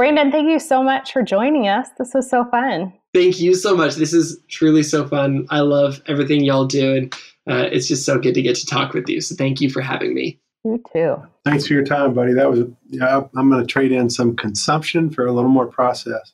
Branden, 0.00 0.32
thank 0.32 0.48
you 0.48 0.58
so 0.58 0.82
much 0.82 1.12
for 1.12 1.22
joining 1.22 1.68
us. 1.68 1.88
This 1.98 2.12
was 2.14 2.28
so 2.28 2.44
fun. 2.46 2.92
Thank 3.14 3.40
you 3.40 3.54
so 3.54 3.76
much. 3.76 3.96
This 3.96 4.12
is 4.12 4.40
truly 4.48 4.82
so 4.82 5.06
fun. 5.06 5.46
I 5.50 5.60
love 5.60 6.00
everything 6.06 6.42
y'all 6.42 6.64
do, 6.64 6.94
and 6.94 7.14
uh, 7.48 7.68
it's 7.70 7.86
just 7.86 8.06
so 8.06 8.18
good 8.18 8.34
to 8.34 8.42
get 8.42 8.56
to 8.56 8.66
talk 8.66 8.94
with 8.94 9.08
you. 9.08 9.20
So 9.20 9.36
thank 9.36 9.60
you 9.60 9.70
for 9.70 9.82
having 9.82 10.14
me. 10.14 10.40
You 10.64 10.82
too. 10.92 11.16
Thanks 11.44 11.66
for 11.66 11.74
your 11.74 11.84
time, 11.84 12.14
buddy. 12.14 12.32
That 12.32 12.50
was 12.50 12.60
yeah. 12.88 13.22
I'm 13.36 13.50
going 13.50 13.60
to 13.60 13.66
trade 13.66 13.92
in 13.92 14.08
some 14.08 14.34
consumption 14.34 15.10
for 15.10 15.26
a 15.26 15.32
little 15.32 15.50
more 15.50 15.66
process, 15.66 16.32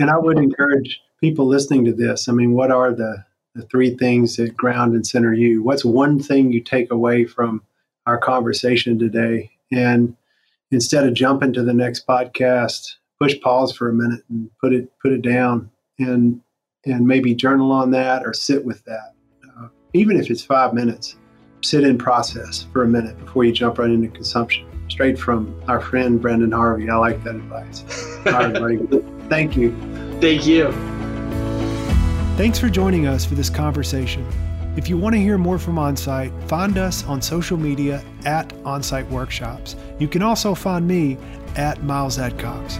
and 0.00 0.10
I 0.10 0.18
would 0.18 0.38
encourage 0.38 1.00
people 1.20 1.46
listening 1.46 1.84
to 1.84 1.92
this. 1.92 2.28
I 2.28 2.32
mean, 2.32 2.52
what 2.52 2.70
are 2.70 2.92
the 2.92 3.24
the 3.56 3.66
three 3.66 3.96
things 3.96 4.36
that 4.36 4.56
ground 4.56 4.94
and 4.94 5.06
center 5.06 5.32
you? 5.32 5.62
What's 5.62 5.84
one 5.84 6.20
thing 6.20 6.52
you 6.52 6.60
take 6.60 6.90
away 6.90 7.24
from 7.24 7.62
our 8.06 8.18
conversation 8.18 8.98
today? 8.98 9.50
And 9.72 10.16
instead 10.70 11.06
of 11.06 11.14
jumping 11.14 11.52
to 11.54 11.62
the 11.62 11.72
next 11.72 12.06
podcast, 12.06 12.94
push 13.18 13.40
pause 13.40 13.72
for 13.72 13.88
a 13.88 13.94
minute 13.94 14.22
and 14.28 14.50
put 14.60 14.72
it 14.72 14.90
put 15.00 15.12
it 15.12 15.22
down 15.22 15.70
and 15.98 16.40
and 16.84 17.06
maybe 17.06 17.34
journal 17.34 17.72
on 17.72 17.90
that 17.90 18.24
or 18.24 18.32
sit 18.32 18.64
with 18.64 18.84
that. 18.84 19.14
Uh, 19.58 19.68
even 19.92 20.18
if 20.18 20.30
it's 20.30 20.42
five 20.42 20.72
minutes, 20.72 21.16
sit 21.62 21.82
in 21.82 21.98
process 21.98 22.66
for 22.72 22.84
a 22.84 22.88
minute 22.88 23.18
before 23.18 23.44
you 23.44 23.52
jump 23.52 23.78
right 23.78 23.90
into 23.90 24.08
consumption. 24.08 24.66
Straight 24.88 25.18
from 25.18 25.60
our 25.66 25.80
friend 25.80 26.20
Branden 26.20 26.54
Harvey. 26.54 26.88
I 26.88 26.96
like 26.96 27.24
that 27.24 27.34
advice. 27.34 27.82
All 28.26 28.32
right, 28.32 28.52
buddy. 28.52 29.04
Thank 29.28 29.56
you. 29.56 29.74
Thank 30.20 30.46
you. 30.46 30.95
Thanks 32.36 32.58
for 32.58 32.68
joining 32.68 33.06
us 33.06 33.24
for 33.24 33.34
this 33.34 33.48
conversation. 33.48 34.26
If 34.76 34.90
you 34.90 34.98
want 34.98 35.14
to 35.14 35.18
hear 35.18 35.38
more 35.38 35.58
from 35.58 35.76
OnSite, 35.76 36.46
find 36.46 36.76
us 36.76 37.02
on 37.06 37.22
social 37.22 37.56
media 37.56 38.04
at 38.26 38.50
OnSite 38.62 39.08
Workshops. 39.08 39.74
You 39.98 40.06
can 40.06 40.20
also 40.20 40.54
find 40.54 40.86
me 40.86 41.16
at 41.56 41.82
Miles 41.82 42.18
Adcox. 42.18 42.76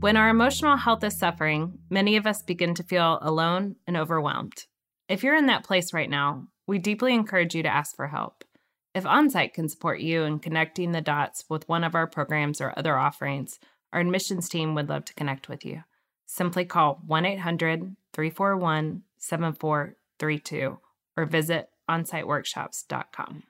When 0.00 0.18
our 0.18 0.28
emotional 0.28 0.76
health 0.76 1.02
is 1.02 1.18
suffering, 1.18 1.78
many 1.88 2.18
of 2.18 2.26
us 2.26 2.42
begin 2.42 2.74
to 2.74 2.82
feel 2.82 3.20
alone 3.22 3.76
and 3.86 3.96
overwhelmed. 3.96 4.66
If 5.08 5.22
you're 5.22 5.34
in 5.34 5.46
that 5.46 5.64
place 5.64 5.94
right 5.94 6.10
now, 6.10 6.48
we 6.66 6.78
deeply 6.78 7.14
encourage 7.14 7.54
you 7.54 7.62
to 7.62 7.74
ask 7.74 7.96
for 7.96 8.08
help. 8.08 8.44
If 8.92 9.04
OnSite 9.04 9.54
can 9.54 9.68
support 9.68 10.00
you 10.00 10.24
in 10.24 10.40
connecting 10.40 10.90
the 10.92 11.00
dots 11.00 11.44
with 11.48 11.68
one 11.68 11.84
of 11.84 11.94
our 11.94 12.08
programs 12.08 12.60
or 12.60 12.76
other 12.76 12.98
offerings, 12.98 13.60
our 13.92 14.00
admissions 14.00 14.48
team 14.48 14.74
would 14.74 14.88
love 14.88 15.04
to 15.06 15.14
connect 15.14 15.48
with 15.48 15.64
you. 15.64 15.84
Simply 16.26 16.64
call 16.64 17.00
1 17.06 17.24
800 17.24 17.96
341 18.12 19.02
7432 19.18 20.78
or 21.16 21.24
visit 21.24 21.70
onsiteworkshops.com. 21.88 23.44